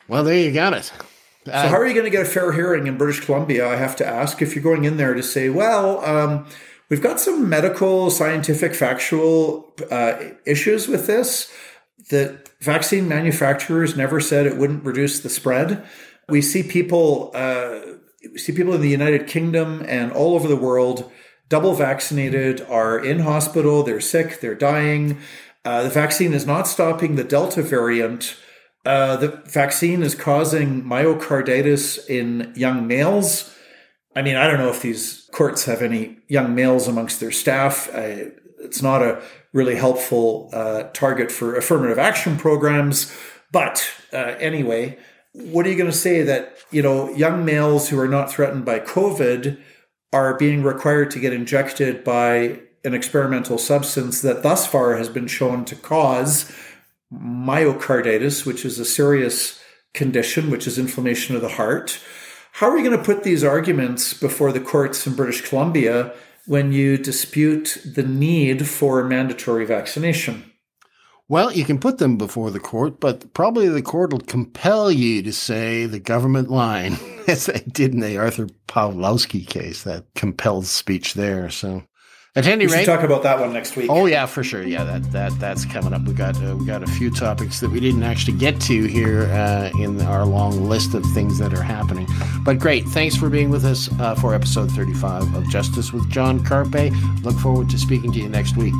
Well, 0.07 0.23
there 0.23 0.37
you 0.37 0.51
got 0.51 0.73
it. 0.73 0.91
So, 1.45 1.51
how 1.51 1.77
are 1.77 1.85
you 1.85 1.93
going 1.93 2.05
to 2.05 2.11
get 2.11 2.25
a 2.25 2.29
fair 2.29 2.51
hearing 2.51 2.87
in 2.87 2.97
British 2.97 3.23
Columbia? 3.23 3.67
I 3.67 3.75
have 3.75 3.95
to 3.97 4.05
ask. 4.05 4.41
If 4.41 4.55
you're 4.55 4.63
going 4.63 4.83
in 4.83 4.97
there 4.97 5.13
to 5.13 5.21
say, 5.21 5.49
well, 5.49 6.03
um, 6.03 6.47
we've 6.89 7.03
got 7.03 7.19
some 7.19 7.47
medical, 7.47 8.09
scientific, 8.09 8.73
factual 8.73 9.73
uh, 9.91 10.15
issues 10.45 10.87
with 10.87 11.05
this. 11.05 11.53
The 12.09 12.39
vaccine 12.61 13.07
manufacturers 13.07 13.95
never 13.95 14.19
said 14.19 14.47
it 14.47 14.57
wouldn't 14.57 14.83
reduce 14.83 15.19
the 15.19 15.29
spread. 15.29 15.85
We 16.29 16.41
see 16.41 16.63
people, 16.63 17.29
uh, 17.35 17.79
we 18.31 18.39
see 18.39 18.51
people 18.51 18.73
in 18.73 18.81
the 18.81 18.89
United 18.89 19.27
Kingdom 19.27 19.83
and 19.87 20.11
all 20.11 20.33
over 20.33 20.47
the 20.47 20.55
world, 20.55 21.11
double 21.47 21.75
vaccinated, 21.75 22.61
are 22.61 22.97
in 22.97 23.19
hospital, 23.19 23.83
they're 23.83 24.01
sick, 24.01 24.41
they're 24.41 24.55
dying. 24.55 25.19
Uh, 25.63 25.83
the 25.83 25.89
vaccine 25.89 26.33
is 26.33 26.45
not 26.45 26.67
stopping 26.67 27.15
the 27.15 27.23
Delta 27.23 27.61
variant. 27.61 28.35
Uh, 28.85 29.17
the 29.17 29.29
vaccine 29.45 30.03
is 30.03 30.13
causing 30.13 30.83
myocarditis 30.83 32.07
in 32.07 32.53
young 32.55 32.85
males. 32.87 33.51
I 34.15 34.21
mean, 34.21 34.35
I 34.35 34.47
don't 34.47 34.59
know 34.59 34.69
if 34.69 34.81
these 34.81 35.27
courts 35.33 35.65
have 35.65 35.81
any 35.81 36.17
young 36.27 36.53
males 36.55 36.87
amongst 36.87 37.19
their 37.19 37.31
staff. 37.31 37.89
Uh, 37.93 38.29
it's 38.59 38.81
not 38.81 39.01
a 39.01 39.21
really 39.53 39.75
helpful 39.75 40.49
uh, 40.53 40.83
target 40.93 41.31
for 41.31 41.55
affirmative 41.55 41.97
action 41.97 42.37
programs. 42.37 43.13
But 43.51 43.89
uh, 44.13 44.35
anyway, 44.39 44.97
what 45.33 45.65
are 45.65 45.69
you 45.69 45.77
going 45.77 45.91
to 45.91 45.97
say 45.97 46.21
that 46.21 46.57
you 46.71 46.81
know 46.81 47.09
young 47.15 47.43
males 47.43 47.89
who 47.89 47.99
are 47.99 48.07
not 48.07 48.31
threatened 48.31 48.65
by 48.65 48.79
COVID 48.79 49.59
are 50.13 50.37
being 50.37 50.63
required 50.63 51.11
to 51.11 51.19
get 51.19 51.33
injected 51.33 52.03
by 52.03 52.59
an 52.83 52.93
experimental 52.93 53.57
substance 53.57 54.21
that 54.21 54.43
thus 54.43 54.67
far 54.67 54.95
has 54.95 55.09
been 55.09 55.27
shown 55.27 55.65
to 55.65 55.75
cause 55.75 56.51
myocarditis, 57.13 58.45
which 58.45 58.65
is 58.65 58.79
a 58.79 58.85
serious 58.85 59.59
condition, 59.93 60.49
which 60.49 60.67
is 60.67 60.77
inflammation 60.77 61.35
of 61.35 61.41
the 61.41 61.49
heart. 61.49 61.99
How 62.53 62.69
are 62.69 62.77
you 62.77 62.85
going 62.85 62.97
to 62.97 63.03
put 63.03 63.23
these 63.23 63.43
arguments 63.43 64.13
before 64.13 64.51
the 64.51 64.59
courts 64.59 65.05
in 65.05 65.15
British 65.15 65.41
Columbia 65.41 66.13
when 66.45 66.71
you 66.71 66.97
dispute 66.97 67.77
the 67.85 68.03
need 68.03 68.67
for 68.67 69.03
mandatory 69.03 69.65
vaccination? 69.65 70.51
Well, 71.27 71.51
you 71.51 71.65
can 71.65 71.79
put 71.79 71.97
them 71.97 72.17
before 72.17 72.51
the 72.51 72.59
court, 72.59 72.99
but 72.99 73.33
probably 73.33 73.67
the 73.67 73.81
court 73.81 74.13
will 74.13 74.19
compel 74.19 74.91
you 74.91 75.23
to 75.23 75.33
say 75.33 75.87
the 75.87 75.99
government 75.99 76.49
line, 76.49 76.97
as 77.27 77.47
they 77.47 77.61
did 77.61 77.93
in 77.93 77.99
the 77.99 78.17
Arthur 78.17 78.47
Pawlowski 78.67 79.45
case, 79.45 79.83
that 79.83 80.05
compelled 80.13 80.67
speech 80.67 81.15
there. 81.15 81.49
So, 81.49 81.83
at 82.35 82.47
any 82.47 82.67
We 82.67 82.73
rate, 82.73 82.85
talk 82.85 83.03
about 83.03 83.23
that 83.23 83.39
one 83.39 83.53
next 83.53 83.75
week. 83.75 83.89
Oh 83.89 84.05
yeah, 84.07 84.25
for 84.25 84.43
sure. 84.43 84.63
Yeah, 84.63 84.83
that 84.83 85.11
that 85.11 85.39
that's 85.39 85.63
coming 85.65 85.93
up. 85.93 86.03
We 86.03 86.13
got 86.13 86.41
uh, 86.43 86.55
we 86.57 86.65
got 86.65 86.83
a 86.83 86.87
few 86.87 87.09
topics 87.09 87.59
that 87.61 87.69
we 87.71 87.79
didn't 87.79 88.03
actually 88.03 88.37
get 88.37 88.59
to 88.61 88.83
here 88.85 89.23
uh, 89.23 89.71
in 89.79 90.01
our 90.01 90.25
long 90.25 90.67
list 90.67 90.93
of 90.93 91.03
things 91.13 91.37
that 91.39 91.53
are 91.53 91.63
happening. 91.63 92.07
But 92.43 92.59
great, 92.59 92.85
thanks 92.85 93.15
for 93.15 93.29
being 93.29 93.49
with 93.49 93.65
us 93.65 93.89
uh, 93.99 94.15
for 94.15 94.33
episode 94.33 94.71
thirty-five 94.71 95.33
of 95.35 95.49
Justice 95.49 95.93
with 95.93 96.09
John 96.09 96.39
Carpay. 96.39 96.91
Look 97.23 97.37
forward 97.39 97.69
to 97.69 97.77
speaking 97.77 98.11
to 98.11 98.19
you 98.19 98.29
next 98.29 98.57
week. 98.57 98.73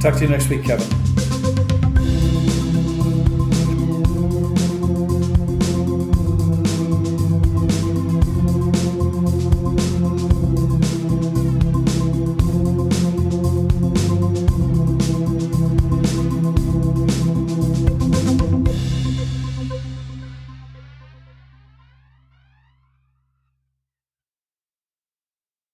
Talk 0.00 0.14
to 0.16 0.20
you 0.20 0.28
next 0.28 0.48
week, 0.50 0.64
Kevin. 0.64 1.13